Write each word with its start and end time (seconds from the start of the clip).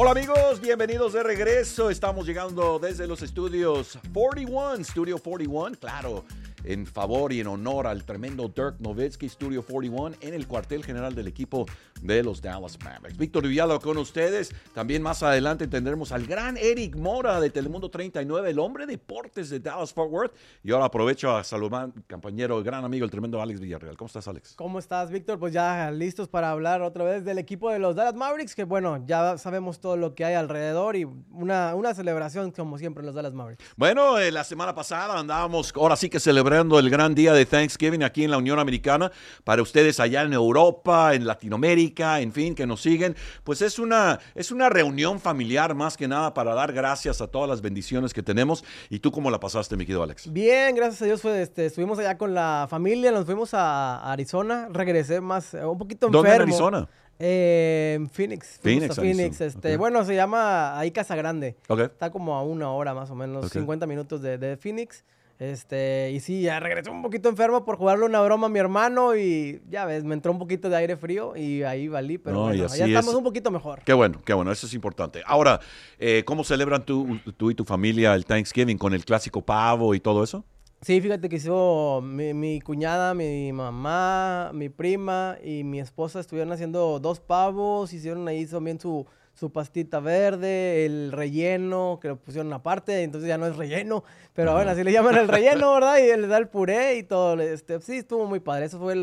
Hola 0.00 0.12
amigos, 0.12 0.60
bienvenidos 0.60 1.12
de 1.12 1.24
regreso. 1.24 1.90
Estamos 1.90 2.24
llegando 2.24 2.78
desde 2.78 3.08
los 3.08 3.20
estudios 3.20 3.98
41, 4.14 4.84
Studio 4.84 5.18
41, 5.18 5.76
claro 5.76 6.24
en 6.68 6.86
favor 6.86 7.32
y 7.32 7.40
en 7.40 7.46
honor 7.46 7.86
al 7.86 8.04
tremendo 8.04 8.46
Dirk 8.48 8.78
Nowitzki, 8.78 9.28
Studio 9.28 9.62
41, 9.62 10.16
en 10.20 10.34
el 10.34 10.46
cuartel 10.46 10.84
general 10.84 11.14
del 11.14 11.26
equipo 11.26 11.64
de 12.02 12.22
los 12.22 12.42
Dallas 12.42 12.78
Mavericks. 12.84 13.16
Víctor 13.16 13.48
Villalba 13.48 13.80
con 13.80 13.96
ustedes. 13.96 14.54
También 14.74 15.02
más 15.02 15.22
adelante 15.22 15.66
tendremos 15.66 16.12
al 16.12 16.26
gran 16.26 16.58
Eric 16.58 16.94
Mora 16.96 17.40
de 17.40 17.48
Telemundo 17.48 17.90
39, 17.90 18.50
el 18.50 18.58
hombre 18.58 18.86
de 18.86 18.98
deportes 18.98 19.48
de 19.48 19.60
Dallas 19.60 19.92
Fort 19.94 20.10
Worth. 20.10 20.32
Y 20.62 20.72
ahora 20.72 20.86
aprovecho 20.86 21.34
a 21.34 21.42
saludar 21.42 21.90
compañero, 22.10 22.62
gran 22.62 22.84
amigo, 22.84 23.04
el 23.04 23.10
tremendo 23.10 23.40
Alex 23.40 23.60
Villarreal. 23.60 23.96
¿Cómo 23.96 24.06
estás, 24.06 24.28
Alex? 24.28 24.54
¿Cómo 24.56 24.78
estás, 24.78 25.10
Víctor? 25.10 25.38
Pues 25.38 25.54
ya 25.54 25.90
listos 25.90 26.28
para 26.28 26.50
hablar 26.50 26.82
otra 26.82 27.04
vez 27.04 27.24
del 27.24 27.38
equipo 27.38 27.70
de 27.70 27.78
los 27.78 27.96
Dallas 27.96 28.14
Mavericks, 28.14 28.54
que 28.54 28.64
bueno, 28.64 29.02
ya 29.06 29.38
sabemos 29.38 29.80
todo 29.80 29.96
lo 29.96 30.14
que 30.14 30.24
hay 30.24 30.34
alrededor 30.34 30.96
y 30.96 31.04
una, 31.04 31.74
una 31.74 31.94
celebración 31.94 32.50
como 32.50 32.76
siempre 32.76 33.00
en 33.00 33.06
los 33.06 33.14
Dallas 33.14 33.32
Mavericks. 33.32 33.64
Bueno, 33.76 34.18
eh, 34.18 34.30
la 34.30 34.44
semana 34.44 34.74
pasada 34.74 35.18
andábamos 35.18 35.72
ahora 35.74 35.96
sí 35.96 36.10
que 36.10 36.20
celebrando 36.58 36.78
el 36.80 36.90
gran 36.90 37.14
día 37.14 37.32
de 37.34 37.46
Thanksgiving 37.46 38.02
aquí 38.02 38.24
en 38.24 38.32
la 38.32 38.38
Unión 38.38 38.58
Americana. 38.58 39.12
Para 39.44 39.62
ustedes 39.62 40.00
allá 40.00 40.22
en 40.22 40.32
Europa, 40.32 41.14
en 41.14 41.24
Latinoamérica 41.24 42.20
en 42.20 42.32
fin, 42.32 42.56
que 42.56 42.66
nos 42.66 42.82
siguen. 42.82 43.14
Pues 43.44 43.62
es 43.62 43.78
una, 43.78 44.18
es 44.34 44.50
una 44.50 44.68
reunión 44.68 45.20
familiar 45.20 45.76
más 45.76 45.96
que 45.96 46.08
nada 46.08 46.34
para 46.34 46.54
dar 46.54 46.72
gracias 46.72 47.20
a 47.20 47.28
todas 47.28 47.48
las 47.48 47.60
bendiciones 47.60 48.12
que 48.12 48.24
tenemos. 48.24 48.64
¿Y 48.90 48.98
tú 48.98 49.12
cómo 49.12 49.30
la 49.30 49.38
pasaste, 49.38 49.76
mi 49.76 49.84
querido 49.86 50.02
Alex? 50.02 50.32
Bien, 50.32 50.74
gracias 50.74 51.02
a 51.02 51.04
Dios. 51.04 51.22
Fue, 51.22 51.40
este, 51.40 51.66
estuvimos 51.66 51.96
allá 52.00 52.18
con 52.18 52.34
la 52.34 52.66
familia, 52.68 53.12
nos 53.12 53.24
fuimos 53.24 53.54
a 53.54 54.10
Arizona, 54.10 54.68
regresé 54.72 55.20
más, 55.20 55.54
eh, 55.54 55.64
un 55.64 55.78
poquito 55.78 56.06
enfermo. 56.06 56.24
¿Dónde 56.24 56.34
en 56.34 56.42
Arizona? 56.42 56.88
Eh, 57.20 57.92
en 57.94 58.10
Phoenix. 58.10 58.58
Phoenix, 58.60 58.96
Phoenix. 58.96 59.40
Este, 59.40 59.76
Bueno, 59.76 60.04
se 60.04 60.16
llama 60.16 60.76
ahí 60.76 60.90
Casa 60.90 61.14
Grande. 61.14 61.56
Está 61.68 62.10
como 62.10 62.34
a 62.34 62.42
una 62.42 62.72
hora 62.72 62.94
más 62.94 63.10
o 63.10 63.14
menos, 63.14 63.48
50 63.48 63.86
minutos 63.86 64.22
de, 64.22 64.38
de 64.38 64.56
Phoenix. 64.56 65.04
Este, 65.38 66.10
y 66.12 66.18
sí, 66.18 66.42
ya 66.42 66.58
regresé 66.58 66.90
un 66.90 67.00
poquito 67.00 67.28
enfermo 67.28 67.64
por 67.64 67.76
jugarle 67.76 68.04
una 68.04 68.20
broma 68.20 68.48
a 68.48 68.50
mi 68.50 68.58
hermano 68.58 69.14
y 69.14 69.62
ya 69.68 69.84
ves, 69.84 70.02
me 70.02 70.14
entró 70.14 70.32
un 70.32 70.38
poquito 70.38 70.68
de 70.68 70.76
aire 70.76 70.96
frío 70.96 71.36
y 71.36 71.62
ahí 71.62 71.86
valí, 71.86 72.18
pero 72.18 72.42
bueno, 72.42 72.66
ya 72.66 72.86
estamos 72.86 73.14
un 73.14 73.22
poquito 73.22 73.52
mejor. 73.52 73.82
Qué 73.84 73.92
bueno, 73.92 74.20
qué 74.24 74.34
bueno, 74.34 74.50
eso 74.50 74.66
es 74.66 74.74
importante. 74.74 75.22
Ahora, 75.24 75.60
eh, 76.00 76.24
¿cómo 76.26 76.42
celebran 76.42 76.84
tú, 76.84 77.20
tú 77.36 77.52
y 77.52 77.54
tu 77.54 77.64
familia 77.64 78.14
el 78.14 78.24
Thanksgiving 78.24 78.78
con 78.78 78.94
el 78.94 79.04
clásico 79.04 79.40
pavo 79.40 79.94
y 79.94 80.00
todo 80.00 80.24
eso? 80.24 80.44
Sí, 80.80 81.00
fíjate 81.00 81.28
que 81.28 81.36
hizo 81.36 82.00
mi, 82.02 82.34
mi, 82.34 82.60
cuñada, 82.60 83.14
mi 83.14 83.52
mamá, 83.52 84.50
mi 84.54 84.68
prima 84.68 85.36
y 85.42 85.62
mi 85.62 85.78
esposa 85.78 86.18
estuvieron 86.18 86.52
haciendo 86.52 86.98
dos 86.98 87.20
pavos, 87.20 87.92
hicieron 87.92 88.26
ahí 88.26 88.44
también 88.46 88.80
su, 88.80 89.06
su 89.38 89.52
pastita 89.52 90.00
verde, 90.00 90.84
el 90.84 91.12
relleno 91.12 91.98
que 92.02 92.08
lo 92.08 92.16
pusieron 92.16 92.52
aparte, 92.52 93.02
entonces 93.02 93.28
ya 93.28 93.38
no 93.38 93.46
es 93.46 93.56
relleno, 93.56 94.02
pero 94.34 94.52
bueno, 94.52 94.70
así 94.70 94.82
le 94.82 94.92
llaman 94.92 95.16
el 95.16 95.28
relleno, 95.28 95.74
¿verdad? 95.74 95.98
Y 95.98 96.16
le 96.16 96.26
da 96.26 96.38
el 96.38 96.48
puré 96.48 96.96
y 96.96 97.02
todo. 97.04 97.40
Este, 97.40 97.80
sí, 97.80 97.96
estuvo 97.96 98.26
muy 98.26 98.40
padre. 98.40 98.66
Eso 98.66 98.78
fue 98.78 98.94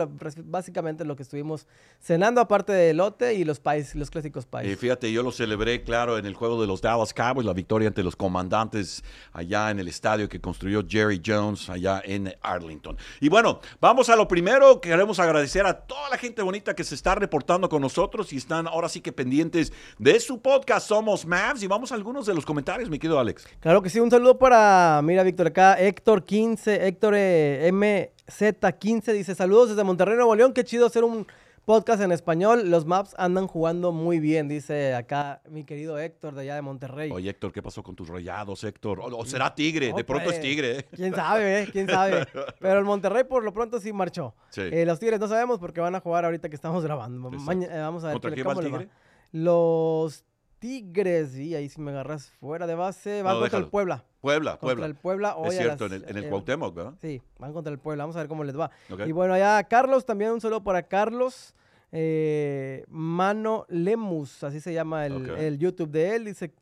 básicamente 0.44 1.06
lo 1.06 1.16
que 1.16 1.23
estuvimos 1.23 1.67
cenando, 2.00 2.41
aparte 2.41 2.73
del 2.73 2.97
lote 2.97 3.33
y 3.33 3.44
los 3.45 3.59
pies, 3.59 3.95
los 3.95 4.09
clásicos 4.09 4.45
pies. 4.45 4.66
Y 4.66 4.75
fíjate, 4.75 5.11
yo 5.11 5.23
lo 5.23 5.31
celebré, 5.31 5.83
claro, 5.83 6.17
en 6.17 6.25
el 6.25 6.33
juego 6.33 6.59
de 6.61 6.67
los 6.67 6.81
Dallas 6.81 7.13
Cowboys, 7.13 7.45
la 7.45 7.53
victoria 7.53 7.88
ante 7.88 8.03
los 8.03 8.16
comandantes 8.16 9.03
allá 9.31 9.72
en 9.72 9.80
el 9.80 9.88
estadio 9.88 10.28
que 10.28 10.41
construyó 10.41 10.83
Jerry 10.88 11.22
Jones 11.25 11.69
allá 11.69 12.02
en 12.03 12.33
Arlington. 12.41 12.97
Y 13.22 13.30
bueno, 13.30 13.61
vamos 13.80 14.09
a 14.09 14.16
lo 14.16 14.28
primero. 14.28 14.81
Queremos 14.81 15.19
agradecer 15.19 15.66
a 15.66 15.73
toda 15.73 16.09
la 16.09 16.17
gente 16.17 16.41
bonita 16.41 16.75
que 16.75 16.83
se 16.83 16.95
está 16.95 17.16
reportando 17.16 17.69
con 17.69 17.81
nosotros 17.81 18.33
y 18.33 18.38
están 18.38 18.67
ahora 18.67 18.89
sí 18.89 19.02
que 19.02 19.11
pendientes 19.11 19.72
de 19.97 20.24
su 20.25 20.41
podcast 20.41 20.87
Somos 20.87 21.23
Mavs 21.23 21.61
y 21.61 21.67
vamos 21.67 21.91
a 21.91 21.95
algunos 21.95 22.25
de 22.25 22.33
los 22.33 22.45
comentarios, 22.45 22.89
mi 22.89 22.97
querido 22.97 23.19
Alex. 23.19 23.47
Claro 23.59 23.83
que 23.83 23.91
sí, 23.91 24.00
un 24.00 24.09
saludo 24.09 24.39
para, 24.39 25.00
mira 25.03 25.22
Víctor, 25.22 25.47
acá 25.47 25.75
Héctor 25.79 26.23
15, 26.23 26.88
Héctor 26.88 27.13
eh, 27.16 27.69
MZ15 27.72 29.13
dice 29.13 29.35
saludos 29.35 29.69
desde 29.69 29.83
Monterrey, 29.83 30.16
Nuevo 30.16 30.35
León, 30.35 30.51
qué 30.53 30.63
chido 30.63 30.88
hacer 30.88 31.03
un 31.03 31.27
podcast 31.66 32.01
en 32.01 32.11
español. 32.11 32.72
Los 32.72 32.88
Maps 32.88 33.13
andan 33.19 33.45
jugando 33.45 33.91
muy 33.91 34.19
bien, 34.19 34.47
dice 34.47 34.95
acá 34.95 35.41
mi 35.47 35.63
querido 35.63 36.00
Héctor 36.00 36.33
de 36.33 36.41
allá 36.41 36.55
de 36.55 36.63
Monterrey. 36.63 37.11
Oye, 37.11 37.29
Héctor, 37.29 37.51
¿qué 37.51 37.61
pasó 37.61 37.83
con 37.83 37.95
tus 37.95 38.07
rayados, 38.07 38.63
Héctor? 38.63 39.01
¿O, 39.03 39.25
será 39.25 39.53
Tigre? 39.53 39.94
de 39.94 40.03
pronto 40.03 40.31
es 40.31 40.41
Tigre. 40.41 40.79
¿eh? 40.79 40.85
¿Quién 40.95 41.13
sabe, 41.13 41.61
eh? 41.61 41.69
¿Quién 41.71 41.88
sabe? 41.88 42.25
Pero 42.59 42.79
el 42.79 42.85
Monterrey 42.85 43.25
por 43.25 43.44
lo 43.44 43.53
pronto 43.53 43.79
sí 43.79 43.94
marchó. 43.94 44.33
los 44.55 45.00
Tigres 45.00 45.19
no 45.19 45.27
sabemos 45.27 45.59
porque 45.59 45.81
van 45.81 45.94
a 45.94 46.00
jugar 46.00 46.25
ahorita 46.25 46.50
que 46.50 46.55
estamos 46.55 46.83
grabando. 46.83 47.29
vamos 47.29 48.03
a 48.03 48.07
ver. 48.07 48.13
¿Contra 48.13 48.31
qué 48.31 48.41
va 48.41 48.53
el 48.53 48.59
Tigre? 48.59 48.89
Los 49.35 50.23
Tigres, 50.59 51.35
y 51.35 51.56
ahí 51.56 51.68
si 51.68 51.81
me 51.81 51.91
agarras 51.91 52.31
fuera 52.40 52.66
de 52.66 52.73
base, 52.73 53.22
van 53.22 53.38
contra 53.38 53.59
el 53.59 53.68
Puebla. 53.68 54.06
Puebla, 54.22 54.51
contra 54.51 54.68
Puebla. 54.68 54.85
el 54.85 54.96
Puebla 54.96 55.35
hoy 55.35 55.50
Es 55.50 55.57
cierto, 55.57 55.88
en 55.88 55.91
el, 55.91 56.06
en 56.07 56.18
el 56.18 56.23
eh, 56.23 56.29
Cuauhtémoc, 56.29 56.73
¿verdad? 56.73 56.94
Sí, 57.01 57.22
van 57.38 57.51
contra 57.51 57.74
el 57.74 57.78
Puebla, 57.78 58.03
vamos 58.06 58.16
a 58.16 58.19
ver 58.19 58.29
cómo 58.29 58.45
les 58.45 58.57
va. 58.57 58.72
Y 59.06 59.12
bueno, 59.12 59.34
allá 59.34 59.62
Carlos, 59.66 60.06
también 60.06 60.31
un 60.31 60.40
saludo 60.40 60.63
para 60.63 60.84
Carlos. 60.84 61.53
Eh, 61.91 62.85
Mano 62.88 63.66
Lemus, 63.68 64.41
así 64.45 64.62
se 64.62 64.72
llama 64.72 65.06
el, 65.06 65.29
el, 65.31 65.59
YouTube 65.59 65.91
de 65.91 66.16
él. 66.16 66.24
Dice, 66.24 66.53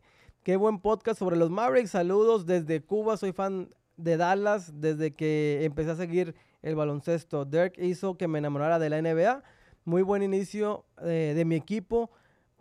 qué 0.41 0.55
buen 0.55 0.79
podcast 0.79 1.19
sobre 1.19 1.35
los 1.35 1.51
Mavericks. 1.51 1.91
Saludos 1.91 2.47
desde 2.47 2.81
Cuba, 2.81 3.17
soy 3.17 3.33
fan 3.33 3.69
de 3.97 4.17
Dallas 4.17 4.81
desde 4.81 5.11
que 5.13 5.63
empecé 5.63 5.91
a 5.91 5.95
seguir 5.95 6.33
el 6.63 6.75
baloncesto. 6.75 7.45
Dirk 7.45 7.77
hizo 7.77 8.17
que 8.17 8.27
me 8.27 8.39
enamorara 8.39 8.79
de 8.79 8.89
la 8.89 8.99
NBA. 8.99 9.43
Muy 9.85 10.01
buen 10.01 10.23
inicio 10.23 10.85
eh, 11.03 11.33
de 11.35 11.45
mi 11.45 11.55
equipo 11.55 12.09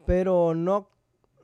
pero 0.06 0.54
no, 0.54 0.88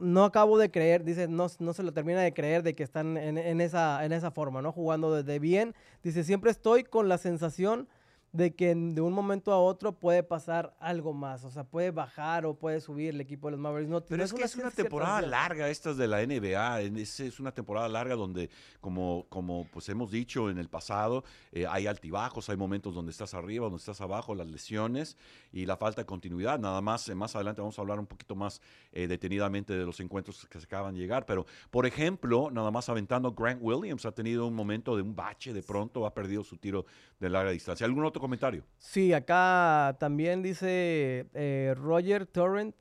no 0.01 0.25
acabo 0.25 0.59
de 0.59 0.71
creer, 0.71 1.05
dice, 1.05 1.29
no, 1.29 1.47
no 1.59 1.73
se 1.73 1.83
lo 1.83 1.93
termina 1.93 2.21
de 2.21 2.33
creer 2.33 2.63
de 2.63 2.75
que 2.75 2.83
están 2.83 3.17
en, 3.17 3.39
en, 3.39 3.61
esa, 3.61 4.05
en 4.05 4.13
esa 4.13 4.31
forma, 4.31 4.63
¿no? 4.63 4.73
Jugando 4.73 5.13
desde 5.15 5.39
bien. 5.39 5.75
Dice, 6.03 6.25
siempre 6.25 6.51
estoy 6.51 6.85
con 6.85 7.09
la 7.09 7.19
sensación 7.19 7.89
de 8.33 8.55
que 8.55 8.75
de 8.75 9.00
un 9.00 9.12
momento 9.12 9.53
a 9.53 9.59
otro 9.59 9.93
puede 9.93 10.22
pasar 10.22 10.77
algo 10.81 11.15
más, 11.15 11.44
o 11.44 11.50
sea, 11.50 11.65
puede 11.65 11.91
bajar 11.91 12.44
o 12.44 12.55
puede 12.55 12.81
subir 12.81 13.15
el 13.15 13.21
equipo 13.21 13.47
de 13.47 13.53
los 13.53 13.61
Mavericks. 13.61 13.91
No, 13.91 14.05
Pero 14.05 14.22
es 14.22 14.33
que 14.33 14.43
es 14.43 14.56
una 14.56 14.71
temporada 14.71 15.22
larga 15.22 15.69
estas 15.71 15.97
de 15.97 16.06
la 16.06 16.25
NBA, 16.25 16.83
es, 16.83 17.21
es, 17.21 17.41
una 17.41 17.53
temporada 17.53 17.89
larga 17.89 18.16
donde, 18.16 18.50
como, 18.81 19.27
como 19.31 19.66
pues 19.72 19.89
hemos 19.89 20.11
dicho 20.11 20.50
en 20.50 20.59
el 20.59 20.69
pasado, 20.69 21.25
eh, 21.53 21.66
hay 21.66 21.87
altibajos, 21.87 22.50
hay 22.50 22.56
momentos 22.56 22.94
donde 22.94 23.12
estás 23.12 23.33
arriba, 23.33 23.65
donde 23.65 23.78
estás 23.78 24.00
abajo, 24.03 24.34
las 24.34 24.47
lesiones 24.47 25.16
y 25.50 25.65
la 25.65 25.77
falta 25.77 26.03
de 26.03 26.06
continuidad. 26.06 26.59
Nada 26.59 26.83
más, 26.83 27.09
eh, 27.09 27.15
más 27.15 27.34
adelante 27.34 27.62
vamos 27.62 27.78
a 27.78 27.83
hablar 27.83 27.99
un 27.99 28.06
poquito 28.06 28.34
más 28.34 28.60
eh, 28.93 29.06
detenidamente 29.06 29.72
de 29.72 29.87
los 29.87 30.00
encuentros 30.00 30.47
que 30.47 30.59
se 30.59 30.66
acaban 30.66 30.95
de 30.95 31.00
llegar, 31.00 31.25
pero 31.25 31.47
por 31.71 31.87
ejemplo, 31.87 32.50
nada 32.50 32.71
más 32.71 32.91
aventando, 32.91 33.33
Grant 33.33 33.60
Williams 33.62 34.05
ha 34.05 34.12
tenido 34.12 34.47
un 34.47 34.55
momento 34.55 34.97
de 34.97 35.03
un 35.03 35.16
bache 35.16 35.55
de 35.55 35.62
pronto, 35.62 36.05
ha 36.05 36.12
perdido 36.12 36.45
su 36.45 36.59
tiro 36.59 36.84
de 37.19 37.31
larga 37.31 37.50
distancia. 37.50 37.87
¿Algún 37.87 38.05
otro 38.05 38.18
comentario? 38.21 38.65
Sí, 38.79 39.12
acá 39.12 39.97
también 39.99 40.43
dice 40.43 41.27
eh, 41.34 41.75
Roger 41.77 42.27
Torrent, 42.27 42.75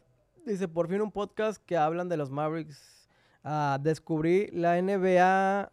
dice, 0.46 0.68
por 0.68 0.88
fin 0.88 1.02
un 1.02 1.12
podcast 1.12 1.64
que 1.66 1.78
hablan 1.78 2.10
de 2.10 2.18
los 2.18 2.30
Mavericks. 2.30 3.10
Ah, 3.44 3.80
descubrí 3.82 4.48
la 4.52 4.82
NBA 4.82 5.72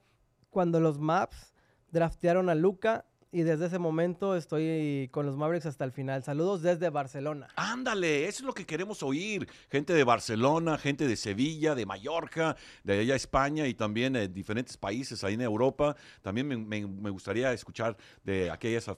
cuando 0.50 0.80
los 0.80 0.98
Maps 0.98 1.54
draftearon 1.90 2.48
a 2.48 2.54
Luca 2.54 3.04
y 3.34 3.42
desde 3.42 3.66
ese 3.66 3.80
momento 3.80 4.36
estoy 4.36 5.08
con 5.10 5.26
los 5.26 5.36
Mavericks 5.36 5.66
hasta 5.66 5.84
el 5.84 5.90
final. 5.90 6.22
Saludos 6.22 6.62
desde 6.62 6.88
Barcelona. 6.88 7.48
Ándale, 7.56 8.28
eso 8.28 8.42
es 8.42 8.44
lo 8.44 8.54
que 8.54 8.64
queremos 8.64 9.02
oír. 9.02 9.48
Gente 9.68 9.92
de 9.92 10.04
Barcelona, 10.04 10.78
gente 10.78 11.08
de 11.08 11.16
Sevilla, 11.16 11.74
de 11.74 11.84
Mallorca, 11.84 12.54
de 12.84 13.00
allá 13.00 13.16
España 13.16 13.66
y 13.66 13.74
también 13.74 14.12
de 14.12 14.28
diferentes 14.28 14.76
países 14.76 15.24
ahí 15.24 15.34
en 15.34 15.40
Europa. 15.40 15.96
También 16.22 16.46
me, 16.68 17.10
gustaría 17.10 17.52
escuchar 17.52 17.96
de 18.22 18.52
aquellos 18.52 18.88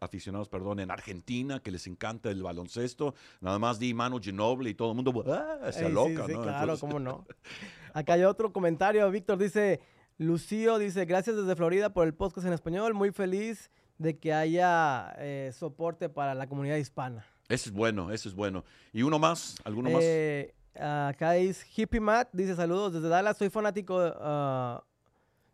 aficionados, 0.00 0.48
perdón, 0.48 0.80
en 0.80 0.90
Argentina 0.90 1.60
que 1.60 1.70
les 1.70 1.86
encanta 1.86 2.28
el 2.28 2.42
baloncesto. 2.42 3.14
Nada 3.40 3.60
más 3.60 3.78
di 3.78 3.94
Manu 3.94 4.18
Ginobili 4.20 4.70
y 4.70 4.74
todo 4.74 4.90
el 4.90 4.96
mundo 4.96 5.24
ah, 5.28 5.70
se 5.70 5.88
loca, 5.88 6.26
sí, 6.26 6.32
Claro, 6.32 6.76
cómo 6.76 6.98
no. 6.98 7.24
Acá 7.94 8.14
hay 8.14 8.24
otro 8.24 8.52
comentario. 8.52 9.08
Víctor 9.12 9.38
dice. 9.38 9.80
Lucío 10.20 10.78
dice, 10.78 11.06
gracias 11.06 11.34
desde 11.34 11.56
Florida 11.56 11.94
por 11.94 12.06
el 12.06 12.12
podcast 12.12 12.46
en 12.46 12.52
español, 12.52 12.92
muy 12.92 13.10
feliz 13.10 13.70
de 13.96 14.18
que 14.18 14.34
haya 14.34 15.14
eh, 15.16 15.50
soporte 15.58 16.10
para 16.10 16.34
la 16.34 16.46
comunidad 16.46 16.76
hispana. 16.76 17.24
Eso 17.48 17.70
es 17.70 17.74
bueno, 17.74 18.12
eso 18.12 18.28
es 18.28 18.34
bueno. 18.34 18.62
¿Y 18.92 19.00
uno 19.00 19.18
más? 19.18 19.54
¿Alguno 19.64 19.88
más? 19.88 20.02
Eh, 20.02 20.52
acá 20.74 21.38
es 21.38 21.64
Hippie 21.74 22.00
Matt, 22.00 22.28
dice 22.34 22.54
saludos 22.54 22.92
desde 22.92 23.08
Dallas, 23.08 23.38
soy 23.38 23.48
fanático 23.48 23.98
ah, 23.98 24.84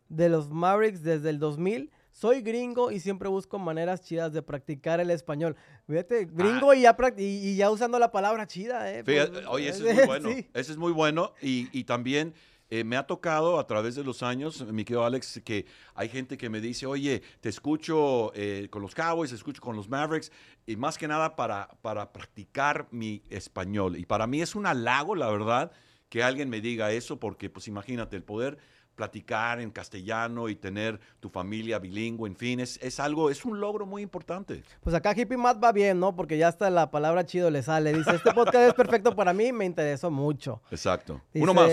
de 0.09 0.27
los 0.27 0.49
Mavericks 0.49 1.01
desde 1.01 1.29
el 1.29 1.39
2000. 1.39 1.89
Soy 2.11 2.41
gringo 2.41 2.91
y 2.91 2.99
siempre 2.99 3.29
busco 3.29 3.59
maneras 3.59 4.01
chidas 4.01 4.33
de 4.33 4.41
practicar 4.41 4.99
el 4.99 5.11
español. 5.11 5.55
Fíjate, 5.87 6.25
gringo 6.25 6.71
ah. 6.71 6.75
y, 6.75 6.81
ya 6.81 6.97
y, 7.15 7.55
ya 7.55 7.71
usando 7.71 7.99
la 7.99 8.11
palabra 8.11 8.45
chida, 8.45 8.91
¿eh? 8.91 9.05
oye, 9.47 9.69
eso 9.69 9.87
es 9.87 9.95
muy 9.95 10.05
bueno. 10.07 10.29
Eso 10.53 10.71
es 10.73 10.77
muy 10.77 10.91
bueno. 10.91 11.31
Y, 11.41 11.69
y 11.71 11.85
también 11.85 12.33
eh, 12.69 12.83
me 12.83 12.97
ha 12.97 13.07
tocado 13.07 13.59
a 13.59 13.67
través 13.67 13.95
de 13.95 14.03
los 14.03 14.23
años, 14.23 14.65
mi 14.71 14.83
querido 14.83 15.05
Alex, 15.05 15.41
que 15.45 15.65
hay 15.95 16.09
gente 16.09 16.37
que 16.37 16.49
me 16.49 16.59
dice, 16.59 16.85
oye, 16.85 17.21
te 17.39 17.49
escucho 17.49 18.31
eh, 18.35 18.67
con 18.69 18.81
los 18.81 18.93
Cowboys, 18.93 19.29
te 19.29 19.35
escucho 19.35 19.61
con 19.61 19.75
los 19.75 19.87
Mavericks, 19.87 20.31
y 20.65 20.75
más 20.75 20.97
que 20.97 21.07
nada 21.07 21.35
para, 21.35 21.69
para 21.81 22.11
practicar 22.11 22.87
mi 22.91 23.23
español. 23.29 23.97
Y 23.97 24.05
para 24.05 24.27
mí 24.27 24.41
es 24.41 24.55
un 24.55 24.65
halago, 24.65 25.15
la 25.15 25.29
verdad, 25.29 25.71
que 26.09 26.23
alguien 26.23 26.49
me 26.49 26.61
diga 26.61 26.91
eso, 26.91 27.19
porque 27.19 27.49
pues 27.49 27.67
imagínate, 27.67 28.15
el 28.15 28.23
poder 28.23 28.57
platicar 28.97 29.61
en 29.61 29.71
castellano 29.71 30.49
y 30.49 30.55
tener 30.55 30.99
tu 31.21 31.29
familia 31.29 31.79
bilingüe, 31.79 32.27
en 32.27 32.35
fin, 32.35 32.59
es, 32.59 32.99
algo, 32.99 33.29
es 33.29 33.45
un 33.45 33.61
logro 33.61 33.85
muy 33.85 34.01
importante. 34.01 34.63
Pues 34.81 34.93
acá 34.95 35.13
Hippie 35.15 35.37
Matt 35.37 35.63
va 35.63 35.71
bien, 35.71 35.99
¿no? 35.99 36.15
Porque 36.15 36.37
ya 36.37 36.49
hasta 36.49 36.69
la 36.69 36.91
palabra 36.91 37.25
chido 37.25 37.49
le 37.49 37.61
sale. 37.61 37.93
Dice, 37.93 38.15
este 38.15 38.33
podcast 38.33 38.67
es 38.67 38.73
perfecto 38.73 39.15
para 39.15 39.33
mí, 39.33 39.53
me 39.53 39.65
interesó 39.65 40.11
mucho. 40.11 40.61
Exacto. 40.71 41.21
Uno 41.35 41.53
más. 41.53 41.71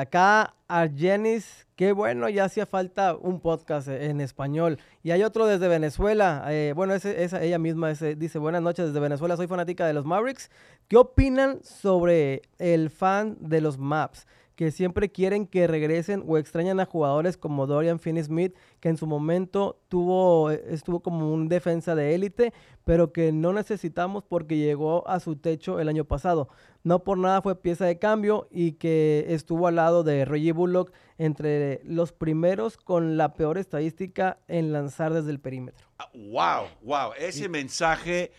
Acá 0.00 0.54
Argenis, 0.66 1.66
qué 1.76 1.92
bueno, 1.92 2.30
ya 2.30 2.44
hacía 2.44 2.64
falta 2.64 3.14
un 3.14 3.40
podcast 3.40 3.88
en 3.88 4.22
español. 4.22 4.78
Y 5.02 5.10
hay 5.10 5.22
otro 5.22 5.46
desde 5.46 5.68
Venezuela. 5.68 6.46
Eh, 6.48 6.72
bueno, 6.74 6.94
ese, 6.94 7.22
esa, 7.22 7.42
ella 7.42 7.58
misma 7.58 7.92
dice, 7.92 8.38
buenas 8.38 8.62
noches 8.62 8.86
desde 8.86 8.98
Venezuela, 8.98 9.36
soy 9.36 9.46
fanática 9.46 9.86
de 9.86 9.92
los 9.92 10.06
Mavericks. 10.06 10.50
¿Qué 10.88 10.96
opinan 10.96 11.62
sobre 11.62 12.40
el 12.58 12.88
fan 12.88 13.36
de 13.40 13.60
los 13.60 13.76
Maps? 13.76 14.26
Que 14.56 14.70
siempre 14.70 15.10
quieren 15.10 15.46
que 15.46 15.66
regresen 15.66 16.24
o 16.26 16.38
extrañan 16.38 16.80
a 16.80 16.86
jugadores 16.86 17.36
como 17.36 17.66
Dorian 17.66 17.98
Finney-Smith, 17.98 18.54
que 18.80 18.88
en 18.88 18.96
su 18.96 19.06
momento 19.06 19.80
tuvo, 19.88 20.50
estuvo 20.50 21.00
como 21.00 21.32
un 21.32 21.48
defensa 21.48 21.94
de 21.94 22.14
élite, 22.14 22.52
pero 22.84 23.12
que 23.12 23.32
no 23.32 23.52
necesitamos 23.52 24.24
porque 24.24 24.56
llegó 24.56 25.06
a 25.08 25.20
su 25.20 25.36
techo 25.36 25.80
el 25.80 25.88
año 25.88 26.04
pasado. 26.04 26.48
No 26.84 27.04
por 27.04 27.18
nada 27.18 27.42
fue 27.42 27.54
pieza 27.54 27.86
de 27.86 27.98
cambio 27.98 28.48
y 28.50 28.72
que 28.72 29.26
estuvo 29.28 29.68
al 29.68 29.76
lado 29.76 30.02
de 30.02 30.24
Reggie 30.24 30.52
Bullock 30.52 30.92
entre 31.16 31.80
los 31.84 32.12
primeros 32.12 32.76
con 32.76 33.16
la 33.16 33.34
peor 33.34 33.56
estadística 33.58 34.38
en 34.48 34.72
lanzar 34.72 35.12
desde 35.12 35.30
el 35.30 35.40
perímetro. 35.40 35.86
wow, 36.14 36.66
wow, 36.82 37.12
ese 37.16 37.48
mensaje 37.48 38.32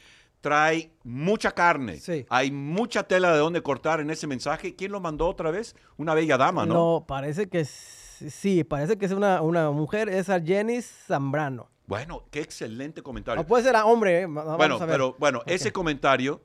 trae 0.43 0.91
mucha 1.05 1.51
carne. 1.53 2.01
Hay 2.27 2.51
mucha 2.51 3.03
tela 3.03 3.31
de 3.31 3.39
donde 3.39 3.63
cortar 3.63 4.01
en 4.01 4.09
ese 4.09 4.27
mensaje. 4.27 4.75
¿Quién 4.75 4.91
lo 4.91 4.99
mandó 4.99 5.25
otra 5.25 5.51
vez? 5.51 5.73
Una 5.95 6.13
bella 6.13 6.37
dama, 6.37 6.65
¿no? 6.65 6.73
No, 6.73 7.05
parece 7.07 7.47
que 7.47 7.63
sí, 7.63 8.65
parece 8.65 8.97
que 8.97 9.05
es 9.05 9.13
una, 9.13 9.41
una 9.41 9.71
mujer, 9.71 10.09
es 10.09 10.27
Jenny 10.45 10.81
Zambrano. 10.81 11.69
Bueno, 11.85 12.25
qué 12.29 12.41
excelente 12.41 13.01
comentario. 13.01 13.41
No 13.41 13.47
puede 13.47 13.63
ser 13.63 13.75
a 13.75 13.85
hombre. 13.85 14.21
¿eh? 14.21 14.25
bueno, 14.25 14.79
pero 14.79 15.15
bueno, 15.19 15.41
ese 15.45 15.71
comentario 15.71 16.41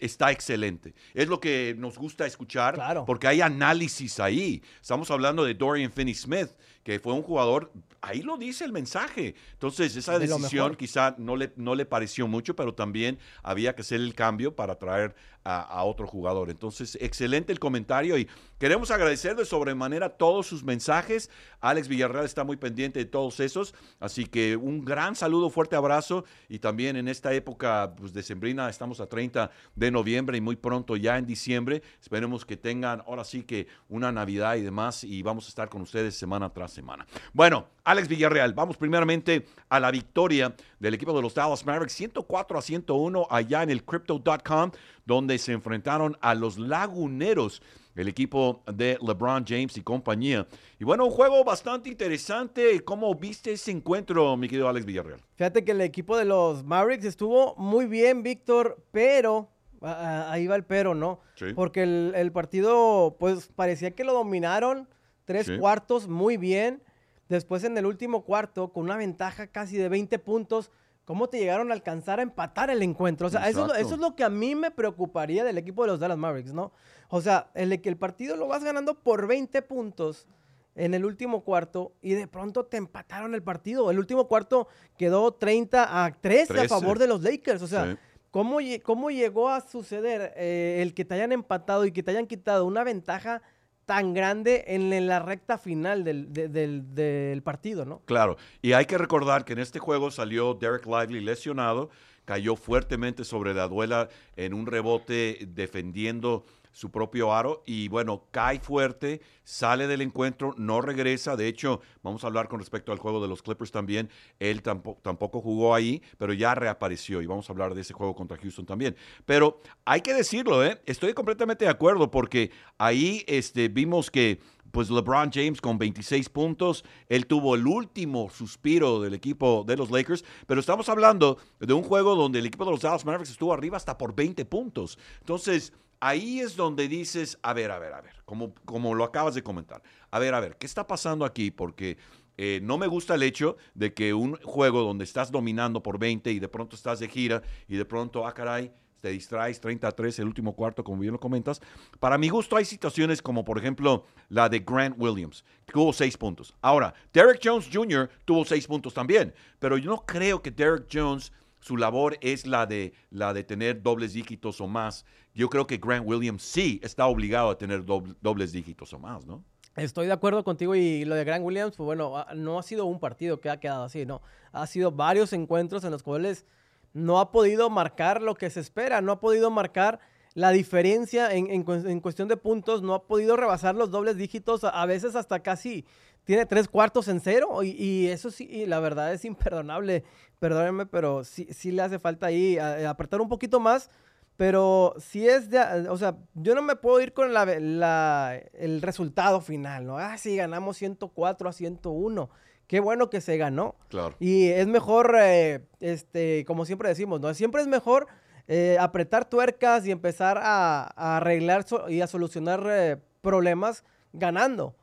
está 0.00 0.30
excelente. 0.30 0.94
Es 1.12 1.28
lo 1.28 1.38
que 1.38 1.74
nos 1.78 1.98
gusta 1.98 2.26
escuchar 2.26 3.04
porque 3.06 3.26
hay 3.26 3.42
análisis 3.42 4.20
ahí. 4.20 4.62
Estamos 4.80 5.10
hablando 5.10 5.44
de 5.44 5.54
Dorian 5.54 5.92
Finney-Smith, 5.92 6.50
que 6.84 7.00
fue 7.00 7.12
un 7.12 7.22
jugador 7.22 7.72
ahí 8.04 8.22
lo 8.22 8.36
dice 8.36 8.64
el 8.64 8.72
mensaje. 8.72 9.34
Entonces, 9.52 9.96
esa 9.96 10.18
decisión 10.18 10.76
quizá 10.76 11.14
no 11.18 11.36
le, 11.36 11.52
no 11.56 11.74
le 11.74 11.86
pareció 11.86 12.28
mucho, 12.28 12.54
pero 12.54 12.74
también 12.74 13.18
había 13.42 13.74
que 13.74 13.82
hacer 13.82 14.00
el 14.00 14.14
cambio 14.14 14.54
para 14.54 14.78
traer 14.78 15.14
a, 15.44 15.84
otro 15.84 16.06
jugador. 16.06 16.48
Entonces, 16.48 16.96
excelente 17.02 17.52
el 17.52 17.58
comentario 17.58 18.16
y 18.16 18.26
queremos 18.58 18.90
agradecer 18.90 19.36
de 19.36 19.44
sobremanera 19.44 20.08
todos 20.08 20.46
sus 20.46 20.64
mensajes. 20.64 21.30
Alex 21.60 21.86
Villarreal 21.86 22.24
está 22.24 22.44
muy 22.44 22.56
pendiente 22.56 23.00
de 23.00 23.04
todos 23.04 23.40
esos, 23.40 23.74
así 24.00 24.24
que 24.24 24.56
un 24.56 24.84
gran 24.86 25.14
saludo, 25.14 25.50
fuerte 25.50 25.76
abrazo 25.76 26.24
y 26.48 26.60
también 26.60 26.96
en 26.96 27.08
esta 27.08 27.34
época 27.34 27.94
pues, 27.94 28.14
decembrina, 28.14 28.70
estamos 28.70 29.00
a 29.00 29.06
30 29.06 29.50
de 29.74 29.90
noviembre 29.90 30.38
y 30.38 30.40
muy 30.40 30.56
pronto 30.56 30.96
ya 30.96 31.18
en 31.18 31.26
diciembre, 31.26 31.82
esperemos 32.00 32.46
que 32.46 32.56
tengan 32.56 33.02
ahora 33.06 33.24
sí 33.24 33.42
que 33.42 33.66
una 33.90 34.10
Navidad 34.12 34.56
y 34.56 34.62
demás 34.62 35.04
y 35.04 35.20
vamos 35.20 35.44
a 35.44 35.48
estar 35.48 35.68
con 35.68 35.82
ustedes 35.82 36.14
semana 36.14 36.50
tras 36.50 36.73
semana. 36.74 37.06
Bueno, 37.32 37.68
Alex 37.84 38.08
Villarreal, 38.08 38.52
vamos 38.52 38.76
primeramente 38.76 39.46
a 39.68 39.80
la 39.80 39.90
victoria 39.90 40.54
del 40.78 40.94
equipo 40.94 41.14
de 41.14 41.22
los 41.22 41.34
Dallas 41.34 41.64
Mavericks, 41.64 41.94
104 41.94 42.58
a 42.58 42.62
101 42.62 43.26
allá 43.30 43.62
en 43.62 43.70
el 43.70 43.84
crypto.com, 43.84 44.70
donde 45.06 45.38
se 45.38 45.52
enfrentaron 45.52 46.16
a 46.20 46.34
los 46.34 46.58
Laguneros, 46.58 47.62
el 47.94 48.08
equipo 48.08 48.62
de 48.66 48.98
LeBron 49.00 49.44
James 49.46 49.76
y 49.76 49.82
compañía. 49.82 50.46
Y 50.78 50.84
bueno, 50.84 51.04
un 51.04 51.10
juego 51.10 51.44
bastante 51.44 51.88
interesante. 51.88 52.80
¿Cómo 52.80 53.14
viste 53.14 53.52
ese 53.52 53.70
encuentro, 53.70 54.36
mi 54.36 54.48
querido 54.48 54.68
Alex 54.68 54.84
Villarreal? 54.84 55.20
Fíjate 55.36 55.64
que 55.64 55.72
el 55.72 55.80
equipo 55.80 56.16
de 56.16 56.24
los 56.24 56.64
Mavericks 56.64 57.04
estuvo 57.04 57.54
muy 57.56 57.86
bien, 57.86 58.22
Víctor, 58.22 58.84
pero 58.90 59.50
ahí 59.80 60.46
va 60.46 60.56
el 60.56 60.64
pero, 60.64 60.94
¿no? 60.94 61.20
Porque 61.54 61.82
el, 61.82 62.32
partido, 62.32 63.16
pues 63.18 63.48
parecía 63.54 63.92
que 63.92 64.04
lo 64.04 64.12
dominaron 64.12 64.88
tres 65.24 65.50
cuartos 65.58 66.08
muy 66.08 66.36
bien 66.36 66.82
Después 67.28 67.64
en 67.64 67.76
el 67.78 67.86
último 67.86 68.24
cuarto, 68.24 68.72
con 68.72 68.84
una 68.84 68.96
ventaja 68.96 69.46
casi 69.46 69.76
de 69.76 69.88
20 69.88 70.18
puntos, 70.18 70.70
¿cómo 71.04 71.28
te 71.28 71.38
llegaron 71.38 71.70
a 71.70 71.74
alcanzar 71.74 72.18
a 72.18 72.22
empatar 72.22 72.70
el 72.70 72.82
encuentro? 72.82 73.28
O 73.28 73.30
sea, 73.30 73.48
eso, 73.48 73.74
es 73.74 73.98
lo 73.98 74.14
que 74.14 74.24
a 74.24 74.28
mí 74.28 74.54
me 74.54 74.70
preocuparía 74.70 75.42
del 75.42 75.56
equipo 75.56 75.82
de 75.82 75.88
los 75.88 76.00
Dallas 76.00 76.18
Mavericks, 76.18 76.52
¿no? 76.52 76.72
O 77.08 77.20
sea, 77.20 77.50
el 77.54 77.80
que 77.80 77.88
el 77.88 77.96
partido 77.96 78.36
lo 78.36 78.46
vas 78.46 78.62
ganando 78.62 78.94
por 78.94 79.26
20 79.26 79.62
puntos 79.62 80.26
en 80.74 80.92
el 80.92 81.04
último 81.04 81.44
cuarto 81.44 81.92
y 82.02 82.12
de 82.12 82.26
pronto 82.26 82.66
te 82.66 82.76
empataron 82.76 83.34
el 83.34 83.42
partido. 83.42 83.90
El 83.90 83.98
último 83.98 84.28
cuarto 84.28 84.68
quedó 84.98 85.32
30 85.32 86.04
a 86.04 86.12
13, 86.12 86.60
a 86.60 86.68
favor 86.68 86.98
de 86.98 87.06
los 87.06 87.22
Lakers. 87.22 87.62
O 87.62 87.66
sea, 87.66 87.96
¿cómo, 88.30 88.58
¿cómo, 88.82 89.10
llegó 89.10 89.48
a 89.48 89.62
suceder 89.62 90.34
eh, 90.36 90.80
el 90.82 90.92
que 90.92 91.06
te 91.06 91.14
hayan 91.14 91.32
empatado 91.32 91.86
y 91.86 91.92
que 91.92 92.02
te 92.02 92.10
hayan 92.10 92.26
quitado 92.26 92.66
una 92.66 92.84
ventaja? 92.84 93.40
Tan 93.86 94.14
grande 94.14 94.64
en, 94.68 95.06
la 95.06 95.18
recta 95.18 95.58
final 95.58 96.04
del, 96.04 97.42
partido, 97.44 97.84
¿no? 97.84 98.00
Claro, 98.06 98.36
y 98.62 98.72
hay 98.72 98.86
que 98.86 98.98
recordar 98.98 99.44
que 99.44 99.52
en 99.52 99.58
este 99.58 99.78
juego 99.78 100.10
salió 100.10 100.54
Derek 100.54 100.86
Lively 100.86 101.20
lesionado, 101.20 101.90
cayó 102.24 102.56
fuertemente 102.56 103.24
sobre 103.24 103.54
la 103.54 103.68
duela 103.68 104.08
en 104.36 104.54
un 104.54 104.66
rebote 104.66 105.46
defendiendo 105.48 106.44
su 106.74 106.90
propio 106.90 107.32
aro 107.32 107.62
y 107.64 107.88
bueno, 107.88 108.24
cae 108.32 108.58
fuerte, 108.58 109.22
sale 109.44 109.86
del 109.86 110.02
encuentro, 110.02 110.54
no 110.58 110.80
regresa. 110.80 111.36
De 111.36 111.46
hecho, 111.46 111.80
vamos 112.02 112.24
a 112.24 112.26
hablar 112.26 112.48
con 112.48 112.58
respecto 112.58 112.90
al 112.92 112.98
juego 112.98 113.22
de 113.22 113.28
los 113.28 113.42
Clippers 113.42 113.70
también. 113.70 114.10
Él 114.40 114.60
tampoco, 114.60 115.00
tampoco 115.00 115.40
jugó 115.40 115.74
ahí, 115.74 116.02
pero 116.18 116.32
ya 116.32 116.54
reapareció 116.54 117.22
y 117.22 117.26
vamos 117.26 117.48
a 117.48 117.52
hablar 117.52 117.74
de 117.74 117.80
ese 117.80 117.94
juego 117.94 118.14
contra 118.14 118.36
Houston 118.36 118.66
también. 118.66 118.96
Pero 119.24 119.60
hay 119.84 120.00
que 120.00 120.12
decirlo, 120.12 120.64
¿eh? 120.64 120.82
estoy 120.84 121.14
completamente 121.14 121.64
de 121.64 121.70
acuerdo 121.70 122.10
porque 122.10 122.50
ahí 122.76 123.24
este, 123.28 123.68
vimos 123.68 124.10
que 124.10 124.40
pues 124.72 124.90
LeBron 124.90 125.30
James 125.32 125.60
con 125.60 125.78
26 125.78 126.28
puntos, 126.30 126.84
él 127.08 127.26
tuvo 127.26 127.54
el 127.54 127.64
último 127.64 128.28
suspiro 128.28 129.00
del 129.00 129.14
equipo 129.14 129.64
de 129.64 129.76
los 129.76 129.90
Lakers, 129.92 130.24
pero 130.48 130.58
estamos 130.58 130.88
hablando 130.88 131.38
de 131.60 131.72
un 131.72 131.84
juego 131.84 132.16
donde 132.16 132.40
el 132.40 132.46
equipo 132.46 132.64
de 132.64 132.72
los 132.72 132.80
Dallas 132.80 133.04
Mavericks 133.04 133.30
estuvo 133.30 133.54
arriba 133.54 133.76
hasta 133.76 133.96
por 133.96 134.16
20 134.16 134.44
puntos. 134.46 134.98
Entonces, 135.20 135.72
ahí 136.00 136.40
es 136.40 136.56
donde 136.56 136.88
dices, 136.88 137.38
a 137.42 137.52
ver, 137.52 137.70
a 137.70 137.78
ver, 137.78 137.92
a 137.92 138.00
ver, 138.00 138.14
como, 138.24 138.54
como 138.64 138.94
lo 138.94 139.04
acabas 139.04 139.34
de 139.34 139.42
comentar, 139.42 139.82
a 140.10 140.18
ver, 140.18 140.34
a 140.34 140.40
ver, 140.40 140.56
¿qué 140.56 140.66
está 140.66 140.86
pasando 140.86 141.24
aquí? 141.24 141.50
Porque 141.50 141.96
eh, 142.36 142.60
no 142.62 142.78
me 142.78 142.86
gusta 142.86 143.14
el 143.14 143.22
hecho 143.22 143.56
de 143.74 143.94
que 143.94 144.12
un 144.12 144.36
juego 144.42 144.82
donde 144.82 145.04
estás 145.04 145.30
dominando 145.30 145.82
por 145.82 145.98
20 145.98 146.32
y 146.32 146.38
de 146.40 146.48
pronto 146.48 146.76
estás 146.76 147.00
de 147.00 147.08
gira 147.08 147.42
y 147.68 147.76
de 147.76 147.84
pronto, 147.84 148.26
ah, 148.26 148.34
caray, 148.34 148.72
te 149.04 149.10
distraes 149.10 149.60
30 149.60 149.86
a 149.86 149.92
3 149.92 150.18
el 150.20 150.26
último 150.26 150.56
cuarto, 150.56 150.82
como 150.82 151.00
bien 151.02 151.12
lo 151.12 151.20
comentas. 151.20 151.60
Para 152.00 152.16
mi 152.16 152.30
gusto 152.30 152.56
hay 152.56 152.64
situaciones 152.64 153.20
como 153.20 153.44
por 153.44 153.58
ejemplo 153.58 154.06
la 154.30 154.48
de 154.48 154.60
Grant 154.60 154.96
Williams, 154.98 155.44
que 155.66 155.74
tuvo 155.74 155.92
6 155.92 156.16
puntos. 156.16 156.54
Ahora, 156.62 156.94
Derek 157.12 157.38
Jones 157.44 157.68
Jr. 157.70 158.08
tuvo 158.24 158.46
6 158.46 158.66
puntos 158.66 158.94
también, 158.94 159.34
pero 159.58 159.76
yo 159.76 159.90
no 159.90 160.06
creo 160.06 160.40
que 160.40 160.50
Derek 160.50 160.86
Jones 160.90 161.32
su 161.64 161.78
labor 161.78 162.18
es 162.20 162.46
la 162.46 162.66
de, 162.66 162.92
la 163.08 163.32
de 163.32 163.42
tener 163.42 163.80
dobles 163.80 164.12
dígitos 164.12 164.60
o 164.60 164.68
más. 164.68 165.06
Yo 165.32 165.48
creo 165.48 165.66
que 165.66 165.78
Grant 165.78 166.06
Williams 166.06 166.42
sí 166.42 166.78
está 166.82 167.06
obligado 167.06 167.48
a 167.48 167.56
tener 167.56 167.86
dobles 167.86 168.52
dígitos 168.52 168.92
o 168.92 168.98
más, 168.98 169.24
¿no? 169.24 169.42
Estoy 169.74 170.06
de 170.06 170.12
acuerdo 170.12 170.44
contigo 170.44 170.74
y 170.74 171.06
lo 171.06 171.14
de 171.14 171.24
Grant 171.24 171.42
Williams, 171.42 171.74
pues 171.74 171.86
bueno, 171.86 172.26
no 172.34 172.58
ha 172.58 172.62
sido 172.62 172.84
un 172.84 173.00
partido 173.00 173.40
que 173.40 173.48
ha 173.48 173.60
quedado 173.60 173.84
así, 173.84 174.04
no. 174.04 174.20
Ha 174.52 174.66
sido 174.66 174.92
varios 174.92 175.32
encuentros 175.32 175.84
en 175.84 175.92
los 175.92 176.02
cuales 176.02 176.44
no 176.92 177.18
ha 177.18 177.32
podido 177.32 177.70
marcar 177.70 178.20
lo 178.20 178.34
que 178.34 178.50
se 178.50 178.60
espera, 178.60 179.00
no 179.00 179.12
ha 179.12 179.20
podido 179.20 179.50
marcar 179.50 180.00
la 180.34 180.50
diferencia 180.50 181.32
en, 181.32 181.62
cuestión 182.02 182.28
de 182.28 182.36
puntos, 182.36 182.82
no 182.82 182.92
ha 182.92 183.06
podido 183.06 183.36
rebasar 183.36 183.74
los 183.74 183.90
dobles 183.90 184.18
dígitos, 184.18 184.64
a 184.64 184.84
veces 184.84 185.16
hasta 185.16 185.42
casi 185.42 185.86
tiene 186.24 186.46
tres 186.46 186.68
cuartos 186.68 187.08
en 187.08 187.20
cero 187.20 187.62
y, 187.62 188.08
eso 188.08 188.30
sí, 188.30 188.48
y 188.50 188.66
la 188.66 188.80
verdad 188.80 189.12
es 189.12 189.24
imperdonable. 189.24 190.04
Perdónenme, 190.40 190.86
pero 190.86 191.24
sí, 191.24 191.46
sí 191.50 191.70
le 191.70 191.82
hace 191.82 191.98
falta 191.98 192.26
ahí 192.26 192.58
apretar 192.58 193.20
un 193.20 193.28
poquito 193.28 193.60
más. 193.60 193.90
Pero 194.36 194.94
si 194.98 195.28
es 195.28 195.48
de, 195.48 195.60
o 195.88 195.96
sea, 195.96 196.16
yo 196.34 196.56
no 196.56 196.62
me 196.62 196.74
puedo 196.74 197.00
ir 197.00 197.12
con 197.12 197.32
la, 197.32 198.34
el 198.52 198.82
resultado 198.82 199.40
final, 199.40 199.86
¿no? 199.86 199.96
Ah, 199.96 200.18
sí, 200.18 200.36
ganamos 200.36 200.76
104 200.76 201.48
a 201.48 201.52
101. 201.52 202.30
Qué 202.66 202.80
bueno 202.80 203.10
que 203.10 203.20
se 203.20 203.36
ganó. 203.36 203.76
Claro. 203.88 204.16
Y 204.18 204.48
es 204.48 204.66
mejor, 204.66 205.14
eh, 205.20 205.64
este, 205.78 206.44
como 206.46 206.64
siempre 206.64 206.88
decimos, 206.88 207.20
¿no? 207.20 207.32
Siempre 207.32 207.60
es 207.60 207.68
mejor 207.68 208.08
eh, 208.48 208.76
apretar 208.80 209.24
tuercas 209.24 209.86
y 209.86 209.92
empezar 209.92 210.40
a, 210.42 211.16
arreglar 211.16 211.64
y 211.88 212.00
a 212.00 212.08
solucionar 212.08 212.66
eh, 212.68 212.96
problemas 213.22 213.84
ganando 214.12 214.74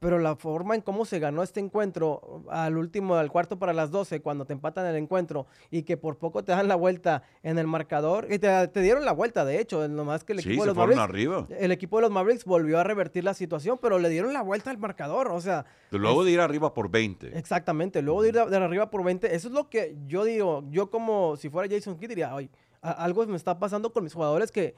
pero 0.00 0.18
la 0.18 0.36
forma 0.36 0.74
en 0.74 0.80
cómo 0.80 1.04
se 1.04 1.18
ganó 1.18 1.42
este 1.42 1.60
encuentro 1.60 2.44
al 2.50 2.76
último, 2.76 3.16
al 3.16 3.30
cuarto 3.30 3.58
para 3.58 3.72
las 3.72 3.90
12, 3.90 4.20
cuando 4.20 4.44
te 4.44 4.52
empatan 4.52 4.86
el 4.86 4.96
encuentro 4.96 5.46
y 5.70 5.82
que 5.82 5.96
por 5.96 6.18
poco 6.18 6.44
te 6.44 6.52
dan 6.52 6.68
la 6.68 6.76
vuelta 6.76 7.22
en 7.42 7.58
el 7.58 7.66
marcador, 7.66 8.28
y 8.30 8.38
te, 8.38 8.68
dieron 8.80 9.04
la 9.04 9.12
vuelta, 9.12 9.44
de 9.44 9.60
hecho, 9.60 9.88
nomás 9.88 10.24
que 10.24 10.34
el 10.34 10.40
equipo 10.40 10.62
de 10.62 10.68
los 10.68 10.76
Mavericks, 10.76 11.02
arriba. 11.02 11.46
el 11.50 11.72
equipo 11.72 11.96
de 11.96 12.02
los 12.02 12.10
Mavericks 12.10 12.44
volvió 12.44 12.78
a 12.78 12.84
revertir 12.84 13.24
la 13.24 13.34
situación, 13.34 13.78
pero 13.80 13.98
le 13.98 14.08
dieron 14.08 14.32
la 14.32 14.42
vuelta 14.42 14.70
al 14.70 14.78
marcador, 14.78 15.28
o 15.28 15.40
sea. 15.40 15.66
Luego 15.90 16.24
de 16.24 16.32
ir 16.32 16.40
arriba 16.40 16.74
por 16.74 16.90
20. 16.90 17.36
Exactamente, 17.36 18.02
luego 18.02 18.22
de 18.22 18.28
ir 18.28 18.34
de, 18.34 18.56
arriba 18.56 18.90
por 18.90 19.02
20, 19.04 19.34
eso 19.34 19.48
es 19.48 19.54
lo 19.54 19.68
que 19.68 19.96
yo 20.06 20.24
digo, 20.24 20.64
yo 20.70 20.90
como 20.90 21.36
si 21.36 21.48
fuera 21.48 21.72
Jason 21.72 21.98
Kidd 21.98 22.08
diría, 22.08 22.34
oye, 22.34 22.50
algo 22.80 23.26
me 23.26 23.36
está 23.36 23.58
pasando 23.58 23.92
con 23.92 24.04
mis 24.04 24.14
jugadores 24.14 24.52
que 24.52 24.74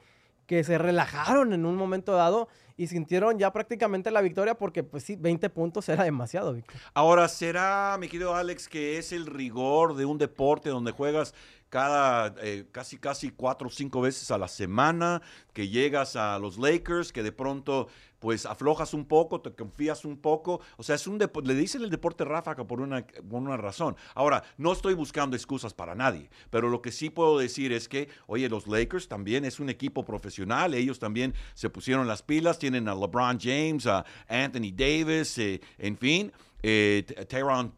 que 0.51 0.65
se 0.65 0.77
relajaron 0.77 1.53
en 1.53 1.65
un 1.65 1.77
momento 1.77 2.11
dado 2.11 2.49
y 2.75 2.87
sintieron 2.87 3.39
ya 3.39 3.53
prácticamente 3.53 4.11
la 4.11 4.19
victoria 4.19 4.55
porque, 4.55 4.83
pues 4.83 5.01
sí, 5.05 5.15
20 5.15 5.49
puntos 5.49 5.87
era 5.87 6.03
demasiado. 6.03 6.57
Ahora, 6.93 7.29
¿será, 7.29 7.95
mi 7.97 8.09
querido 8.09 8.35
Alex, 8.35 8.67
que 8.67 8.97
es 8.97 9.13
el 9.13 9.27
rigor 9.27 9.95
de 9.95 10.03
un 10.03 10.17
deporte 10.17 10.69
donde 10.69 10.91
juegas 10.91 11.33
cada 11.71 12.35
eh, 12.41 12.65
casi 12.69 12.97
casi 12.97 13.31
cuatro 13.31 13.69
o 13.69 13.71
cinco 13.71 14.01
veces 14.01 14.29
a 14.29 14.37
la 14.37 14.49
semana, 14.49 15.21
que 15.53 15.69
llegas 15.69 16.17
a 16.17 16.37
los 16.37 16.59
Lakers, 16.59 17.13
que 17.13 17.23
de 17.23 17.31
pronto 17.31 17.87
pues 18.19 18.45
aflojas 18.45 18.93
un 18.93 19.05
poco, 19.05 19.41
te 19.41 19.51
confías 19.51 20.05
un 20.05 20.17
poco. 20.17 20.59
O 20.77 20.83
sea, 20.83 20.95
es 20.95 21.07
un 21.07 21.17
le 21.17 21.55
dicen 21.55 21.81
el 21.81 21.89
deporte 21.89 22.23
ráfaga 22.23 22.67
por 22.67 22.81
una, 22.81 23.03
por 23.07 23.41
una 23.41 23.57
razón. 23.57 23.95
Ahora, 24.13 24.43
no 24.57 24.73
estoy 24.73 24.93
buscando 24.93 25.35
excusas 25.35 25.73
para 25.73 25.95
nadie, 25.95 26.29
pero 26.49 26.69
lo 26.69 26.81
que 26.81 26.91
sí 26.91 27.09
puedo 27.09 27.39
decir 27.39 27.71
es 27.71 27.87
que, 27.87 28.09
oye, 28.27 28.47
los 28.49 28.67
Lakers 28.67 29.07
también 29.07 29.43
es 29.45 29.59
un 29.59 29.69
equipo 29.69 30.05
profesional, 30.05 30.75
ellos 30.75 30.99
también 30.99 31.33
se 31.55 31.69
pusieron 31.69 32.07
las 32.07 32.21
pilas, 32.21 32.59
tienen 32.59 32.89
a 32.89 32.95
LeBron 32.95 33.39
James, 33.39 33.87
a 33.87 34.05
Anthony 34.27 34.71
Davis, 34.75 35.37
eh, 35.37 35.61
en 35.79 35.97
fin. 35.97 36.31
Eh, 36.63 37.05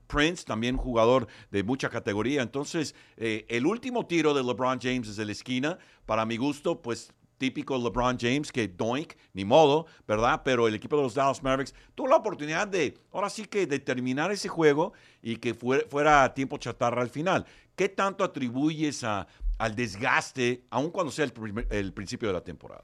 Prince, 0.08 0.44
también 0.46 0.78
jugador 0.78 1.28
de 1.52 1.64
mucha 1.64 1.90
categoría. 1.90 2.42
Entonces, 2.42 2.96
eh, 3.18 3.46
el 3.50 3.66
último 3.66 4.06
tiro 4.06 4.34
de 4.34 4.44
LeBron 4.44 4.80
James 4.82 5.08
desde 5.08 5.26
la 5.26 5.32
esquina, 5.32 5.78
para 6.06 6.26
mi 6.26 6.38
gusto, 6.38 6.82
pues 6.82 7.14
típico 7.38 7.78
LeBron 7.78 8.18
James, 8.20 8.52
que 8.52 8.68
doink, 8.68 9.14
ni 9.34 9.44
modo, 9.44 9.86
¿verdad? 10.08 10.42
Pero 10.46 10.68
el 10.68 10.76
equipo 10.76 10.96
de 10.96 11.04
los 11.04 11.14
Dallas 11.14 11.44
Mavericks 11.44 11.74
tuvo 11.94 12.08
la 12.08 12.16
oportunidad 12.16 12.68
de, 12.68 12.98
ahora 13.12 13.30
sí 13.30 13.46
que 13.46 13.68
de 13.68 13.80
terminar 13.80 14.32
ese 14.32 14.48
juego 14.48 14.94
y 15.22 15.36
que 15.38 15.54
fuera, 15.54 15.84
fuera 15.90 16.34
tiempo 16.34 16.58
chatarra 16.58 17.02
al 17.02 17.10
final. 17.10 17.46
¿Qué 17.76 17.90
tanto 17.90 18.24
atribuyes 18.24 19.04
al 19.04 19.76
desgaste, 19.76 20.64
aun 20.70 20.92
cuando 20.92 21.12
sea 21.12 21.26
el, 21.26 21.94
principio 21.94 22.30
de 22.30 22.34
la 22.34 22.44
temporada? 22.44 22.84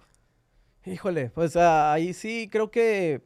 Híjole, 0.86 1.30
pues 1.30 1.56
ah, 1.56 1.94
ahí 1.94 2.14
sí 2.14 2.50
creo 2.52 2.72
que 2.72 3.22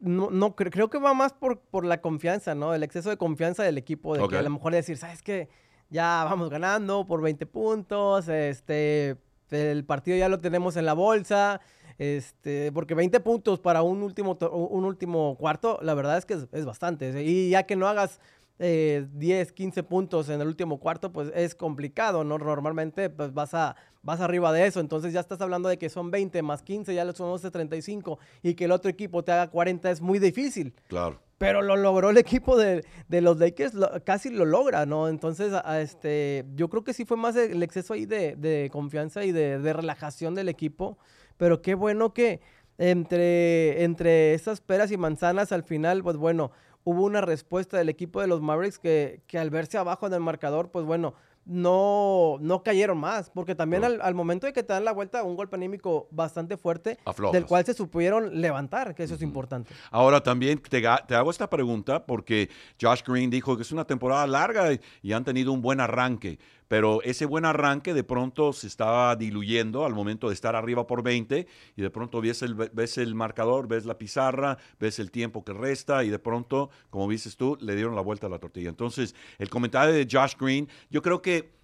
no, 0.00 0.30
no 0.30 0.54
creo 0.54 0.90
que 0.90 0.98
va 0.98 1.14
más 1.14 1.32
por, 1.32 1.60
por 1.60 1.84
la 1.84 2.00
confianza, 2.00 2.54
¿no? 2.54 2.74
El 2.74 2.82
exceso 2.82 3.10
de 3.10 3.16
confianza 3.16 3.62
del 3.62 3.78
equipo, 3.78 4.16
de 4.16 4.28
que 4.28 4.36
a 4.36 4.42
lo 4.42 4.50
mejor 4.50 4.72
decir, 4.72 4.96
¿sabes 4.96 5.22
qué? 5.22 5.48
Ya 5.90 6.24
vamos 6.24 6.50
ganando 6.50 7.06
por 7.06 7.22
20 7.22 7.46
puntos, 7.46 8.28
este, 8.28 9.16
el 9.50 9.84
partido 9.84 10.16
ya 10.16 10.28
lo 10.28 10.40
tenemos 10.40 10.76
en 10.76 10.86
la 10.86 10.92
bolsa. 10.92 11.60
Este, 11.98 12.70
porque 12.70 12.94
20 12.94 13.18
puntos 13.20 13.58
para 13.58 13.82
un 13.82 14.02
último, 14.02 14.38
un 14.52 14.84
último 14.84 15.36
cuarto, 15.36 15.80
la 15.82 15.94
verdad 15.94 16.16
es 16.16 16.24
que 16.24 16.34
es, 16.34 16.64
bastante. 16.64 17.24
Y 17.24 17.50
ya 17.50 17.64
que 17.64 17.74
no 17.74 17.88
hagas 17.88 18.20
10, 18.58 19.48
eh, 19.48 19.52
15 19.54 19.82
puntos 19.84 20.28
en 20.28 20.40
el 20.40 20.48
último 20.48 20.78
cuarto, 20.78 21.12
pues 21.12 21.30
es 21.34 21.54
complicado, 21.54 22.24
¿no? 22.24 22.38
Normalmente 22.38 23.08
pues 23.08 23.32
vas, 23.32 23.54
a, 23.54 23.76
vas 24.02 24.20
arriba 24.20 24.52
de 24.52 24.66
eso, 24.66 24.80
entonces 24.80 25.12
ya 25.12 25.20
estás 25.20 25.40
hablando 25.40 25.68
de 25.68 25.78
que 25.78 25.88
son 25.88 26.10
20 26.10 26.42
más 26.42 26.62
15, 26.62 26.94
ya 26.94 27.12
son 27.12 27.30
11, 27.30 27.50
35, 27.50 28.18
y 28.42 28.54
que 28.54 28.64
el 28.64 28.72
otro 28.72 28.90
equipo 28.90 29.22
te 29.22 29.32
haga 29.32 29.48
40 29.48 29.90
es 29.90 30.00
muy 30.00 30.18
difícil. 30.18 30.74
Claro. 30.88 31.20
Pero 31.38 31.62
lo 31.62 31.76
logró 31.76 32.10
el 32.10 32.18
equipo 32.18 32.56
de, 32.56 32.84
los 33.08 33.38
Lakers, 33.38 33.72
casi 34.04 34.28
lo 34.30 34.44
logra, 34.44 34.86
¿no? 34.86 35.06
Entonces, 35.06 35.52
este, 35.76 36.44
yo 36.56 36.68
creo 36.68 36.82
que 36.82 36.92
sí 36.92 37.04
fue 37.04 37.16
más 37.16 37.36
el 37.36 37.62
exceso 37.62 37.94
ahí 37.94 38.06
de, 38.06 38.68
confianza 38.72 39.24
y 39.24 39.30
de, 39.30 39.72
relajación 39.72 40.34
del 40.34 40.48
equipo. 40.48 40.98
Pero 41.36 41.62
qué 41.62 41.76
bueno 41.76 42.12
que 42.12 42.40
entre, 42.76 43.84
entre 43.84 44.34
esas 44.34 44.60
peras 44.60 44.90
y 44.90 44.96
manzanas 44.96 45.52
al 45.52 45.62
final, 45.62 46.02
pues 46.02 46.16
bueno, 46.16 46.50
hubo 46.84 47.04
una 47.04 47.20
respuesta 47.20 47.76
del 47.76 47.88
equipo 47.88 48.20
de 48.20 48.26
los 48.26 48.40
Mavericks 48.40 48.78
que, 48.78 49.22
que 49.26 49.38
al 49.38 49.50
verse 49.50 49.78
abajo 49.78 50.06
en 50.06 50.14
el 50.14 50.20
marcador, 50.20 50.70
pues 50.70 50.84
bueno, 50.84 51.14
no, 51.48 52.36
no 52.40 52.62
cayeron 52.62 52.98
más, 52.98 53.30
porque 53.30 53.54
también 53.54 53.82
al, 53.82 54.14
momento 54.14 54.46
de 54.46 54.52
que 54.52 54.62
te 54.62 54.74
dan 54.74 54.84
la 54.84 54.92
vuelta, 54.92 55.22
un 55.22 55.34
golpe 55.34 55.56
anímico 55.56 56.06
bastante 56.10 56.58
fuerte, 56.58 56.98
del 57.32 57.46
cual 57.46 57.64
se 57.64 57.72
supieron 57.72 58.40
levantar, 58.40 58.94
que 58.94 59.02
eso 59.02 59.14
es 59.14 59.22
importante. 59.22 59.72
Ahora 59.90 60.22
también 60.22 60.60
te, 60.60 60.86
hago 60.86 61.30
esta 61.30 61.48
pregunta 61.48 62.04
porque 62.04 62.50
Josh 62.80 63.02
Green 63.02 63.30
dijo 63.30 63.56
que 63.56 63.62
es 63.62 63.72
una 63.72 63.86
temporada 63.86 64.26
larga 64.26 64.68
y, 65.02 65.12
han 65.12 65.24
tenido 65.24 65.52
un 65.52 65.62
buen 65.62 65.80
arranque, 65.80 66.38
pero 66.68 67.02
ese 67.02 67.26
buen 67.26 67.44
arranque 67.44 67.94
de 67.94 68.04
pronto 68.04 68.52
se 68.52 68.66
estaba 68.66 69.16
diluyendo 69.16 69.84
al 69.84 69.94
momento 69.94 70.28
de 70.28 70.34
estar 70.34 70.54
arriba 70.54 70.86
por 70.86 71.02
20 71.02 71.46
y 71.76 71.82
de 71.82 71.90
pronto 71.90 72.20
ves 72.20 72.42
el, 72.42 72.54
ves 72.54 72.98
el 72.98 73.14
marcador, 73.14 73.66
ves 73.66 73.86
la 73.86 73.98
pizarra, 73.98 74.58
ves 74.78 74.98
el 74.98 75.10
tiempo 75.10 75.44
que 75.44 75.52
resta 75.52 76.04
y 76.04 76.10
de 76.10 76.18
pronto, 76.18 76.70
como 76.90 77.08
dices 77.08 77.36
tú, 77.36 77.56
le 77.60 77.74
dieron 77.74 77.96
la 77.96 78.02
vuelta 78.02 78.26
a 78.26 78.30
la 78.30 78.38
tortilla. 78.38 78.68
Entonces, 78.68 79.14
el 79.38 79.48
comentario 79.48 79.94
de 79.94 80.06
Josh 80.10 80.34
Green, 80.38 80.68
yo 80.90 81.02
creo 81.02 81.22
que 81.22 81.58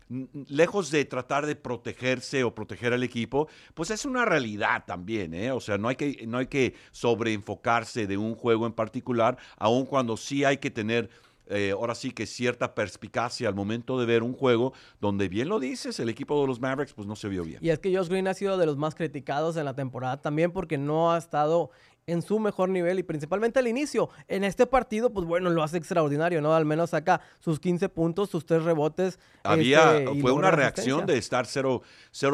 lejos 0.49 0.91
de 0.91 1.05
tratar 1.05 1.47
de 1.47 1.57
protegerse 1.57 2.45
o 2.45 2.55
proteger 2.55 2.93
al 2.93 3.03
equipo, 3.03 3.49
pues 3.75 3.91
es 3.91 4.05
una 4.05 4.25
realidad 4.25 4.85
también, 4.87 5.35
¿eh? 5.35 5.51
O 5.51 5.61
sea, 5.61 5.79
no 5.79 5.89
hay 5.89 5.97
que, 5.97 6.27
no 6.27 6.39
hay 6.39 6.47
que 6.47 6.75
sobreenfocarse 6.93 8.07
de 8.07 8.17
un 8.17 8.35
juego 8.35 8.67
en 8.67 8.73
particular, 8.73 9.39
aun 9.57 9.87
cuando 9.87 10.17
sí 10.17 10.45
hay 10.45 10.59
que 10.59 10.71
tener 10.71 11.11
eh, 11.47 11.73
ahora 11.73 11.95
sí 11.95 12.13
que 12.13 12.27
cierta 12.27 12.75
perspicacia 12.75 13.49
al 13.49 13.55
momento 13.55 13.99
de 13.99 14.07
ver 14.07 14.23
un 14.23 14.33
juego 14.33 14.73
donde 15.01 15.29
bien 15.29 15.49
lo 15.49 15.61
dices, 15.61 16.01
el 16.01 16.09
equipo 16.09 16.41
de 16.41 16.47
los 16.47 16.61
Mavericks 16.61 16.95
pues 16.95 17.07
no 17.07 17.17
se 17.17 17.29
vio 17.29 17.45
bien. 17.45 17.59
Y 17.61 17.71
es 17.71 17.79
que 17.79 17.95
Josh 17.95 18.09
Green 18.09 18.29
ha 18.29 18.35
sido 18.35 18.57
de 18.57 18.67
los 18.67 18.77
más 18.77 18.95
criticados 18.95 19.57
en 19.57 19.65
la 19.65 19.75
temporada 19.75 20.21
también 20.21 20.53
porque 20.53 20.79
no 20.79 21.13
ha 21.13 21.19
estado 21.19 21.71
en 22.07 22.23
su 22.23 22.39
mejor 22.39 22.69
nivel 22.69 22.99
y 22.99 23.03
principalmente 23.03 23.59
al 23.59 23.69
inicio. 23.69 24.11
En 24.29 24.45
este 24.45 24.67
partido, 24.67 25.11
pues 25.11 25.27
bueno, 25.27 25.51
lo 25.51 25.63
hace 25.63 25.77
extraordinario, 25.77 26.41
¿no? 26.41 26.55
Al 26.55 26.65
menos 26.65 26.91
saca 26.91 27.21
sus 27.41 27.59
15 27.61 27.89
puntos, 27.89 28.31
sus 28.31 28.45
tres 28.45 28.63
rebotes. 28.63 29.19
Había, 29.43 29.99
este, 29.99 30.21
fue 30.21 30.33
una 30.33 30.51
reacción 30.51 31.07
de 31.07 31.19
estar 31.19 31.47
0, 31.47 31.83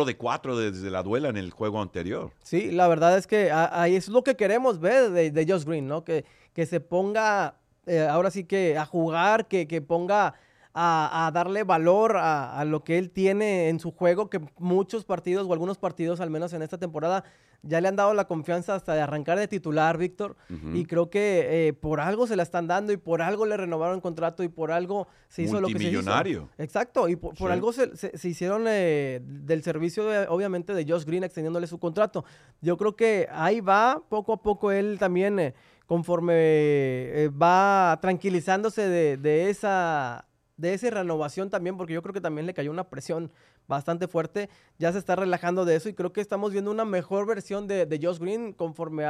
de 0.06 0.16
4 0.16 0.58
desde 0.58 0.90
la 0.90 1.02
duela 1.02 1.28
en 1.28 1.36
el 1.36 1.50
juego 1.50 1.80
anterior. 1.80 2.32
Sí, 2.42 2.70
la 2.70 2.88
verdad 2.88 3.16
es 3.16 3.26
que 3.26 3.50
ahí 3.52 3.96
es 3.96 4.08
lo 4.08 4.24
que 4.24 4.36
queremos 4.36 4.80
ver 4.80 5.10
de, 5.10 5.30
de 5.30 5.46
Josh 5.46 5.64
Green, 5.64 5.86
¿no? 5.86 6.04
Que, 6.04 6.24
que 6.52 6.66
se 6.66 6.80
ponga, 6.80 7.59
eh, 7.90 8.06
ahora 8.06 8.30
sí 8.30 8.44
que 8.44 8.78
a 8.78 8.86
jugar, 8.86 9.48
que, 9.48 9.66
que 9.66 9.82
ponga 9.82 10.34
a, 10.74 11.30
darle 11.34 11.64
valor 11.64 12.16
a, 12.16 12.64
lo 12.64 12.84
que 12.84 12.98
él 12.98 13.10
tiene 13.10 13.68
en 13.68 13.80
su 13.80 13.90
juego, 13.90 14.30
que 14.30 14.40
muchos 14.58 15.04
partidos 15.04 15.46
o 15.46 15.52
algunos 15.52 15.78
partidos, 15.78 16.20
al 16.20 16.30
menos 16.30 16.52
en 16.52 16.62
esta 16.62 16.78
temporada, 16.78 17.24
ya 17.62 17.80
le 17.80 17.88
han 17.88 17.96
dado 17.96 18.14
la 18.14 18.26
confianza 18.26 18.74
hasta 18.74 18.94
de 18.94 19.02
arrancar 19.02 19.38
de 19.38 19.46
titular, 19.46 19.98
Víctor. 19.98 20.36
Y 20.72 20.86
creo 20.86 21.10
que 21.10 21.68
eh, 21.68 21.72
por 21.72 22.00
algo 22.00 22.26
se 22.26 22.36
la 22.36 22.42
están 22.42 22.66
dando 22.66 22.92
y 22.92 22.96
por 22.96 23.20
algo 23.20 23.44
le 23.44 23.56
renovaron 23.56 23.96
el 23.96 24.02
contrato 24.02 24.42
y 24.42 24.48
por 24.48 24.72
algo 24.72 25.08
se 25.28 25.42
hizo 25.42 25.60
lo 25.60 25.68
que 25.68 25.78
se 25.78 25.90
hizo. 25.90 26.48
Exacto, 26.56 27.08
y 27.08 27.16
por, 27.16 27.50
algo 27.50 27.72
se, 27.72 27.90
hicieron 28.22 28.64
eh, 28.66 29.20
del 29.22 29.62
servicio, 29.62 30.04
obviamente, 30.30 30.72
de 30.72 30.90
Josh 30.90 31.04
Green 31.04 31.24
extendiéndole 31.24 31.66
su 31.66 31.78
contrato. 31.78 32.24
Yo 32.62 32.76
creo 32.76 32.96
que 32.96 33.28
ahí 33.30 33.60
va, 33.60 34.02
poco 34.08 34.32
a 34.32 34.42
poco 34.42 34.70
él 34.70 34.96
también, 34.98 35.38
eh, 35.38 35.54
conforme 35.90 37.28
va 37.30 37.98
tranquilizándose 38.00 38.88
de 38.88 39.50
esa 39.50 40.24
de 40.60 40.74
esa 40.74 40.90
renovación 40.90 41.50
también, 41.50 41.76
porque 41.76 41.94
yo 41.94 42.02
creo 42.02 42.12
que 42.12 42.20
también 42.20 42.46
le 42.46 42.54
cayó 42.54 42.70
una 42.70 42.84
presión 42.84 43.32
bastante 43.66 44.06
fuerte. 44.06 44.50
Ya 44.78 44.92
se 44.92 44.98
está 44.98 45.16
relajando 45.16 45.64
de 45.64 45.74
eso 45.74 45.88
y 45.88 45.94
creo 45.94 46.12
que 46.12 46.20
estamos 46.20 46.52
viendo 46.52 46.70
una 46.70 46.84
mejor 46.84 47.26
versión 47.26 47.66
de, 47.66 47.86
de 47.86 47.98
Josh 48.00 48.18
Green 48.18 48.52
conforme 48.52 49.04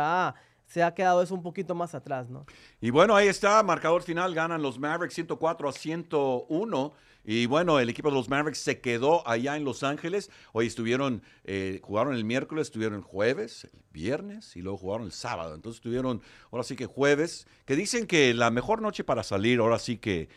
se 0.65 0.83
ha 0.83 0.95
quedado 0.95 1.23
eso 1.23 1.35
un 1.35 1.43
poquito 1.43 1.75
más 1.75 1.95
atrás, 1.95 2.31
¿no? 2.31 2.47
Y 2.81 2.91
bueno, 2.91 3.15
ahí 3.15 3.29
está, 3.29 3.63
marcador 3.63 4.03
final, 4.03 4.33
ganan 4.33 4.63
los 4.63 4.79
Mavericks 4.79 5.15
104 5.15 5.69
a 5.69 5.73
101. 5.73 6.93
Y 7.25 7.47
bueno, 7.47 7.79
el 7.79 7.89
equipo 7.89 8.09
de 8.09 8.15
los 8.15 8.29
Mavericks 8.29 8.59
se 8.59 8.81
quedó 8.81 9.27
allá 9.29 9.57
en 9.57 9.65
Los 9.65 9.83
Ángeles. 9.83 10.31
Hoy 10.53 10.67
estuvieron, 10.67 11.23
eh, 11.45 11.81
jugaron 11.83 12.15
el 12.15 12.25
miércoles, 12.25 12.69
estuvieron 12.69 13.03
jueves, 13.03 13.65
el 13.65 13.83
viernes 13.93 14.57
y 14.57 14.63
luego 14.63 14.79
jugaron 14.79 15.07
el 15.07 15.13
sábado. 15.13 15.55
Entonces 15.55 15.79
estuvieron, 15.79 16.23
ahora 16.51 16.65
sí 16.65 16.77
que 16.77 16.87
jueves, 16.87 17.47
que 17.67 17.77
dicen 17.77 18.07
que 18.07 18.33
la 18.35 18.51
mejor 18.51 18.81
noche 18.81 19.05
para 19.05 19.23
salir, 19.23 19.61
ahora 19.61 19.79
sí 19.79 19.99
que 19.99 20.29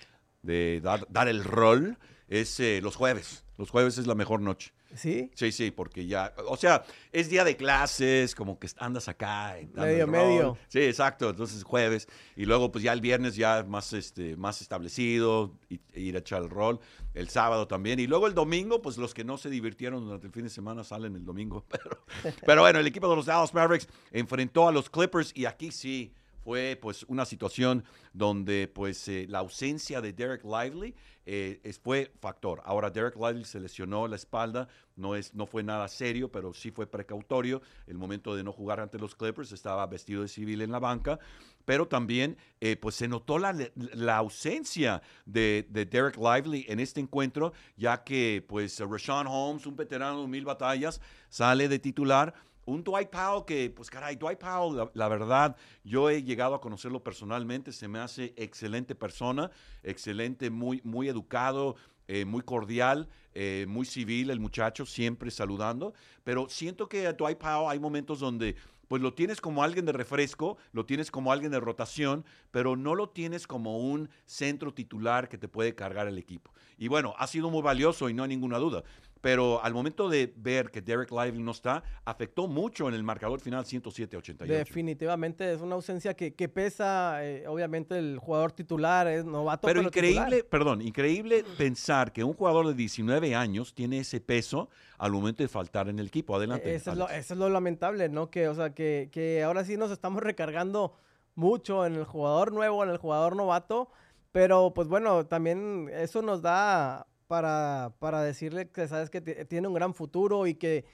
de 0.41 0.81
dar, 0.81 1.27
el 1.27 1.43
rol 1.43 1.97
es 2.27 2.59
eh, 2.59 2.81
los 2.83 2.95
jueves. 2.95 3.45
Los 3.57 3.69
jueves 3.69 3.97
es 3.97 4.07
la 4.07 4.15
mejor 4.15 4.41
noche. 4.41 4.73
¿Sí? 4.95 5.31
Sí, 5.33 5.51
sí, 5.51 5.71
porque 5.71 6.05
ya, 6.05 6.33
o 6.47 6.57
sea, 6.57 6.83
es 7.12 7.29
día 7.29 7.43
de 7.43 7.55
clases, 7.55 8.35
como 8.35 8.59
que 8.59 8.67
andas 8.77 9.07
acá. 9.07 9.55
Medio, 9.73 10.07
medio. 10.07 10.57
Sí, 10.67 10.81
exacto, 10.81 11.29
entonces 11.29 11.63
jueves. 11.63 12.07
Y 12.35 12.45
luego, 12.45 12.71
pues 12.71 12.83
ya 12.83 12.93
el 12.93 13.01
viernes 13.01 13.35
ya 13.35 13.63
más, 13.63 13.93
este, 13.93 14.35
más 14.38 14.62
establecido, 14.62 15.57
y, 15.69 15.79
ir 15.93 16.15
a 16.15 16.19
echar 16.19 16.43
el 16.43 16.50
rol. 16.50 16.79
El 17.13 17.29
sábado 17.29 17.67
también. 17.67 18.00
Y 18.00 18.07
luego 18.07 18.27
el 18.27 18.33
domingo, 18.33 18.81
pues 18.81 18.97
los 18.97 19.13
que 19.13 19.23
no 19.23 19.38
se 19.38 19.50
divirtieron 19.50 20.03
durante 20.03 20.27
el 20.27 20.33
fin 20.33 20.43
de 20.43 20.50
semana 20.50 20.83
salen 20.83 21.15
el 21.15 21.25
domingo. 21.25 21.65
Pero, 21.73 22.05
pero 22.45 22.62
bueno, 22.62 22.79
el 22.79 22.88
equipo 22.88 23.09
de 23.09 23.15
los 23.15 23.25
Dallas 23.25 23.53
Mavericks 23.53 23.88
enfrentó 24.12 24.67
a 24.67 24.71
los 24.71 24.89
Clippers 24.89 25.31
y 25.35 25.45
aquí 25.45 25.71
sí 25.71 26.13
fue 26.43 26.77
pues 26.81 27.03
una 27.07 27.25
situación 27.25 27.83
donde 28.12 28.67
pues 28.67 29.07
eh, 29.07 29.25
la 29.29 29.39
ausencia 29.39 30.01
de 30.01 30.13
Derek 30.13 30.43
Lively 30.43 30.93
eh, 31.25 31.73
fue 31.81 32.12
factor. 32.19 32.62
Ahora 32.65 32.89
Derek 32.89 33.15
Lively 33.15 33.45
se 33.45 33.59
lesionó 33.59 34.07
la 34.07 34.17
espalda, 34.17 34.67
no, 34.95 35.15
es, 35.15 35.33
no 35.33 35.45
fue 35.45 35.63
nada 35.63 35.88
serio, 35.88 36.29
pero 36.31 36.53
sí 36.53 36.69
fue 36.69 36.85
precautorio. 36.85 37.62
El 37.88 37.97
momento 37.97 38.35
de 38.35 38.43
no 38.43 38.51
jugar 38.51 38.81
ante 38.81 39.00
los 39.00 39.15
Clippers 39.15 39.51
estaba 39.53 39.85
vestido 39.88 40.21
de 40.21 40.27
civil 40.27 40.62
en 40.62 40.71
la 40.71 40.79
banca, 40.79 41.19
pero 41.63 41.88
también 41.88 42.38
eh, 42.59 42.75
pues 42.75 42.95
se 42.95 43.07
notó 43.07 43.39
la, 43.39 43.55
la 43.75 44.17
ausencia 44.17 45.01
de, 45.25 45.65
de, 45.69 45.85
Derek 45.85 46.17
Lively 46.17 46.65
en 46.67 46.81
este 46.81 47.00
encuentro, 47.00 47.53
ya 47.77 48.03
que 48.03 48.43
pues 48.45 48.79
Rashawn 48.79 49.27
Holmes, 49.27 49.65
un 49.65 49.77
veterano 49.77 50.21
de 50.21 50.27
mil 50.27 50.43
batallas, 50.43 51.00
sale 51.29 51.69
de 51.69 51.79
titular 51.79 52.33
un 52.65 52.84
Dwight 52.84 53.10
Powell 53.10 53.46
que, 53.46 53.70
pues 53.70 53.89
caray, 53.89 54.15
Dwight 54.15 54.39
Powell, 54.39 54.89
la, 54.93 55.08
verdad, 55.08 55.55
yo 55.84 56.10
he 56.10 56.24
llegado 56.24 56.55
a 56.55 56.62
conocerlo 56.62 57.03
personalmente, 57.03 57.72
se 57.72 57.88
me 57.88 58.00
hace 58.00 58.34
excelente 58.38 58.96
persona, 58.96 59.51
excelente, 59.84 60.50
muy, 60.50 60.82
muy 60.84 61.10
educado, 61.10 61.75
eh, 62.08 62.25
muy 62.25 62.41
cordial, 62.41 63.08
eh, 63.34 63.65
muy 63.67 63.86
civil 63.86 64.29
el 64.29 64.39
muchacho, 64.39 64.86
siempre 64.86 65.32
saludando, 65.32 65.93
pero 66.24 66.50
siento 66.50 66.88
que 66.88 67.08
a 67.08 67.13
Dwight 67.13 67.38
Powell 67.38 67.70
hay 67.70 67.79
momentos 67.79 68.20
donde 68.20 68.55
pues 68.88 69.01
lo 69.01 69.13
tienes 69.13 69.41
como 69.41 69.63
alguien 69.63 69.86
de 69.86 69.91
refresco, 69.91 70.58
lo 70.72 70.86
tienes 70.86 71.10
como 71.10 71.32
alguien 71.32 71.51
de 71.51 71.60
rotación, 71.60 72.25
pero 72.51 72.75
no 72.75 72.93
lo 72.93 73.10
tienes 73.10 73.48
como 73.48 73.79
un 73.79 74.10
centro 74.25 74.74
titular 74.74 75.29
que 75.29 75.38
te 75.38 75.48
puede 75.48 75.74
cargar 75.74 76.08
el 76.08 76.17
equipo. 76.17 76.53
Y 76.77 76.89
bueno, 76.89 77.15
ha 77.17 77.25
sido 77.25 77.50
muy 77.50 77.62
valioso 77.62 78.10
y 78.10 78.13
no 78.13 78.24
hay 78.24 78.29
ninguna 78.29 78.60
duda 78.60 78.84
pero 79.24 79.63
al 79.63 79.74
momento 79.74 80.10
de 80.10 80.34
ver 80.36 80.70
que 80.70 80.82
Derek 80.82 81.10
Lively 81.10 81.42
no 81.42 81.51
está, 81.51 81.82
afectó 82.03 82.46
mucho 82.46 82.89
en 82.89 82.94
el 82.94 83.03
marcador 83.03 83.39
final 83.39 83.63
107-88. 83.63 84.46
Definitivamente 84.46 85.53
es 85.53 85.62
una 85.62 85.75
ausencia 85.75 86.13
que, 86.13 86.50
pesa, 86.50 87.25
eh, 87.25 87.48
obviamente 87.48 87.98
el 87.98 88.20
jugador 88.20 88.51
titular 88.51 89.08
es 89.08 89.24
novato. 89.24 89.65
Pero, 89.65 89.82
increíble, 89.82 90.44
perdón, 90.44 90.82
increíble 90.82 91.46
pensar 91.58 92.12
que 92.12 92.25
un 92.25 92.34
jugador 92.34 92.68
de 92.68 92.74
19 92.74 93.34
años 93.34 93.74
tiene 93.74 94.00
ese 94.00 94.20
peso 94.20 94.68
al 94.98 95.13
momento 95.13 95.42
de 95.42 95.48
faltar 95.48 95.88
en 95.88 96.00
el 96.00 96.08
equipo. 96.08 96.36
Adelante. 96.36 96.75
Eso 96.75 96.92
es, 97.08 97.30
lo, 97.30 97.48
lamentable, 97.48 98.10
¿no? 98.10 98.30
Que, 98.30 98.50
o 98.50 98.56
sea, 98.56 98.74
que, 98.74 99.08
que 99.10 99.42
ahora 99.42 99.63
sí 99.63 99.77
nos 99.77 99.89
estamos 99.89 100.22
recargando 100.24 100.98
mucho 101.36 101.86
en 101.86 101.96
el 101.96 102.03
jugador 102.03 102.51
nuevo, 102.51 102.84
en 102.84 102.89
el 102.89 102.98
jugador 102.98 103.38
novato. 103.38 103.88
Pero 104.34 104.74
pues 104.74 104.89
bueno, 104.89 105.27
también 105.27 105.89
eso 105.94 106.22
nos 106.22 106.42
da 106.42 107.08
para, 107.27 107.94
para 108.00 108.22
decirle 108.22 108.70
que 108.70 108.88
sabes 108.88 109.10
que 109.10 109.22
tiene 109.22 109.68
un 109.68 109.74
gran 109.74 109.94
futuro 109.94 110.48
y 110.48 110.56
que 110.56 110.86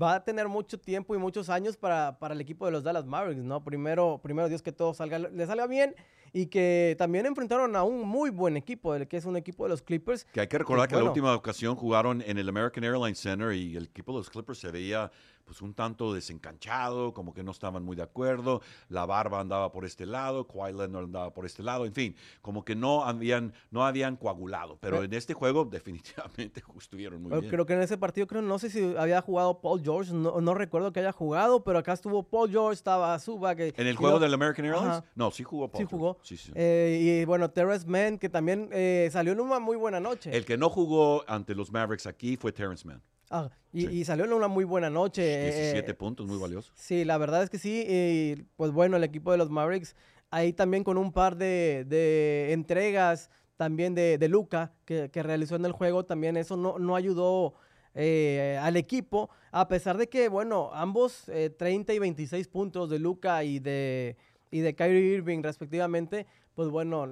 va 0.00 0.14
a 0.14 0.24
tener 0.24 0.48
mucho 0.48 0.78
tiempo 0.78 1.14
y 1.14 1.18
muchos 1.18 1.48
años 1.48 1.76
para, 1.76 2.18
para, 2.18 2.34
el 2.34 2.40
equipo 2.40 2.66
de 2.66 2.72
los 2.72 2.82
Dallas 2.82 3.04
Mavericks, 3.04 3.44
¿no? 3.44 3.62
Primero, 3.62 4.20
primero 4.22 4.48
Dios 4.48 4.62
que 4.62 4.72
todo 4.72 4.94
salga, 4.94 5.18
le 5.18 5.46
salga 5.46 5.66
bien 5.66 5.94
y 6.32 6.46
que 6.46 6.96
también 6.98 7.26
enfrentaron 7.26 7.76
a 7.76 7.82
un 7.82 8.06
muy 8.08 8.30
buen 8.30 8.56
equipo, 8.56 8.94
el 8.94 9.06
que 9.06 9.16
es 9.16 9.24
un 9.24 9.36
equipo 9.36 9.64
de 9.64 9.70
los 9.70 9.82
Clippers. 9.82 10.24
Que 10.32 10.40
hay 10.40 10.48
que 10.48 10.58
recordar 10.58 10.88
que, 10.88 10.96
la 10.96 11.04
última 11.04 11.34
ocasión 11.34 11.76
jugaron 11.76 12.22
en 12.22 12.38
el 12.38 12.48
American 12.48 12.84
Airlines 12.84 13.18
Center 13.18 13.52
y 13.52 13.76
el 13.76 13.84
equipo 13.84 14.12
de 14.12 14.18
los 14.18 14.30
Clippers 14.30 14.58
se 14.58 14.70
veía 14.70 15.10
pues 15.44 15.60
un 15.60 15.74
tanto 15.74 16.14
desencanchado, 16.14 17.12
como 17.12 17.34
que 17.34 17.42
no 17.42 17.50
estaban 17.50 17.84
muy 17.84 17.96
de 17.96 18.02
acuerdo, 18.02 18.62
la 18.88 19.06
barba 19.06 19.40
andaba 19.40 19.72
por 19.72 19.84
este 19.84 20.06
lado, 20.06 20.46
Kawhi 20.46 20.72
Leonard 20.72 21.04
andaba 21.04 21.34
por 21.34 21.46
este 21.46 21.62
lado, 21.62 21.84
en 21.84 21.92
fin, 21.92 22.16
como 22.40 22.64
que 22.64 22.74
no 22.74 23.04
habían, 23.04 23.52
no 23.70 23.84
habían 23.84 24.16
coagulado, 24.16 24.78
pero, 24.80 25.02
en 25.02 25.12
este 25.12 25.34
juego 25.34 25.64
definitivamente 25.64 26.62
estuvieron 26.78 27.22
muy 27.22 27.38
bien. 27.38 27.50
Creo 27.50 27.66
que 27.66 27.74
en 27.74 27.82
ese 27.82 27.98
partido, 27.98 28.26
creo, 28.26 28.42
no 28.42 28.58
sé 28.58 28.70
si 28.70 28.94
había 28.96 29.20
jugado 29.20 29.60
Paul 29.60 29.82
George, 29.82 30.12
no, 30.12 30.54
recuerdo 30.54 30.92
que 30.92 31.00
haya 31.00 31.12
jugado, 31.12 31.64
pero 31.64 31.78
acá 31.78 31.92
estuvo 31.92 32.22
Paul 32.22 32.50
George, 32.50 32.74
estaba 32.74 33.18
Suba. 33.18 33.54
Que, 33.54 33.74
¿En 33.76 33.86
el 33.86 33.96
juego 33.96 34.18
del 34.18 34.32
American 34.32 34.64
Airlines? 34.64 35.02
No, 35.14 35.30
sí 35.30 35.42
jugó 35.42 35.68
Paul 35.68 35.84
Sí 35.84 35.88
jugó. 35.90 36.18
Eh, 36.54 37.20
y 37.22 37.24
bueno, 37.24 37.50
Terrence 37.50 37.86
Mann, 37.86 38.18
que 38.18 38.28
también 38.28 38.68
eh, 38.72 39.08
salió 39.12 39.32
en 39.32 39.40
una 39.40 39.58
muy 39.58 39.76
buena 39.76 40.00
noche. 40.00 40.34
El 40.36 40.44
que 40.44 40.56
no 40.56 40.68
jugó 40.68 41.24
ante 41.28 41.54
los 41.54 41.72
Mavericks 41.72 42.06
aquí 42.06 42.36
fue 42.36 42.52
Terrence 42.52 42.86
Mann. 42.86 43.02
Ah, 43.30 43.48
y, 43.72 44.04
salió 44.04 44.26
en 44.26 44.32
una 44.32 44.48
muy 44.48 44.64
buena 44.64 44.90
noche. 44.90 45.22
17 45.22 45.90
eh, 45.90 45.94
puntos, 45.94 46.26
muy 46.26 46.38
valioso. 46.38 46.70
Sí, 46.74 47.04
la 47.04 47.16
verdad 47.16 47.42
es 47.42 47.48
que 47.48 47.58
sí. 47.58 47.84
Y 47.88 48.42
pues 48.56 48.72
bueno, 48.72 48.98
el 48.98 49.04
equipo 49.04 49.32
de 49.32 49.38
los 49.38 49.48
Mavericks, 49.48 49.96
ahí 50.30 50.52
también 50.52 50.84
con 50.84 50.98
un 50.98 51.12
par 51.12 51.36
de, 51.36 52.52
entregas 52.52 53.30
también 53.56 53.94
de, 53.94 54.18
de 54.18 54.28
Luca 54.28 54.74
que, 54.84 55.08
realizó 55.14 55.56
en 55.56 55.64
el 55.64 55.72
juego, 55.72 56.04
también 56.04 56.36
eso 56.36 56.56
no, 56.56 56.78
no 56.78 56.94
ayudó 56.94 57.54
eh, 57.94 58.58
al 58.62 58.76
equipo, 58.76 59.28
a 59.50 59.68
pesar 59.68 59.98
de 59.98 60.08
que, 60.08 60.28
bueno, 60.28 60.70
ambos 60.72 61.24
30 61.58 61.92
eh, 61.92 61.96
y 61.96 61.98
26 61.98 62.48
puntos 62.48 62.88
de 62.88 62.98
Luca 62.98 63.44
y 63.44 63.58
de, 63.58 64.16
y 64.52 64.60
de 64.60 64.76
Kyrie 64.76 65.16
Irving 65.16 65.42
respectivamente, 65.42 66.26
pues 66.54 66.68
bueno, 66.68 67.08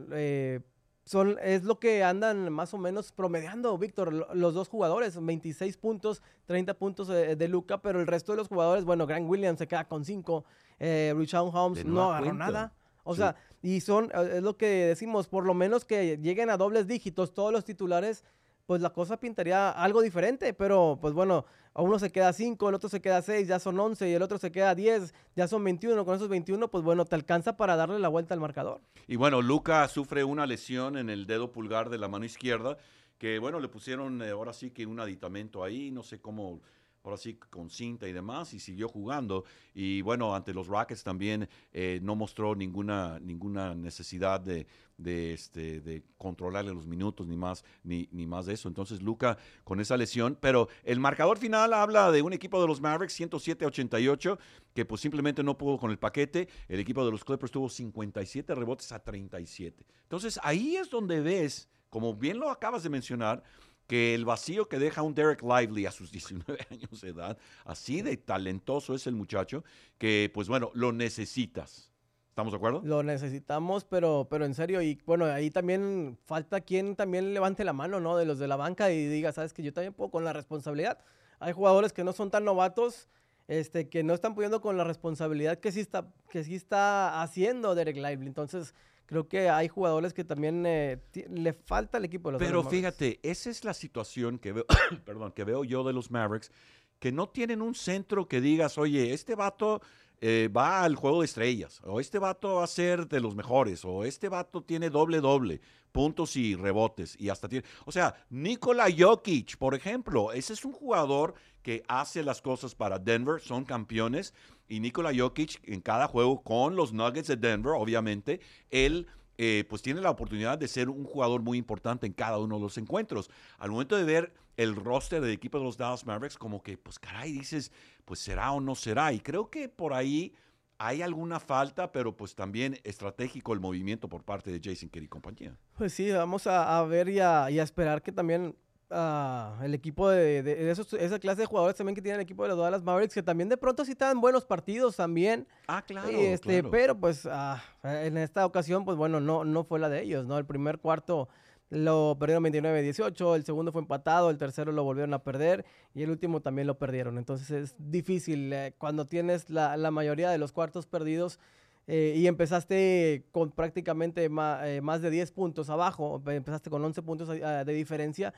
son, 1.04 1.38
es 1.42 1.64
lo 1.64 1.80
que 1.80 2.04
andan 2.04 2.52
más 2.52 2.72
o 2.72 2.78
menos 2.78 3.10
promediando, 3.10 3.76
Víctor, 3.76 4.28
los 4.32 4.54
dos 4.54 4.68
jugadores, 4.68 5.18
26 5.20 5.76
puntos, 5.76 6.22
30 6.46 6.74
puntos 6.74 7.08
de, 7.08 7.48
Luca, 7.48 7.82
pero 7.82 8.00
el 8.00 8.06
resto 8.06 8.30
de 8.30 8.36
los 8.36 8.46
jugadores, 8.46 8.84
bueno, 8.84 9.08
Grant 9.08 9.28
Williams 9.28 9.58
se 9.58 9.66
queda 9.66 9.88
con 9.88 10.04
5, 10.04 10.44
eh, 10.78 11.12
Richard 11.16 11.50
Holmes 11.52 11.84
no 11.84 12.12
agarró 12.12 12.34
nada. 12.34 12.72
O 13.02 13.16
sea, 13.16 13.34
y 13.60 13.80
son, 13.80 14.12
eh, 14.14 14.34
es 14.36 14.42
lo 14.42 14.56
que 14.56 14.66
decimos, 14.66 15.26
por 15.26 15.44
lo 15.44 15.52
menos 15.52 15.84
que 15.84 16.16
lleguen 16.18 16.48
a 16.48 16.56
dobles 16.56 16.86
dígitos 16.86 17.34
todos 17.34 17.52
los 17.52 17.64
titulares 17.64 18.24
pues 18.70 18.82
la 18.82 18.90
cosa 18.90 19.18
pintaría 19.18 19.70
algo 19.70 20.00
diferente, 20.00 20.54
pero 20.54 20.96
pues 21.00 21.12
bueno, 21.12 21.44
a 21.74 21.82
uno 21.82 21.98
se 21.98 22.12
queda 22.12 22.32
5, 22.32 22.68
el 22.68 22.76
otro 22.76 22.88
se 22.88 23.00
queda 23.00 23.20
6, 23.20 23.48
ya 23.48 23.58
son 23.58 23.80
11 23.80 24.08
y 24.08 24.12
el 24.12 24.22
otro 24.22 24.38
se 24.38 24.52
queda 24.52 24.76
10, 24.76 25.12
ya 25.34 25.48
son 25.48 25.64
21, 25.64 26.04
con 26.04 26.14
esos 26.14 26.28
21 26.28 26.68
pues 26.68 26.84
bueno, 26.84 27.04
te 27.04 27.16
alcanza 27.16 27.56
para 27.56 27.74
darle 27.74 27.98
la 27.98 28.06
vuelta 28.06 28.32
al 28.32 28.38
marcador. 28.38 28.80
Y 29.08 29.16
bueno, 29.16 29.42
Luca 29.42 29.88
sufre 29.88 30.22
una 30.22 30.46
lesión 30.46 30.96
en 30.96 31.10
el 31.10 31.26
dedo 31.26 31.50
pulgar 31.50 31.90
de 31.90 31.98
la 31.98 32.06
mano 32.06 32.24
izquierda, 32.24 32.76
que 33.18 33.40
bueno, 33.40 33.58
le 33.58 33.66
pusieron 33.66 34.22
eh, 34.22 34.30
ahora 34.30 34.52
sí 34.52 34.70
que 34.70 34.86
un 34.86 35.00
aditamento 35.00 35.64
ahí, 35.64 35.90
no 35.90 36.04
sé 36.04 36.20
cómo 36.20 36.60
ahora 37.02 37.16
sí 37.16 37.34
con 37.34 37.70
cinta 37.70 38.06
y 38.08 38.12
demás, 38.12 38.52
y 38.54 38.60
siguió 38.60 38.88
jugando. 38.88 39.44
Y 39.74 40.02
bueno, 40.02 40.34
ante 40.34 40.52
los 40.52 40.66
Rockets 40.66 41.02
también 41.02 41.48
eh, 41.72 42.00
no 42.02 42.16
mostró 42.16 42.54
ninguna, 42.54 43.18
ninguna 43.20 43.74
necesidad 43.74 44.40
de, 44.40 44.66
de, 44.98 45.32
este, 45.32 45.80
de 45.80 46.02
controlarle 46.18 46.74
los 46.74 46.86
minutos, 46.86 47.26
ni 47.26 47.36
más, 47.36 47.64
ni, 47.82 48.08
ni 48.12 48.26
más 48.26 48.46
de 48.46 48.54
eso. 48.54 48.68
Entonces, 48.68 49.02
Luca 49.02 49.38
con 49.64 49.80
esa 49.80 49.96
lesión, 49.96 50.36
pero 50.40 50.68
el 50.84 51.00
marcador 51.00 51.38
final 51.38 51.72
habla 51.72 52.12
de 52.12 52.22
un 52.22 52.32
equipo 52.32 52.60
de 52.60 52.68
los 52.68 52.80
Mavericks, 52.80 53.18
107-88, 53.18 54.38
que 54.74 54.84
pues 54.84 55.00
simplemente 55.00 55.42
no 55.42 55.56
pudo 55.56 55.78
con 55.78 55.90
el 55.90 55.98
paquete. 55.98 56.48
El 56.68 56.80
equipo 56.80 57.04
de 57.04 57.10
los 57.10 57.24
Clippers 57.24 57.52
tuvo 57.52 57.68
57 57.68 58.54
rebotes 58.54 58.92
a 58.92 59.02
37. 59.02 59.84
Entonces, 60.02 60.38
ahí 60.42 60.76
es 60.76 60.90
donde 60.90 61.20
ves, 61.20 61.68
como 61.88 62.14
bien 62.14 62.38
lo 62.38 62.50
acabas 62.50 62.82
de 62.82 62.90
mencionar, 62.90 63.42
que 63.90 64.14
el 64.14 64.24
vacío 64.24 64.68
que 64.68 64.78
deja 64.78 65.02
un 65.02 65.16
Derek 65.16 65.42
Lively 65.42 65.84
a 65.86 65.90
sus 65.90 66.12
19 66.12 66.64
años 66.70 67.00
de 67.00 67.08
edad, 67.08 67.36
así 67.64 68.02
de 68.02 68.16
talentoso 68.16 68.94
es 68.94 69.08
el 69.08 69.16
muchacho, 69.16 69.64
que 69.98 70.30
pues 70.32 70.46
bueno, 70.46 70.70
lo 70.74 70.92
necesitas. 70.92 71.90
¿Estamos 72.28 72.52
de 72.52 72.58
acuerdo? 72.58 72.82
Lo 72.84 73.02
necesitamos, 73.02 73.84
pero, 73.84 74.28
pero 74.30 74.44
en 74.44 74.54
serio, 74.54 74.80
y 74.80 75.02
bueno, 75.04 75.24
ahí 75.24 75.50
también 75.50 76.16
falta 76.24 76.60
quien 76.60 76.94
también 76.94 77.34
levante 77.34 77.64
la 77.64 77.72
mano, 77.72 77.98
¿no? 77.98 78.16
De 78.16 78.24
los 78.24 78.38
de 78.38 78.46
la 78.46 78.54
banca 78.54 78.92
y 78.92 79.06
diga, 79.08 79.32
sabes 79.32 79.52
que 79.52 79.64
yo 79.64 79.72
también 79.72 79.92
puedo 79.92 80.12
con 80.12 80.22
la 80.22 80.32
responsabilidad. 80.32 80.98
Hay 81.40 81.52
jugadores 81.52 81.92
que 81.92 82.04
no 82.04 82.12
son 82.12 82.30
tan 82.30 82.44
novatos, 82.44 83.08
este, 83.48 83.88
que 83.88 84.04
no 84.04 84.14
están 84.14 84.36
pudiendo 84.36 84.60
con 84.60 84.76
la 84.76 84.84
responsabilidad 84.84 85.58
que 85.58 85.72
sí 85.72 85.80
está, 85.80 86.06
que 86.30 86.44
sí 86.44 86.54
está 86.54 87.22
haciendo 87.22 87.74
Derek 87.74 87.96
Lively. 87.96 88.28
Entonces, 88.28 88.72
creo 89.10 89.26
que 89.26 89.50
hay 89.50 89.66
jugadores 89.66 90.14
que 90.14 90.22
también 90.22 90.64
eh, 90.64 90.98
le 91.30 91.52
falta 91.52 91.98
al 91.98 92.04
equipo 92.04 92.28
de 92.28 92.34
los 92.34 92.42
Pero 92.42 92.62
fíjate, 92.62 93.18
esa 93.24 93.50
es 93.50 93.64
la 93.64 93.74
situación 93.74 94.38
que 94.38 94.52
veo, 94.52 94.66
perdón, 95.04 95.32
que 95.32 95.42
veo 95.42 95.64
yo 95.64 95.82
de 95.82 95.92
los 95.92 96.12
Mavericks, 96.12 96.52
que 97.00 97.10
no 97.10 97.28
tienen 97.28 97.60
un 97.60 97.74
centro 97.74 98.28
que 98.28 98.40
digas, 98.40 98.78
oye, 98.78 99.12
este 99.12 99.34
vato 99.34 99.82
eh, 100.20 100.48
va 100.56 100.84
al 100.84 100.94
juego 100.94 101.22
de 101.22 101.24
estrellas, 101.24 101.80
o 101.82 101.98
este 101.98 102.20
vato 102.20 102.56
va 102.56 102.64
a 102.64 102.68
ser 102.68 103.08
de 103.08 103.18
los 103.18 103.34
mejores, 103.34 103.84
o 103.84 104.04
este 104.04 104.28
vato 104.28 104.62
tiene 104.62 104.90
doble 104.90 105.20
doble, 105.20 105.60
puntos 105.90 106.36
y 106.36 106.54
rebotes, 106.54 107.16
y 107.18 107.30
hasta 107.30 107.48
tiene, 107.48 107.66
o 107.86 107.90
sea, 107.90 108.14
Nikola 108.30 108.86
Jokic, 108.96 109.56
por 109.56 109.74
ejemplo, 109.74 110.30
ese 110.32 110.52
es 110.52 110.64
un 110.64 110.72
jugador 110.72 111.34
que 111.62 111.82
hace 111.88 112.22
las 112.22 112.40
cosas 112.40 112.76
para 112.76 113.00
Denver, 113.00 113.40
son 113.40 113.64
campeones, 113.64 114.34
y 114.70 114.80
Nikola 114.80 115.12
Jokic 115.14 115.60
en 115.68 115.80
cada 115.80 116.06
juego 116.06 116.42
con 116.42 116.76
los 116.76 116.92
Nuggets 116.92 117.28
de 117.28 117.36
Denver, 117.36 117.72
obviamente, 117.76 118.40
él 118.70 119.06
eh, 119.36 119.64
pues 119.68 119.82
tiene 119.82 120.00
la 120.00 120.10
oportunidad 120.10 120.58
de 120.58 120.68
ser 120.68 120.88
un 120.88 121.04
jugador 121.04 121.42
muy 121.42 121.58
importante 121.58 122.06
en 122.06 122.12
cada 122.12 122.38
uno 122.38 122.56
de 122.56 122.62
los 122.62 122.78
encuentros. 122.78 123.30
Al 123.58 123.70
momento 123.70 123.96
de 123.96 124.04
ver 124.04 124.32
el 124.56 124.76
roster 124.76 125.20
del 125.20 125.32
equipo 125.32 125.58
de 125.58 125.64
los 125.64 125.76
Dallas 125.76 126.06
Mavericks, 126.06 126.38
como 126.38 126.62
que, 126.62 126.78
pues 126.78 126.98
caray, 126.98 127.32
dices, 127.32 127.72
pues 128.04 128.20
será 128.20 128.52
o 128.52 128.60
no 128.60 128.74
será. 128.74 129.12
Y 129.12 129.20
creo 129.20 129.50
que 129.50 129.68
por 129.68 129.92
ahí 129.92 130.34
hay 130.78 131.02
alguna 131.02 131.40
falta, 131.40 131.90
pero 131.90 132.16
pues 132.16 132.34
también 132.34 132.78
estratégico 132.84 133.52
el 133.52 133.60
movimiento 133.60 134.08
por 134.08 134.22
parte 134.24 134.50
de 134.52 134.60
Jason 134.62 134.88
Kidd 134.88 135.02
y 135.02 135.08
compañía. 135.08 135.56
Pues 135.76 135.92
sí, 135.92 136.10
vamos 136.10 136.46
a, 136.46 136.82
ver 136.84 137.08
y 137.08 137.18
a, 137.18 137.48
esperar 137.48 138.02
que 138.02 138.12
también 138.12 138.54
ah, 138.90 139.58
el 139.62 139.74
equipo 139.74 140.08
de, 140.08 140.70
esa 140.70 141.18
clase 141.18 141.42
de 141.42 141.46
jugadores 141.46 141.76
también 141.76 141.94
que 141.94 142.02
tiene 142.02 142.16
el 142.16 142.22
equipo 142.22 142.42
de 142.42 142.50
los 142.50 142.58
Dallas 142.58 142.82
Mavericks, 142.82 143.14
que 143.14 143.22
también 143.22 143.48
de 143.48 143.56
pronto 143.56 143.84
sí 143.84 143.92
están 143.92 144.20
buenos 144.20 144.44
partidos 144.44 144.96
también. 144.96 145.46
Ah, 145.68 145.82
claro. 145.86 146.08
Este, 146.08 146.62
Pero 146.62 146.98
pues 146.98 147.26
ah, 147.30 147.62
en 147.82 148.18
esta 148.18 148.46
ocasión, 148.46 148.84
pues 148.84 148.96
bueno, 148.96 149.20
no, 149.20 149.44
no 149.44 149.64
fue 149.64 149.78
la 149.78 149.88
de 149.88 150.02
ellos, 150.02 150.26
¿no? 150.26 150.38
El 150.38 150.46
primer 150.46 150.78
cuarto 150.78 151.28
lo 151.70 152.16
perdieron 152.18 152.44
29-18, 152.44 153.36
el 153.36 153.44
segundo 153.44 153.70
fue 153.70 153.80
empatado, 153.80 154.30
el 154.30 154.38
tercero 154.38 154.72
lo 154.72 154.82
volvieron 154.82 155.14
a 155.14 155.22
perder 155.22 155.64
y 155.94 156.02
el 156.02 156.10
último 156.10 156.40
también 156.40 156.66
lo 156.66 156.78
perdieron. 156.78 157.16
Entonces 157.16 157.50
es 157.50 157.74
difícil 157.78 158.52
eh, 158.52 158.74
cuando 158.76 159.06
tienes 159.06 159.48
la, 159.48 159.90
mayoría 159.92 160.30
de 160.30 160.38
los 160.38 160.52
cuartos 160.52 160.86
perdidos 160.86 161.38
eh, 161.86 162.14
y 162.16 162.26
empezaste 162.26 163.24
con 163.30 163.52
prácticamente 163.52 164.24
eh, 164.24 164.80
más, 164.80 165.00
de 165.00 165.10
10 165.10 165.30
puntos 165.30 165.70
abajo, 165.70 166.20
empezaste 166.26 166.70
con 166.70 166.84
11 166.84 167.02
puntos 167.02 167.28
de 167.28 167.72
diferencia, 167.72 168.34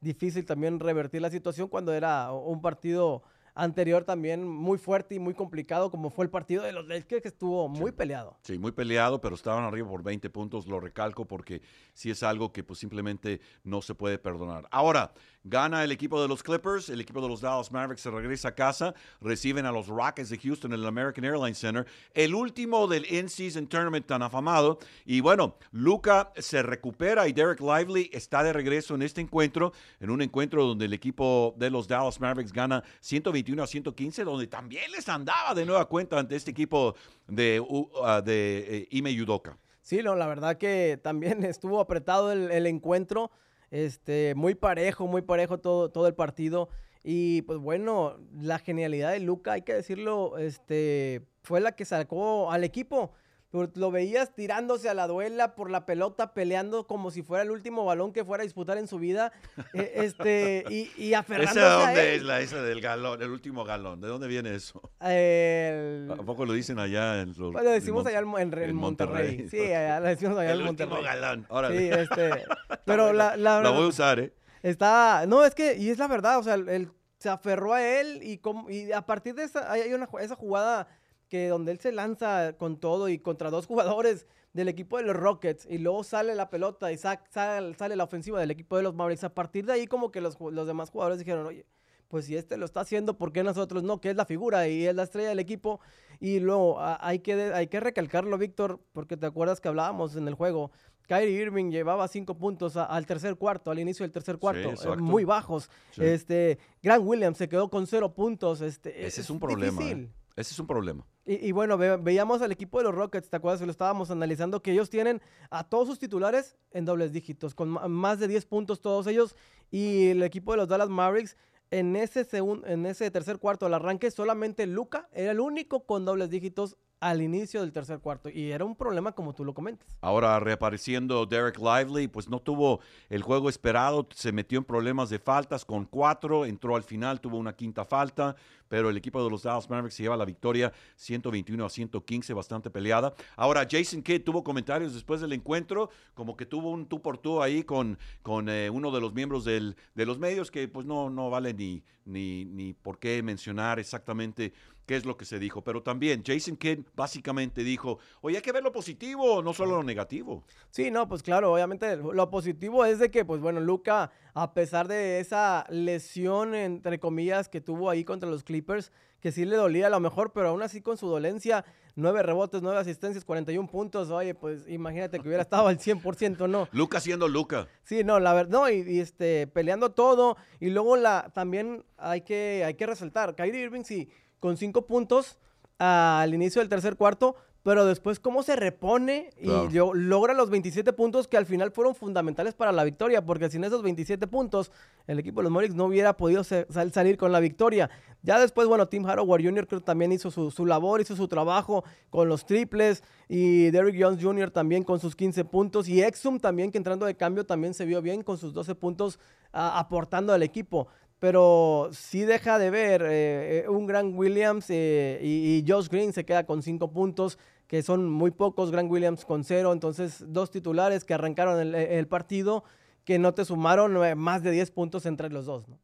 difícil 0.00 0.44
también 0.44 0.80
revertir 0.80 1.22
la 1.22 1.30
situación 1.30 1.68
cuando 1.68 1.92
era 1.92 2.32
un 2.32 2.60
partido 2.60 3.22
anterior 3.56 4.04
también 4.04 4.46
muy 4.46 4.76
fuerte 4.78 5.14
y 5.14 5.18
muy 5.18 5.34
complicado, 5.34 5.90
como 5.90 6.10
fue 6.10 6.26
el 6.26 6.30
partido 6.30 6.62
de 6.62 6.72
los 6.72 6.86
Lakers, 6.86 7.22
que 7.22 7.28
estuvo 7.28 7.68
muy 7.68 7.90
peleado. 7.90 8.36
Sí, 8.42 8.58
muy 8.58 8.70
peleado, 8.70 9.20
pero 9.20 9.34
estaban 9.34 9.64
arriba 9.64 9.88
por 9.88 10.02
20 10.02 10.28
puntos, 10.30 10.66
lo 10.66 10.78
recalco 10.78 11.24
porque 11.24 11.62
sí 11.94 12.10
es 12.10 12.22
algo 12.22 12.52
que 12.52 12.62
pues 12.62 12.78
simplemente 12.78 13.40
no 13.64 13.80
se 13.80 13.94
puede 13.94 14.18
perdonar. 14.18 14.68
Ahora, 14.70 15.12
Gana 15.48 15.84
el 15.84 15.92
equipo 15.92 16.20
de 16.20 16.26
los 16.26 16.42
Clippers, 16.42 16.88
el 16.88 17.00
equipo 17.00 17.20
de 17.20 17.28
los 17.28 17.40
Dallas 17.40 17.70
Mavericks 17.70 18.00
se 18.00 18.10
regresa 18.10 18.48
a 18.48 18.54
casa, 18.56 18.94
reciben 19.20 19.64
a 19.64 19.70
los 19.70 19.86
Rockets 19.86 20.28
de 20.28 20.38
Houston 20.38 20.72
en 20.72 20.80
el 20.80 20.86
American 20.86 21.24
Airlines 21.24 21.58
Center, 21.58 21.86
el 22.14 22.34
último 22.34 22.88
del 22.88 23.06
in-season 23.08 23.68
tournament 23.68 24.04
tan 24.06 24.22
afamado. 24.22 24.80
Y 25.04 25.20
bueno, 25.20 25.56
Luca 25.70 26.32
se 26.36 26.64
recupera 26.64 27.28
y 27.28 27.32
Derek 27.32 27.60
Lively 27.60 28.10
está 28.12 28.42
de 28.42 28.52
regreso 28.52 28.96
en 28.96 29.02
este 29.02 29.20
encuentro, 29.20 29.72
en 30.00 30.10
un 30.10 30.20
encuentro 30.20 30.64
donde 30.64 30.86
el 30.86 30.92
equipo 30.92 31.54
de 31.56 31.70
los 31.70 31.86
Dallas 31.86 32.20
Mavericks 32.20 32.52
gana 32.52 32.82
121 32.98 33.62
a 33.62 33.68
115, 33.68 34.24
donde 34.24 34.48
también 34.48 34.90
les 34.90 35.08
andaba 35.08 35.54
de 35.54 35.64
nueva 35.64 35.84
cuenta 35.84 36.18
ante 36.18 36.34
este 36.34 36.50
equipo 36.50 36.96
de, 37.28 37.60
uh, 37.60 37.88
de 38.24 38.78
eh, 38.78 38.88
Ime 38.90 39.14
Yudoka. 39.14 39.56
Sí, 39.80 40.02
no, 40.02 40.16
la 40.16 40.26
verdad 40.26 40.58
que 40.58 40.98
también 41.00 41.44
estuvo 41.44 41.78
apretado 41.78 42.32
el 42.32 42.66
encuentro. 42.66 43.30
Este, 43.76 44.34
muy 44.34 44.54
parejo, 44.54 45.06
muy 45.06 45.20
parejo 45.20 45.58
todo, 45.58 45.90
todo 45.90 46.06
el 46.06 46.14
partido. 46.14 46.70
Y 47.04 47.42
pues 47.42 47.58
bueno, 47.58 48.16
la 48.40 48.58
genialidad 48.58 49.12
de 49.12 49.20
Luca, 49.20 49.52
hay 49.52 49.62
que 49.62 49.74
decirlo, 49.74 50.38
este, 50.38 51.26
fue 51.42 51.60
la 51.60 51.72
que 51.72 51.84
sacó 51.84 52.50
al 52.50 52.64
equipo 52.64 53.12
lo 53.52 53.90
veías 53.90 54.34
tirándose 54.34 54.88
a 54.88 54.94
la 54.94 55.06
duela 55.06 55.54
por 55.54 55.70
la 55.70 55.86
pelota, 55.86 56.34
peleando 56.34 56.86
como 56.86 57.10
si 57.10 57.22
fuera 57.22 57.42
el 57.42 57.50
último 57.50 57.84
balón 57.84 58.12
que 58.12 58.24
fuera 58.24 58.42
a 58.42 58.44
disputar 58.44 58.76
en 58.78 58.86
su 58.86 58.98
vida. 58.98 59.32
E, 59.72 59.92
este, 59.96 60.64
y, 60.68 60.90
y 60.96 61.14
aferrándose 61.14 61.60
¿Esa 61.60 61.86
dónde 61.86 62.14
es 62.16 62.22
la 62.22 62.40
esa 62.40 62.62
del 62.62 62.80
galón, 62.80 63.22
el 63.22 63.30
último 63.30 63.64
galón? 63.64 64.00
¿De 64.00 64.08
dónde 64.08 64.28
viene 64.28 64.54
eso? 64.54 64.80
¿A 65.00 66.22
poco 66.24 66.44
lo 66.44 66.52
dicen 66.52 66.78
allá 66.78 67.20
en 67.22 67.28
los, 67.28 67.38
lo 67.38 67.62
decimos 67.62 68.06
allá 68.06 68.18
en, 68.18 68.74
Monterrey. 68.74 69.48
Sí, 69.48 69.60
allá, 69.60 70.00
lo 70.00 70.08
decimos 70.08 70.38
allá 70.38 70.52
el 70.52 70.60
en 70.60 70.66
Monterrey. 70.66 70.92
El 70.92 70.98
último 70.98 71.20
galón. 71.20 71.46
Órale. 71.48 71.78
Sí, 71.78 71.90
este. 71.90 72.44
Pero 72.84 73.12
la, 73.12 73.36
la, 73.36 73.60
la, 73.60 73.70
voy 73.70 73.84
a 73.84 73.88
usar, 73.88 74.18
¿eh? 74.18 74.32
Está. 74.62 75.24
No, 75.26 75.44
es 75.44 75.54
que, 75.54 75.76
y 75.76 75.90
es 75.90 75.98
la 75.98 76.08
verdad, 76.08 76.38
o 76.38 76.42
sea, 76.42 76.54
él 76.54 76.90
se 77.18 77.28
aferró 77.28 77.72
a 77.72 77.82
él 77.82 78.20
y, 78.22 78.38
como, 78.38 78.70
y 78.70 78.92
a 78.92 79.02
partir 79.02 79.34
de 79.34 79.44
esa, 79.44 79.70
hay 79.70 79.92
una, 79.92 80.08
esa 80.20 80.36
jugada 80.36 80.88
que 81.28 81.48
donde 81.48 81.72
él 81.72 81.80
se 81.80 81.92
lanza 81.92 82.54
con 82.56 82.78
todo 82.78 83.08
y 83.08 83.18
contra 83.18 83.50
dos 83.50 83.66
jugadores 83.66 84.26
del 84.52 84.68
equipo 84.68 84.96
de 84.96 85.04
los 85.04 85.16
Rockets 85.16 85.66
y 85.68 85.78
luego 85.78 86.02
sale 86.02 86.34
la 86.34 86.48
pelota 86.48 86.90
y 86.90 86.96
sale, 86.96 87.20
sale 87.30 87.96
la 87.96 88.04
ofensiva 88.04 88.40
del 88.40 88.50
equipo 88.50 88.76
de 88.76 88.82
los 88.82 88.94
Mavericks. 88.94 89.24
A 89.24 89.34
partir 89.34 89.66
de 89.66 89.74
ahí 89.74 89.86
como 89.86 90.10
que 90.10 90.20
los, 90.20 90.38
los 90.40 90.66
demás 90.66 90.90
jugadores 90.90 91.18
dijeron, 91.18 91.46
oye, 91.46 91.66
pues 92.08 92.26
si 92.26 92.36
este 92.36 92.56
lo 92.56 92.64
está 92.64 92.80
haciendo, 92.80 93.18
¿por 93.18 93.32
qué 93.32 93.42
nosotros 93.42 93.82
no? 93.82 94.00
Que 94.00 94.10
es 94.10 94.16
la 94.16 94.24
figura 94.24 94.68
y 94.68 94.86
es 94.86 94.94
la 94.94 95.02
estrella 95.02 95.28
del 95.30 95.40
equipo. 95.40 95.80
Y 96.20 96.40
luego 96.40 96.78
hay 96.80 97.18
que, 97.18 97.34
hay 97.34 97.66
que 97.66 97.80
recalcarlo, 97.80 98.38
Víctor, 98.38 98.80
porque 98.92 99.16
te 99.16 99.26
acuerdas 99.26 99.60
que 99.60 99.68
hablábamos 99.68 100.16
en 100.16 100.28
el 100.28 100.34
juego. 100.34 100.70
Kyrie 101.06 101.40
Irving 101.40 101.70
llevaba 101.70 102.08
cinco 102.08 102.36
puntos 102.36 102.76
al 102.76 103.06
tercer 103.06 103.36
cuarto, 103.36 103.70
al 103.70 103.78
inicio 103.78 104.04
del 104.04 104.12
tercer 104.12 104.38
cuarto, 104.38 104.70
eh, 104.70 104.96
muy 104.96 105.24
bajos. 105.24 105.70
Este, 105.96 106.58
Grant 106.82 107.04
Williams 107.04 107.38
se 107.38 107.48
quedó 107.48 107.70
con 107.70 107.86
cero 107.86 108.12
puntos. 108.12 108.60
Este, 108.60 109.06
Ese 109.06 109.20
es, 109.20 109.30
un 109.30 109.38
problema. 109.38 109.82
¿eh? 109.82 110.08
Ese 110.36 110.52
es 110.52 110.58
un 110.60 110.66
problema. 110.66 111.06
Y, 111.24 111.50
bueno, 111.50 111.76
veíamos 111.78 112.40
al 112.42 112.52
equipo 112.52 112.78
de 112.78 112.84
los 112.84 112.94
Rockets, 112.94 113.30
¿te 113.30 113.36
acuerdas? 113.36 113.58
Que 113.58 113.66
lo 113.66 113.72
estábamos 113.72 114.10
analizando, 114.10 114.62
que 114.62 114.70
ellos 114.70 114.90
tienen 114.90 115.20
a 115.50 115.64
todos 115.64 115.88
sus 115.88 115.98
titulares 115.98 116.56
en 116.70 116.84
dobles 116.84 117.12
dígitos, 117.12 117.54
con 117.54 117.70
más 117.90 118.20
de 118.20 118.28
10 118.28 118.46
puntos 118.46 118.80
todos 118.80 119.06
ellos. 119.08 119.34
Y 119.70 120.08
el 120.08 120.22
equipo 120.22 120.52
de 120.52 120.58
los 120.58 120.68
Dallas 120.68 120.88
Mavericks, 120.88 121.36
en 121.72 121.96
ese, 121.96 122.28
en 122.32 122.86
ese 122.86 123.10
tercer 123.10 123.38
cuarto 123.38 123.66
del 123.66 123.74
arranque, 123.74 124.10
solamente 124.10 124.66
Luca 124.66 125.08
era 125.12 125.32
el 125.32 125.40
único 125.40 125.84
con 125.84 126.04
dobles 126.04 126.30
dígitos 126.30 126.76
al 127.10 127.22
inicio 127.22 127.60
del 127.60 127.72
tercer 127.72 128.00
cuarto 128.00 128.28
y 128.28 128.50
era 128.50 128.64
un 128.64 128.74
problema 128.74 129.12
como 129.12 129.32
tú 129.32 129.44
lo 129.44 129.54
comentas. 129.54 129.96
Ahora 130.00 130.40
reapareciendo 130.40 131.24
Derek 131.24 131.58
Lively, 131.58 132.08
pues 132.08 132.28
no 132.28 132.40
tuvo 132.40 132.80
el 133.08 133.22
juego 133.22 133.48
esperado, 133.48 134.08
se 134.12 134.32
metió 134.32 134.58
en 134.58 134.64
problemas 134.64 135.08
de 135.08 135.18
faltas 135.18 135.64
con 135.64 135.84
cuatro, 135.84 136.44
entró 136.44 136.74
al 136.74 136.82
final, 136.82 137.20
tuvo 137.20 137.38
una 137.38 137.54
quinta 137.54 137.84
falta, 137.84 138.34
pero 138.68 138.90
el 138.90 138.96
equipo 138.96 139.22
de 139.22 139.30
los 139.30 139.44
Dallas 139.44 139.70
Mavericks 139.70 139.94
se 139.94 140.02
lleva 140.02 140.16
la 140.16 140.24
victoria 140.24 140.72
121 140.96 141.64
a 141.64 141.70
115, 141.70 142.34
bastante 142.34 142.70
peleada. 142.70 143.14
Ahora 143.36 143.66
Jason 143.70 144.02
Kidd 144.02 144.24
tuvo 144.24 144.42
comentarios 144.42 144.94
después 144.94 145.20
del 145.20 145.32
encuentro, 145.32 145.90
como 146.14 146.36
que 146.36 146.46
tuvo 146.46 146.70
un 146.70 146.86
tú 146.86 147.00
por 147.00 147.18
tú 147.18 147.40
ahí 147.40 147.62
con, 147.62 147.98
con 148.22 148.48
eh, 148.48 148.68
uno 148.70 148.90
de 148.90 149.00
los 149.00 149.14
miembros 149.14 149.44
del, 149.44 149.76
de 149.94 150.06
los 150.06 150.18
medios 150.18 150.50
que 150.50 150.66
pues 150.66 150.86
no, 150.86 151.08
no 151.10 151.30
vale 151.30 151.54
ni, 151.54 151.84
ni, 152.04 152.44
ni 152.44 152.72
por 152.72 152.98
qué 152.98 153.22
mencionar 153.22 153.78
exactamente 153.78 154.52
qué 154.86 154.96
es 154.96 155.04
lo 155.04 155.16
que 155.16 155.24
se 155.24 155.38
dijo. 155.38 155.62
Pero 155.62 155.82
también 155.82 156.22
Jason 156.24 156.56
Kidd 156.56 156.80
básicamente 156.94 157.62
dijo, 157.64 157.98
oye, 158.20 158.36
hay 158.36 158.42
que 158.42 158.52
ver 158.52 158.62
lo 158.62 158.72
positivo, 158.72 159.42
no 159.42 159.52
solo 159.52 159.76
lo 159.76 159.82
negativo. 159.82 160.44
Sí, 160.70 160.90
no, 160.90 161.08
pues 161.08 161.22
claro, 161.22 161.52
obviamente 161.52 161.96
lo 161.96 162.30
positivo 162.30 162.84
es 162.84 162.98
de 162.98 163.10
que, 163.10 163.24
pues 163.24 163.40
bueno, 163.40 163.60
Luca, 163.60 164.10
a 164.34 164.54
pesar 164.54 164.88
de 164.88 165.20
esa 165.20 165.66
lesión, 165.68 166.54
entre 166.54 166.98
comillas, 166.98 167.48
que 167.48 167.60
tuvo 167.60 167.90
ahí 167.90 168.04
contra 168.04 168.30
los 168.30 168.44
Clippers, 168.44 168.92
que 169.20 169.32
sí 169.32 169.44
le 169.44 169.56
dolía 169.56 169.88
a 169.88 169.90
lo 169.90 169.98
mejor, 169.98 170.32
pero 170.32 170.48
aún 170.48 170.62
así 170.62 170.80
con 170.82 170.96
su 170.96 171.08
dolencia, 171.08 171.64
nueve 171.96 172.22
rebotes, 172.22 172.62
nueve 172.62 172.78
asistencias, 172.78 173.24
41 173.24 173.68
puntos, 173.68 174.10
oye, 174.10 174.34
pues 174.34 174.68
imagínate 174.68 175.18
que 175.18 175.26
hubiera 175.26 175.42
estado 175.42 175.66
al 175.66 175.78
100%, 175.78 176.48
¿no? 176.48 176.68
Luca 176.70 177.00
siendo 177.00 177.26
Luca. 177.26 177.66
Sí, 177.82 178.04
no, 178.04 178.20
la 178.20 178.34
verdad, 178.34 178.52
no, 178.52 178.70
y, 178.70 179.00
este, 179.00 179.46
peleando 179.46 179.90
todo, 179.90 180.36
y 180.60 180.70
luego 180.70 180.96
la, 180.96 181.30
también 181.34 181.84
hay 181.96 182.20
que, 182.20 182.62
hay 182.64 182.74
que 182.74 182.86
resaltar, 182.86 183.34
Kyrie 183.34 183.62
Irving 183.62 183.82
sí 183.82 184.08
con 184.46 184.56
cinco 184.56 184.86
puntos 184.86 185.38
al 185.76 186.32
inicio 186.32 186.60
del 186.60 186.68
tercer 186.68 186.94
cuarto, 186.94 187.34
pero 187.64 187.84
después 187.84 188.20
cómo 188.20 188.44
se 188.44 188.54
repone 188.54 189.30
y 189.40 189.50
logra 189.74 190.34
los 190.34 190.50
27 190.50 190.92
puntos 190.92 191.26
que 191.26 191.36
al 191.36 191.46
final 191.46 191.72
fueron 191.72 191.96
fundamentales 191.96 192.54
para 192.54 192.70
la 192.70 192.84
victoria, 192.84 193.26
porque 193.26 193.50
sin 193.50 193.64
esos 193.64 193.82
27 193.82 194.28
puntos 194.28 194.70
el 195.08 195.18
equipo 195.18 195.40
de 195.40 195.44
los 195.44 195.52
Mavericks 195.52 195.74
no 195.74 195.86
hubiera 195.86 196.16
podido 196.16 196.44
salir 196.44 197.16
con 197.16 197.32
la 197.32 197.40
victoria. 197.40 197.90
Ya 198.22 198.38
después, 198.38 198.68
bueno, 198.68 198.86
Tim 198.86 199.04
Howard 199.04 199.42
Jr. 199.42 199.66
creo 199.66 199.80
también 199.80 200.12
hizo 200.12 200.30
su, 200.30 200.64
labor, 200.64 201.00
hizo 201.00 201.16
su 201.16 201.26
trabajo 201.26 201.82
con 202.08 202.28
los 202.28 202.46
triples 202.46 203.02
y 203.28 203.70
Derrick 203.72 204.00
Jones 204.00 204.22
Jr. 204.22 204.52
también 204.52 204.84
con 204.84 205.00
sus 205.00 205.16
15 205.16 205.44
puntos 205.46 205.88
y 205.88 206.04
Exum 206.04 206.38
también 206.38 206.70
que 206.70 206.78
entrando 206.78 207.04
de 207.04 207.16
cambio 207.16 207.44
también 207.44 207.74
se 207.74 207.84
vio 207.84 208.00
bien 208.00 208.22
con 208.22 208.38
sus 208.38 208.52
12 208.52 208.76
puntos 208.76 209.18
aportando 209.50 210.32
al 210.32 210.44
equipo 210.44 210.86
pero 211.18 211.88
sí 211.92 212.24
deja 212.24 212.58
de 212.58 212.70
ver 212.70 213.02
eh, 213.02 213.64
eh, 213.64 213.68
un 213.68 213.86
Grant 213.86 214.14
Williams 214.16 214.66
eh, 214.68 215.18
y, 215.22 215.64
Josh 215.66 215.88
Green 215.88 216.12
se 216.12 216.24
queda 216.24 216.44
con 216.44 216.62
cinco 216.62 216.92
puntos, 216.92 217.38
que 217.66 217.82
son 217.82 218.08
muy 218.10 218.30
pocos, 218.30 218.70
Grant 218.70 218.90
Williams 218.90 219.24
con 219.24 219.44
cero, 219.44 219.72
entonces 219.72 220.24
dos 220.28 220.50
titulares 220.50 221.04
que 221.04 221.14
arrancaron 221.14 221.58
el, 221.60 221.74
el 221.74 222.06
partido 222.06 222.64
que 223.04 223.18
no 223.18 223.34
te 223.34 223.44
sumaron 223.44 224.18
más 224.18 224.42
de 224.42 224.50
10 224.50 224.72
puntos 224.72 225.06
entre 225.06 225.30
los 225.30 225.46
dos. 225.46 225.68
¿no? 225.68 225.78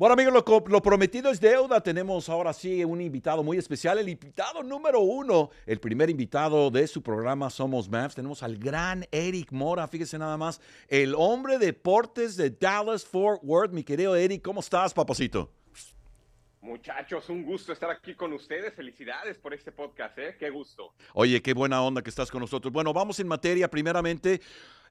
Bueno 0.00 0.14
amigos, 0.14 0.32
lo, 0.70 0.80
prometido 0.80 1.30
es 1.30 1.38
deuda. 1.38 1.82
Tenemos 1.82 2.30
ahora 2.30 2.54
sí 2.54 2.82
un 2.82 3.02
invitado 3.02 3.42
muy 3.42 3.58
especial, 3.58 3.98
el 3.98 4.08
invitado 4.08 4.62
número 4.62 5.00
uno, 5.00 5.50
el 5.66 5.78
primer 5.78 6.08
invitado 6.08 6.70
de 6.70 6.86
su 6.86 7.02
programa 7.02 7.50
Somos 7.50 7.86
Maps. 7.86 8.14
Tenemos 8.14 8.42
al 8.42 8.56
gran 8.56 9.04
Eric 9.12 9.52
Mora, 9.52 9.86
fíjese 9.86 10.16
nada 10.16 10.38
más, 10.38 10.58
el 10.88 11.14
hombre 11.14 11.58
de 11.58 11.66
deportes 11.66 12.38
de 12.38 12.48
Dallas 12.48 13.04
Fort 13.04 13.42
Worth. 13.44 13.72
Mi 13.72 13.84
querido 13.84 14.16
Eric, 14.16 14.40
¿cómo 14.40 14.60
estás, 14.60 14.94
papacito? 14.94 15.52
Muchachos, 16.62 17.28
un 17.28 17.44
gusto 17.44 17.74
estar 17.74 17.90
aquí 17.90 18.14
con 18.14 18.32
ustedes. 18.32 18.72
Felicidades 18.72 19.36
por 19.36 19.52
este 19.52 19.70
podcast, 19.70 20.18
¿eh? 20.18 20.34
Qué 20.38 20.48
gusto. 20.48 20.94
Oye, 21.12 21.42
qué 21.42 21.52
buena 21.52 21.82
onda 21.82 22.00
que 22.00 22.08
estás 22.08 22.30
con 22.30 22.40
nosotros. 22.40 22.72
Bueno, 22.72 22.94
vamos 22.94 23.20
en 23.20 23.28
materia. 23.28 23.68
Primeramente, 23.68 24.40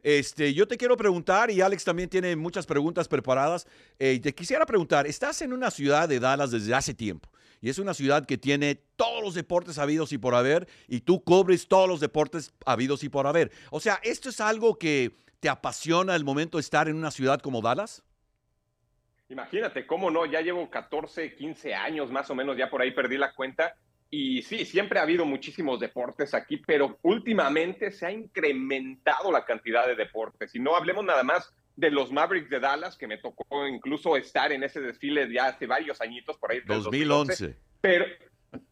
este, 0.02 0.54
yo 0.54 0.68
te 0.68 0.78
quiero 0.78 0.96
preguntar, 0.98 1.52
y 1.52 1.62
Alex 1.62 1.84
también 1.84 2.10
tiene 2.10 2.36
muchas 2.36 2.66
preguntas 2.66 3.08
preparadas. 3.08 3.68
Eh, 3.98 4.20
te 4.20 4.34
quisiera 4.34 4.66
preguntar, 4.66 5.08
estás 5.08 5.42
en 5.42 5.54
una 5.54 5.72
ciudad 5.72 6.08
de 6.08 6.20
Dallas 6.20 6.52
desde 6.52 6.74
hace 6.74 6.94
tiempo, 6.94 7.30
y 7.62 7.70
es 7.70 7.80
una 7.80 7.94
ciudad 7.94 8.26
que 8.26 8.38
tiene 8.38 8.76
todos 8.96 9.22
los 9.22 9.34
deportes 9.34 9.78
habidos 9.78 10.12
y 10.14 10.18
por 10.18 10.36
haber, 10.36 10.68
y 10.88 11.02
tú 11.02 11.24
cubres 11.24 11.68
todos 11.68 11.88
los 11.88 12.00
deportes 12.00 12.54
habidos 12.66 13.04
y 13.04 13.10
por 13.10 13.28
haber. 13.28 13.52
O 13.72 13.80
sea, 13.80 14.00
¿esto 14.04 14.30
es 14.30 14.40
algo 14.40 14.78
que 14.78 15.18
te 15.40 15.50
apasiona 15.50 16.16
el 16.16 16.24
momento 16.24 16.58
de 16.58 16.62
estar 16.62 16.88
en 16.88 16.96
una 16.96 17.12
ciudad 17.12 17.40
como 17.40 17.62
Dallas? 17.62 18.04
Imagínate, 19.30 19.86
cómo 19.86 20.10
no, 20.10 20.26
ya 20.26 20.42
llevo 20.42 20.68
14, 20.70 21.36
15 21.36 21.76
años 21.76 22.12
más 22.12 22.30
o 22.32 22.36
menos, 22.36 22.58
ya 22.58 22.70
por 22.70 22.82
ahí 22.82 22.92
perdí 22.92 23.18
la 23.18 23.34
cuenta. 23.34 23.76
Y 24.12 24.42
sí, 24.42 24.66
siempre 24.66 25.00
ha 25.00 25.04
habido 25.04 25.24
muchísimos 25.26 25.80
deportes 25.80 26.34
aquí, 26.34 26.58
pero 26.58 26.98
últimamente 27.04 27.92
se 27.92 28.08
ha 28.08 28.12
incrementado 28.12 29.32
la 29.32 29.46
cantidad 29.46 29.86
de 29.86 29.96
deportes. 29.96 30.56
Y 30.56 30.60
no 30.60 30.76
hablemos 30.76 31.06
nada 31.06 31.24
más 31.24 31.54
de 31.76 31.92
los 31.92 32.12
Mavericks 32.12 32.50
de 32.50 32.60
Dallas, 32.60 32.98
que 32.98 33.08
me 33.08 33.20
tocó 33.20 33.68
incluso 33.68 34.18
estar 34.18 34.52
en 34.52 34.64
ese 34.64 34.82
desfile 34.82 35.32
ya 35.32 35.48
hace 35.48 35.68
varios 35.68 36.02
añitos, 36.02 36.38
por 36.38 36.52
ahí. 36.52 36.60
2011. 36.66 37.56
Pero, 37.80 38.06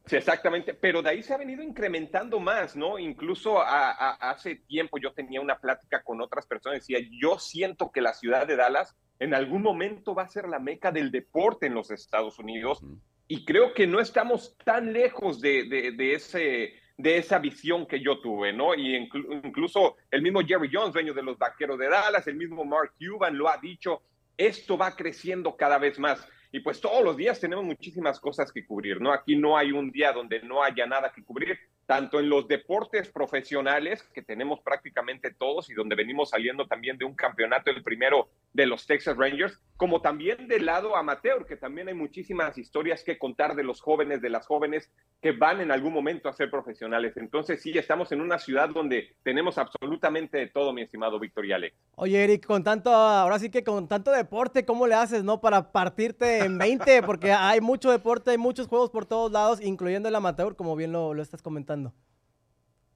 sí, 0.06 0.15
exactamente, 0.15 0.73
pero 0.73 1.02
de 1.02 1.12
ahí 1.12 1.23
se 1.23 1.34
ha 1.34 1.38
venido 1.38 1.62
incrementando 1.63 2.39
más, 2.39 2.76
¿no? 2.76 2.97
Incluso 3.00 3.62
hace 3.62 4.56
tiempo 4.56 4.97
yo 4.97 5.13
tenía 5.13 5.39
una 5.39 5.60
plática 5.60 6.04
con 6.04 6.19
otras 6.19 6.47
personas 6.47 6.89
y 6.89 6.93
decía, 6.93 7.10
yo 7.21 7.38
siento 7.38 7.91
que 7.91 8.02
la 8.02 8.13
ciudad 8.13 8.47
de 8.47 8.56
Dallas 8.56 8.95
en 9.19 9.34
algún 9.34 9.62
momento 9.62 10.13
va 10.13 10.23
a 10.23 10.30
ser 10.30 10.50
la 10.50 10.60
meca 10.60 10.91
del 10.91 11.12
deporte 11.12 11.67
en 11.67 11.76
los 11.76 11.91
Estados 11.91 12.39
Unidos. 12.39 12.82
Y 13.27 13.43
creo 13.45 13.73
que 13.73 13.87
no 13.87 13.99
estamos 13.99 14.57
tan 14.63 14.93
lejos 14.93 15.41
de, 15.41 15.65
de, 15.65 16.13
ese, 16.13 16.73
de 16.97 17.17
esa 17.17 17.39
visión 17.39 17.85
que 17.85 17.99
yo 17.99 18.19
tuve, 18.19 18.53
¿no? 18.53 18.73
Y 18.73 18.95
incluso 18.95 19.97
el 20.11 20.21
mismo 20.21 20.41
Jerry 20.41 20.69
Jones, 20.71 20.93
dueño 20.93 21.13
de 21.13 21.23
los 21.23 21.37
Vaqueros 21.37 21.77
de 21.77 21.89
Dallas, 21.89 22.25
el 22.27 22.35
mismo 22.35 22.63
Mark 22.63 22.93
Cuban 22.97 23.37
lo 23.37 23.49
ha 23.49 23.57
dicho, 23.57 24.01
esto 24.37 24.77
va 24.77 24.95
creciendo 24.95 25.57
cada 25.57 25.77
vez 25.77 25.99
más. 25.99 26.25
Y 26.51 26.61
pues 26.61 26.79
todos 26.79 27.03
los 27.03 27.17
días 27.17 27.39
tenemos 27.39 27.65
muchísimas 27.65 28.19
cosas 28.19 28.51
que 28.51 28.65
cubrir, 28.65 29.01
¿no? 29.01 29.11
Aquí 29.11 29.35
no 29.35 29.57
hay 29.57 29.71
un 29.71 29.91
día 29.91 30.13
donde 30.13 30.41
no 30.41 30.63
haya 30.63 30.85
nada 30.85 31.11
que 31.13 31.23
cubrir 31.23 31.59
tanto 31.88 32.19
en 32.19 32.30
los 32.30 32.47
deportes 32.50 33.10
profesionales, 33.10 34.04
que 34.13 34.21
tenemos 34.21 34.60
prácticamente 34.60 35.34
todos 35.34 35.69
y 35.69 35.73
donde 35.73 35.95
venimos 35.95 36.32
saliendo 36.32 36.67
también 36.67 36.97
de 36.97 37.06
un 37.06 37.15
campeonato, 37.15 37.71
el 37.71 37.82
primero 37.82 38.28
de 38.54 38.65
los 38.65 38.86
Texas 38.86 39.15
Rangers, 39.15 39.58
como 39.78 40.02
también 40.02 40.50
del 40.50 40.65
lado 40.65 40.97
amateur, 40.97 41.45
que 41.45 41.56
también 41.56 41.88
hay 41.88 41.93
muchísimas 41.93 42.58
historias 42.58 43.04
que 43.06 43.17
contar 43.17 43.56
de 43.56 43.63
los 43.63 43.80
jóvenes, 43.80 44.21
de 44.21 44.30
las 44.30 44.45
jóvenes 44.45 44.91
que 45.21 45.32
van 45.32 45.62
en 45.62 45.71
algún 45.71 45.93
momento 45.93 46.28
a 46.28 46.34
ser 46.34 46.52
profesionales. 46.52 47.15
Entonces 47.15 47.62
sí, 47.62 47.71
estamos 47.78 48.12
en 48.12 48.19
una 48.19 48.38
ciudad 48.38 48.69
donde 48.69 49.15
tenemos 49.23 49.58
absolutamente 49.58 50.38
de 50.39 50.47
todo, 50.47 50.73
mi 50.73 50.82
estimado 50.82 51.19
Víctor 51.19 51.45
y 51.45 51.54
Alex. 51.54 51.76
Oye, 51.95 52.21
Eric, 52.21 52.45
con 52.45 52.65
tanto, 52.65 52.91
ahora 52.91 53.39
sí 53.39 53.50
que 53.50 53.63
con 53.63 53.88
tanto 53.88 54.12
deporte, 54.12 54.65
¿cómo 54.65 54.88
le 54.88 54.95
haces, 54.95 55.23
no? 55.23 55.39
Para 55.39 55.71
partirte 55.71 56.39
en 56.39 56.58
20, 56.58 57.04
porque 57.04 57.32
hay 57.32 57.62
mucho 57.62 57.91
deporte, 57.91 58.32
hay 58.32 58.38
muchos 58.38 58.67
juegos 58.67 58.89
por 58.89 59.06
todos 59.06 59.32
lados, 59.32 59.62
incluyendo 59.62 60.10
el 60.10 60.15
amateur, 60.15 60.56
como 60.58 60.76
bien 60.76 60.91
lo, 60.91 61.13
lo 61.13 61.21
estás 61.21 61.41
comentando. 61.41 61.76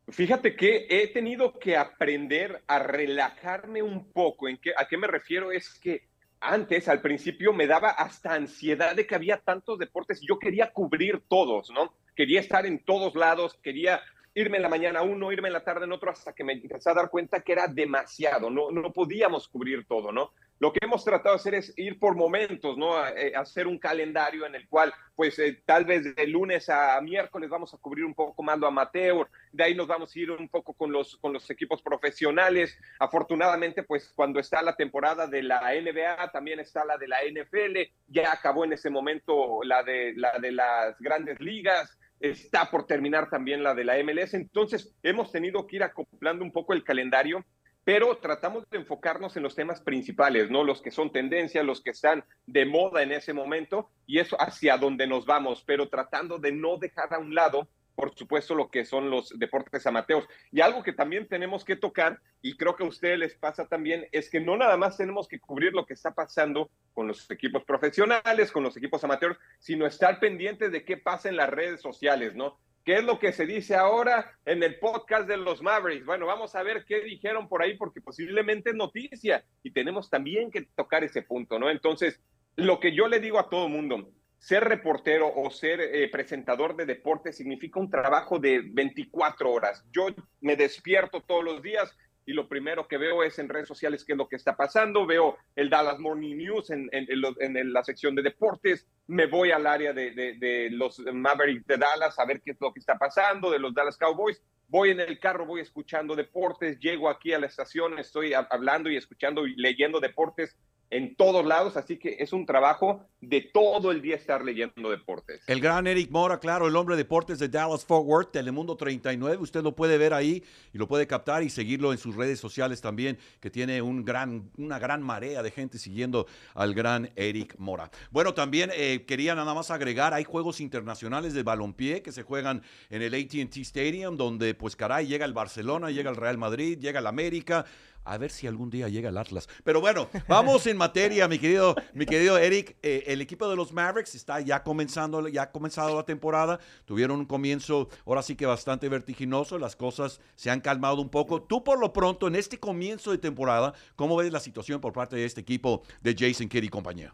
Fíjate 0.10 0.56
que 0.56 0.88
he 0.90 1.08
tenido 1.08 1.58
que 1.58 1.78
aprender 1.78 2.64
a 2.68 2.80
relajarme 2.80 3.82
un 3.82 4.12
poco. 4.12 4.50
¿En 4.50 4.58
qué, 4.58 4.72
¿A 4.76 4.88
qué 4.88 4.98
me 4.98 5.08
refiero? 5.08 5.52
Es 5.52 5.80
que 5.80 6.10
antes, 6.42 6.88
al 6.90 7.02
principio, 7.02 7.54
me 7.54 7.68
daba 7.68 7.92
hasta 7.92 8.34
ansiedad 8.34 8.96
de 8.96 9.06
que 9.06 9.16
había 9.16 9.38
tantos 9.38 9.78
deportes 9.78 10.20
yo 10.22 10.40
quería 10.40 10.72
cubrir 10.72 11.22
todos, 11.28 11.70
¿no? 11.72 11.94
Quería 12.16 12.40
estar 12.40 12.66
en 12.66 12.84
todos 12.84 13.16
lados, 13.16 13.58
quería 13.62 14.02
irme 14.34 14.58
en 14.58 14.64
la 14.64 14.70
mañana 14.70 15.02
uno, 15.02 15.32
irme 15.32 15.50
en 15.50 15.54
la 15.54 15.64
tarde 15.64 15.86
en 15.86 15.92
otro, 15.92 16.10
hasta 16.10 16.34
que 16.34 16.44
me 16.44 16.54
empecé 16.54 16.90
a 16.90 16.94
dar 16.96 17.10
cuenta 17.10 17.42
que 17.42 17.52
era 17.52 17.68
demasiado, 17.68 18.50
no, 18.50 18.72
no 18.72 18.92
podíamos 18.92 19.48
cubrir 19.48 19.86
todo, 19.86 20.12
¿no? 20.12 20.32
Lo 20.62 20.72
que 20.72 20.78
hemos 20.84 21.04
tratado 21.04 21.34
de 21.34 21.40
hacer 21.40 21.56
es 21.56 21.74
ir 21.76 21.98
por 21.98 22.16
momentos, 22.16 22.78
¿no? 22.78 23.04
Eh, 23.08 23.34
hacer 23.36 23.66
un 23.66 23.80
calendario 23.80 24.46
en 24.46 24.54
el 24.54 24.70
cual, 24.70 24.94
pues, 25.16 25.40
eh, 25.40 25.64
tal 25.66 25.86
vez 25.86 26.16
de 26.16 26.28
lunes 26.28 26.70
a 26.70 27.02
miércoles 27.02 27.50
vamos 27.50 27.74
a 27.74 27.80
cubrir 27.80 28.06
un 28.06 28.14
poco 28.14 28.44
más 28.44 28.60
lo 28.60 28.68
amateur, 28.68 29.28
de 29.52 29.64
ahí 29.64 29.74
nos 29.74 29.88
vamos 29.88 30.16
a 30.16 30.20
ir 30.20 30.30
un 30.30 30.48
poco 30.50 30.74
con 30.76 30.92
los, 30.92 31.18
con 31.18 31.34
los 31.34 31.50
equipos 31.50 31.82
profesionales. 31.82 32.78
Afortunadamente, 33.00 33.82
pues, 33.82 34.14
cuando 34.16 34.40
está 34.40 34.62
la 34.62 34.76
temporada 34.76 35.26
de 35.26 35.42
la 35.42 35.62
NBA, 35.74 36.30
también 36.32 36.60
está 36.60 36.86
la 36.86 36.96
de 37.00 37.08
la 37.08 37.24
NFL, 37.26 37.92
ya 38.06 38.32
acabó 38.32 38.64
en 38.64 38.74
ese 38.74 38.92
momento 38.92 39.64
la 39.64 39.82
de, 39.82 40.14
la 40.16 40.38
de 40.38 40.52
las 40.52 40.96
grandes 41.00 41.40
ligas, 41.40 41.98
está 42.20 42.70
por 42.70 42.86
terminar 42.86 43.32
también 43.32 43.64
la 43.64 43.74
de 43.74 43.84
la 43.84 43.98
MLS, 44.04 44.36
entonces 44.36 44.96
hemos 45.02 45.32
tenido 45.32 45.66
que 45.66 45.78
ir 45.78 45.84
acoplando 45.84 46.44
un 46.44 46.52
poco 46.52 46.74
el 46.74 46.84
calendario 46.84 47.44
pero 47.84 48.18
tratamos 48.18 48.64
de 48.70 48.78
enfocarnos 48.78 49.36
en 49.38 49.44
los 49.44 49.56
temas 49.56 49.82
principales, 49.82 50.52
¿no? 50.52 50.64
Los 50.64 50.82
que 50.82 50.92
son 50.92 51.12
tendencia, 51.12 51.64
los 51.64 51.82
que 51.82 51.92
están 51.92 52.24
de 52.46 52.66
moda 52.66 53.02
en 53.02 53.12
ese 53.12 53.34
momento 53.34 53.90
y 54.06 54.20
eso 54.20 54.38
hacia 54.40 54.78
donde 54.78 55.08
nos 55.08 55.26
vamos, 55.26 55.64
pero 55.66 55.90
tratando 55.90 56.38
de 56.38 56.52
no 56.52 56.78
dejar 56.78 57.14
a 57.14 57.20
un 57.20 57.34
lado, 57.34 57.68
por 57.96 58.16
supuesto, 58.16 58.56
lo 58.56 58.70
que 58.70 58.86
son 58.86 59.10
los 59.10 59.38
deportes 59.38 59.86
amateurs. 59.86 60.28
Y 60.52 60.62
algo 60.62 60.84
que 60.84 60.94
también 60.94 61.28
tenemos 61.28 61.66
que 61.66 61.76
tocar, 61.76 62.20
y 62.42 62.56
creo 62.56 62.76
que 62.76 62.84
a 62.84 62.88
ustedes 62.88 63.20
les 63.20 63.36
pasa 63.36 63.68
también, 63.68 64.08
es 64.12 64.30
que 64.30 64.40
no 64.40 64.58
nada 64.58 64.78
más 64.78 64.98
tenemos 64.98 65.28
que 65.28 65.40
cubrir 65.40 65.74
lo 65.74 65.86
que 65.86 65.94
está 65.94 66.12
pasando 66.12 66.70
con 66.94 67.08
los 67.08 67.30
equipos 67.30 67.64
profesionales, 67.64 68.52
con 68.52 68.64
los 68.64 68.78
equipos 68.78 69.04
amateurs, 69.04 69.38
sino 69.60 69.86
estar 69.86 70.20
pendientes 70.20 70.72
de 70.72 70.84
qué 70.84 70.98
pasa 70.98 71.30
en 71.30 71.36
las 71.36 71.50
redes 71.50 71.82
sociales, 71.82 72.36
¿no? 72.36 72.60
¿Qué 72.84 72.96
es 72.96 73.04
lo 73.04 73.20
que 73.20 73.32
se 73.32 73.46
dice 73.46 73.76
ahora 73.76 74.38
en 74.46 74.64
el 74.64 74.80
podcast 74.80 75.28
de 75.28 75.38
los 75.38 75.62
Mavericks? 75.62 76.06
Bueno, 76.06 76.26
vamos 76.26 76.56
a 76.56 76.64
ver 76.64 76.84
qué 76.86 77.02
dijeron 77.02 77.48
por 77.48 77.62
ahí, 77.62 77.78
porque 77.78 78.02
posiblemente 78.02 78.72
es 78.72 78.76
noticia 78.76 79.46
y 79.62 79.72
tenemos 79.72 80.10
también 80.10 80.50
que 80.50 80.64
tocar 80.76 81.04
ese 81.04 81.22
punto, 81.22 81.60
¿no? 81.60 81.70
Entonces, 81.70 82.20
lo 82.56 82.80
que 82.80 82.96
yo 82.96 83.08
le 83.08 83.20
digo 83.20 83.40
a 83.40 83.50
todo 83.50 83.70
mundo, 83.70 84.12
ser 84.40 84.64
reportero 84.64 85.32
o 85.32 85.52
ser 85.52 85.80
eh, 85.80 86.10
presentador 86.10 86.76
de 86.76 86.88
deporte 86.88 87.32
significa 87.32 87.80
un 87.80 87.92
trabajo 87.92 88.40
de 88.40 88.62
24 88.66 89.52
horas. 89.52 89.86
Yo 89.92 90.08
me 90.40 90.56
despierto 90.56 91.22
todos 91.22 91.44
los 91.44 91.62
días 91.62 91.96
y 92.32 92.34
lo 92.34 92.48
primero 92.48 92.88
que 92.88 92.98
veo 92.98 93.24
es 93.24 93.38
en 93.40 93.50
redes 93.50 93.68
sociales 93.68 94.06
qué 94.06 94.14
es 94.14 94.18
lo 94.18 94.28
que 94.28 94.38
está 94.38 94.56
pasando, 94.56 95.06
veo 95.06 95.38
el 95.56 95.70
Dallas 95.70 96.00
Morning 96.00 96.38
News 96.38 96.72
en, 96.72 96.90
en, 96.94 97.74
la 97.74 97.84
sección 97.84 98.16
de 98.16 98.22
deportes, 98.22 98.88
me 99.08 99.28
voy 99.28 99.52
al 99.52 99.68
área 99.68 99.92
de, 99.92 100.12
de, 100.12 100.70
los 100.72 101.00
Mavericks 101.00 101.68
de 101.68 101.78
Dallas 101.78 102.18
a 102.18 102.26
ver 102.26 102.42
qué 102.42 102.52
es 102.52 102.62
lo 102.62 102.74
que 102.74 102.80
está 102.80 102.98
pasando, 102.98 103.52
de 103.52 103.60
los 103.60 103.74
Dallas 103.74 103.98
Cowboys, 103.98 104.42
voy 104.70 104.92
en 104.92 105.02
el 105.02 105.20
carro, 105.20 105.46
voy 105.46 105.60
escuchando 105.60 106.16
deportes, 106.16 106.80
llego 106.80 107.10
aquí 107.10 107.34
a 107.34 107.40
la 107.40 107.48
estación, 107.48 108.00
estoy 108.00 108.34
hablando 108.34 108.90
y 108.90 108.96
escuchando 108.96 109.46
y 109.46 109.56
leyendo 109.56 110.00
deportes 110.00 110.56
en 110.92 111.16
todos 111.16 111.46
lados, 111.46 111.78
así 111.78 111.98
que 111.98 112.18
es 112.20 112.34
un 112.34 112.46
trabajo 112.46 113.06
de 113.22 113.42
todo 113.42 113.92
el 113.92 114.02
día 114.02 114.16
estar 114.16 114.44
leyendo 114.44 114.90
deportes. 114.90 115.42
El 115.48 115.62
gran 115.62 115.88
Eric 115.88 116.12
Mora, 116.12 116.40
claro, 116.40 116.68
el 116.68 116.76
hombre 116.76 116.96
de 116.96 117.04
deportes 117.04 117.40
de 117.40 117.48
Dallas 117.48 117.86
Fort 117.86 118.06
Worth, 118.06 118.32
Telemundo 118.32 118.76
39, 118.76 119.38
usted 119.38 119.64
lo 119.64 119.74
puede 119.74 119.98
ver 119.98 120.14
ahí 120.14 120.44
y 120.74 120.78
lo 120.78 120.88
puede 120.88 121.08
captar 121.08 121.44
y 121.44 121.50
seguirlo 121.50 121.94
en 121.94 121.98
sus 121.98 122.16
redes 122.16 122.40
sociales 122.40 122.82
también, 122.82 123.18
que 123.40 123.50
tiene 123.50 123.82
un 123.82 124.04
gran, 124.04 124.52
una 124.58 124.80
gran 124.80 125.02
marea 125.02 125.42
de 125.42 125.52
gente 125.52 125.78
siguiendo 125.78 126.28
al 126.56 126.74
gran 126.74 127.10
Eric 127.16 127.56
Mora. 127.58 127.90
Bueno, 128.12 128.34
también 128.34 128.70
eh, 128.76 129.06
quería 129.08 129.34
nada 129.34 129.54
más 129.54 129.72
agregar, 129.72 130.14
hay 130.14 130.26
juegos 130.26 130.60
internacionales 130.60 131.34
de 131.34 131.44
balompié 131.44 132.02
que 132.02 132.12
se 132.12 132.24
juegan 132.24 132.64
en 132.90 133.02
el 133.02 133.14
ATT 133.14 133.58
Stadium, 133.58 134.18
donde 134.18 134.56
pues 134.56 134.76
caray, 134.76 135.08
llega 135.08 135.26
el 135.26 135.34
Barcelona, 135.34 135.90
llega 135.90 136.10
el 136.10 136.18
Real 136.18 136.38
Madrid, 136.38 136.78
llega 136.80 137.00
el 137.00 137.08
América, 137.08 137.66
a 138.04 138.18
ver 138.18 138.32
si 138.32 138.48
algún 138.48 138.70
día 138.70 138.90
llega 138.90 139.10
el 139.10 139.18
Atlas. 139.18 139.48
Pero 139.64 139.82
bueno, 139.82 140.10
vamos 140.28 140.68
en 140.68 140.78
materia, 140.78 141.28
mi 141.28 141.40
querido, 141.40 141.76
mi 141.94 142.06
querido 142.06 142.38
Eric. 142.38 142.78
Eh, 142.82 143.04
el 143.08 143.22
equipo 143.22 143.50
de 143.50 143.56
los 143.56 143.74
Mavericks 143.74 144.16
está 144.16 144.40
ya 144.42 144.64
comenzando, 144.64 145.28
ya 145.28 145.44
ha 145.44 145.52
comenzado 145.52 145.96
la 145.96 146.04
temporada. 146.04 146.60
Tuvieron 146.86 147.20
un 147.20 147.26
comienzo, 147.26 147.90
ahora 148.06 148.22
sí 148.22 148.36
que 148.36 148.46
bastante 148.46 148.90
vertiginoso. 148.90 149.58
Las 149.58 149.76
cosas 149.76 150.20
se 150.36 150.50
han 150.50 150.62
calmado 150.62 151.02
un 151.02 151.10
poco. 151.10 151.42
Tú, 151.44 151.64
por 151.64 151.80
lo 151.80 151.94
pronto, 151.94 152.28
en 152.28 152.36
este 152.36 152.60
comienzo 152.60 153.12
de 153.12 153.18
temporada, 153.18 153.74
¿cómo 153.96 154.16
ves 154.16 154.32
la 154.32 154.40
situación 154.40 154.82
por 154.82 154.94
parte 154.94 155.16
de 155.16 155.26
este 155.26 155.42
equipo 155.42 155.84
de 156.02 156.16
Jason 156.18 156.50
Kidd 156.50 156.64
y 156.64 156.70
compañía? 156.70 157.14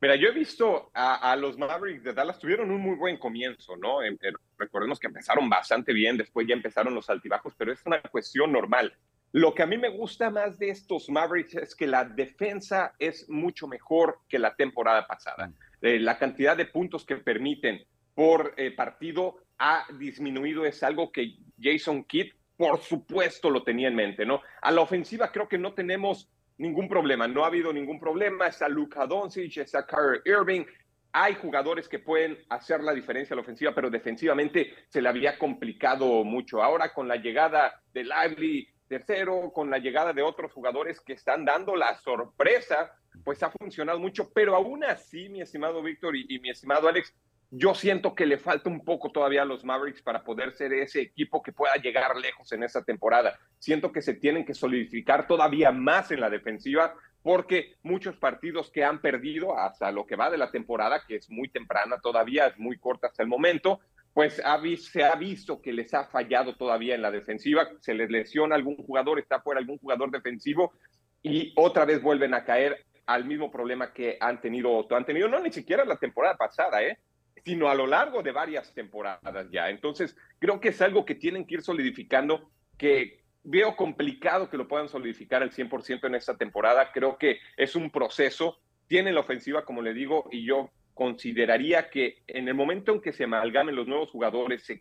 Mira, 0.00 0.14
yo 0.14 0.28
he 0.28 0.32
visto 0.32 0.92
a, 0.94 1.34
los 1.34 1.58
Mavericks 1.58 2.04
de 2.04 2.12
Dallas, 2.12 2.38
tuvieron 2.38 2.70
un 2.70 2.80
muy 2.80 2.94
buen 2.94 3.16
comienzo, 3.16 3.76
¿no? 3.76 3.98
recordemos 4.56 5.00
que 5.00 5.08
empezaron 5.08 5.48
bastante 5.50 5.92
bien, 5.92 6.16
después 6.16 6.46
ya 6.46 6.54
empezaron 6.54 6.94
los 6.94 7.10
altibajos, 7.10 7.52
pero 7.58 7.72
es 7.72 7.84
una 7.84 8.00
cuestión 8.02 8.52
normal. 8.52 8.94
Lo 9.32 9.54
que 9.54 9.62
a 9.62 9.66
mí 9.66 9.76
me 9.76 9.90
gusta 9.90 10.30
más 10.30 10.58
de 10.58 10.70
estos 10.70 11.10
Mavericks 11.10 11.54
es 11.54 11.74
que 11.74 11.86
la 11.86 12.04
defensa 12.04 12.94
es 12.98 13.28
mucho 13.28 13.66
mejor 13.68 14.20
que 14.28 14.38
la 14.38 14.54
temporada 14.54 15.06
pasada. 15.06 15.48
Mm. 15.48 15.54
Eh, 15.82 15.98
la 16.00 16.18
cantidad 16.18 16.56
de 16.56 16.66
puntos 16.66 17.04
que 17.04 17.16
permiten 17.16 17.84
por 18.14 18.54
eh, 18.56 18.70
partido 18.70 19.36
ha 19.58 19.86
disminuido, 19.98 20.64
es 20.64 20.82
algo 20.82 21.12
que 21.12 21.36
Jason 21.60 22.04
Kidd, 22.04 22.32
por 22.56 22.80
supuesto, 22.80 23.50
lo 23.50 23.62
tenía 23.62 23.88
en 23.88 23.94
mente, 23.94 24.24
¿no? 24.24 24.40
A 24.62 24.70
la 24.70 24.80
ofensiva 24.80 25.30
creo 25.30 25.48
que 25.48 25.58
no 25.58 25.74
tenemos 25.74 26.28
ningún 26.56 26.88
problema, 26.88 27.28
no 27.28 27.44
ha 27.44 27.48
habido 27.48 27.72
ningún 27.72 28.00
problema, 28.00 28.48
está 28.48 28.68
Luka 28.68 29.06
Doncic, 29.06 29.58
está 29.58 29.86
Kyrie 29.86 30.22
Irving, 30.24 30.64
hay 31.12 31.34
jugadores 31.34 31.88
que 31.88 31.98
pueden 31.98 32.38
hacer 32.48 32.82
la 32.82 32.92
diferencia 32.92 33.34
a 33.34 33.36
la 33.36 33.42
ofensiva, 33.42 33.74
pero 33.74 33.90
defensivamente 33.90 34.74
se 34.88 35.00
le 35.00 35.08
había 35.08 35.38
complicado 35.38 36.24
mucho. 36.24 36.62
Ahora 36.62 36.92
con 36.92 37.08
la 37.08 37.16
llegada 37.16 37.80
de 37.92 38.04
Lively, 38.04 38.68
Tercero, 38.88 39.52
con 39.52 39.70
la 39.70 39.78
llegada 39.78 40.12
de 40.12 40.22
otros 40.22 40.52
jugadores 40.52 41.00
que 41.00 41.12
están 41.12 41.44
dando 41.44 41.76
la 41.76 41.96
sorpresa, 41.98 42.92
pues 43.22 43.42
ha 43.42 43.50
funcionado 43.50 43.98
mucho, 43.98 44.30
pero 44.32 44.56
aún 44.56 44.82
así, 44.82 45.28
mi 45.28 45.42
estimado 45.42 45.82
Víctor 45.82 46.16
y, 46.16 46.38
mi 46.40 46.50
estimado 46.50 46.88
Alex, 46.88 47.14
yo 47.50 47.74
siento 47.74 48.14
que 48.14 48.26
le 48.26 48.38
falta 48.38 48.70
un 48.70 48.84
poco 48.84 49.10
todavía 49.10 49.42
a 49.42 49.46
los 49.46 49.64
Mavericks 49.64 50.02
para 50.02 50.24
poder 50.24 50.52
ser 50.52 50.72
ese 50.72 51.00
equipo 51.00 51.42
que 51.42 51.52
pueda 51.52 51.74
llegar 51.76 52.16
lejos 52.16 52.50
en 52.52 52.62
esta 52.62 52.82
temporada. 52.82 53.38
Siento 53.58 53.92
que 53.92 54.02
se 54.02 54.14
tienen 54.14 54.44
que 54.44 54.54
solidificar 54.54 55.26
todavía 55.26 55.70
más 55.70 56.10
en 56.10 56.20
la 56.20 56.30
defensiva 56.30 56.94
porque 57.22 57.76
muchos 57.82 58.16
partidos 58.16 58.70
que 58.70 58.84
han 58.84 59.00
perdido 59.00 59.58
hasta 59.58 59.90
lo 59.92 60.06
que 60.06 60.16
va 60.16 60.30
de 60.30 60.38
la 60.38 60.50
temporada, 60.50 61.02
que 61.06 61.16
es 61.16 61.28
muy 61.30 61.48
temprana 61.48 61.98
todavía, 62.00 62.46
es 62.46 62.58
muy 62.58 62.78
corta 62.78 63.08
hasta 63.08 63.22
el 63.22 63.28
momento, 63.28 63.80
pues 64.12 64.34
se 64.34 65.04
ha 65.04 65.14
visto 65.16 65.60
que 65.60 65.72
les 65.72 65.94
ha 65.94 66.04
fallado 66.04 66.56
todavía 66.56 66.94
en 66.94 67.02
la 67.02 67.10
defensiva, 67.10 67.68
se 67.80 67.94
les 67.94 68.10
lesiona 68.10 68.54
algún 68.54 68.76
jugador, 68.76 69.18
está 69.18 69.40
fuera 69.40 69.60
algún 69.60 69.78
jugador 69.78 70.10
defensivo 70.10 70.72
y 71.22 71.52
otra 71.56 71.84
vez 71.84 72.02
vuelven 72.02 72.34
a 72.34 72.44
caer 72.44 72.84
al 73.06 73.24
mismo 73.24 73.50
problema 73.50 73.92
que 73.92 74.18
han 74.20 74.40
tenido, 74.40 74.86
han 74.94 75.06
tenido 75.06 75.28
no 75.28 75.40
ni 75.40 75.52
siquiera 75.52 75.84
la 75.84 75.96
temporada 75.96 76.36
pasada, 76.36 76.82
¿eh? 76.82 76.98
sino 77.44 77.68
a 77.68 77.74
lo 77.74 77.86
largo 77.86 78.22
de 78.22 78.32
varias 78.32 78.74
temporadas 78.74 79.48
ya. 79.50 79.70
Entonces, 79.70 80.16
creo 80.38 80.60
que 80.60 80.68
es 80.68 80.82
algo 80.82 81.04
que 81.04 81.14
tienen 81.14 81.46
que 81.46 81.54
ir 81.54 81.62
solidificando, 81.62 82.50
que 82.76 83.22
veo 83.44 83.76
complicado 83.76 84.50
que 84.50 84.58
lo 84.58 84.68
puedan 84.68 84.88
solidificar 84.88 85.42
al 85.42 85.52
100% 85.52 86.06
en 86.06 86.14
esta 86.14 86.36
temporada. 86.36 86.92
Creo 86.92 87.16
que 87.16 87.38
es 87.56 87.74
un 87.76 87.90
proceso. 87.90 88.58
Tienen 88.86 89.14
la 89.14 89.20
ofensiva, 89.20 89.64
como 89.64 89.80
le 89.80 89.94
digo, 89.94 90.28
y 90.30 90.44
yo 90.44 90.70
consideraría 90.98 91.90
que 91.90 92.24
en 92.26 92.48
el 92.48 92.54
momento 92.54 92.92
en 92.92 93.00
que 93.00 93.12
se 93.12 93.22
amalgamen 93.22 93.76
los 93.76 93.86
nuevos 93.86 94.10
jugadores, 94.10 94.64
se, 94.64 94.80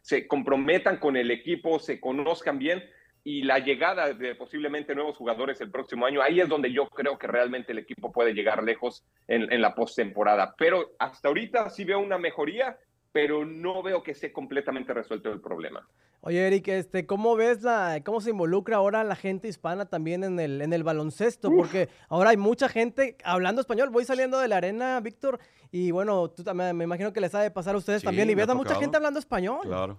se 0.00 0.26
comprometan 0.26 0.96
con 0.96 1.18
el 1.18 1.30
equipo, 1.30 1.78
se 1.78 2.00
conozcan 2.00 2.58
bien, 2.58 2.82
y 3.24 3.42
la 3.42 3.58
llegada 3.58 4.14
de 4.14 4.34
posiblemente 4.34 4.94
nuevos 4.94 5.18
jugadores 5.18 5.60
el 5.60 5.70
próximo 5.70 6.06
año, 6.06 6.22
ahí 6.22 6.40
es 6.40 6.48
donde 6.48 6.72
yo 6.72 6.88
creo 6.88 7.18
que 7.18 7.26
realmente 7.26 7.72
el 7.72 7.78
equipo 7.78 8.10
puede 8.10 8.32
llegar 8.32 8.62
lejos 8.62 9.04
en, 9.28 9.52
en 9.52 9.60
la 9.60 9.74
postemporada. 9.74 10.54
Pero 10.56 10.92
hasta 10.98 11.28
ahorita 11.28 11.68
sí 11.68 11.84
veo 11.84 11.98
una 11.98 12.16
mejoría, 12.16 12.78
pero 13.12 13.44
no 13.44 13.82
veo 13.82 14.02
que 14.02 14.12
esté 14.12 14.32
completamente 14.32 14.94
resuelto 14.94 15.32
el 15.32 15.40
problema. 15.40 15.88
Oye, 16.22 16.46
Eric, 16.46 16.68
este, 16.68 17.06
¿cómo 17.06 17.34
ves 17.34 17.62
la, 17.62 18.02
cómo 18.04 18.20
se 18.20 18.30
involucra 18.30 18.76
ahora 18.76 19.02
la 19.04 19.16
gente 19.16 19.48
hispana 19.48 19.86
también 19.86 20.22
en 20.22 20.38
el, 20.38 20.60
en 20.60 20.72
el 20.72 20.84
baloncesto? 20.84 21.50
Porque 21.50 21.88
ahora 22.08 22.30
hay 22.30 22.36
mucha 22.36 22.68
gente 22.68 23.16
hablando 23.24 23.62
español. 23.62 23.88
Voy 23.88 24.04
saliendo 24.04 24.38
de 24.38 24.48
la 24.48 24.58
arena, 24.58 25.00
Víctor, 25.00 25.40
y 25.72 25.90
bueno, 25.90 26.30
tú 26.30 26.44
también 26.44 26.76
me 26.76 26.84
imagino 26.84 27.12
que 27.12 27.20
les 27.20 27.34
ha 27.34 27.40
de 27.40 27.50
pasar 27.50 27.74
a 27.74 27.78
ustedes 27.78 28.02
también. 28.02 28.28
Y 28.28 28.34
ves 28.34 28.48
a 28.48 28.54
mucha 28.54 28.74
gente 28.74 28.96
hablando 28.96 29.18
español. 29.18 29.60
Claro. 29.62 29.98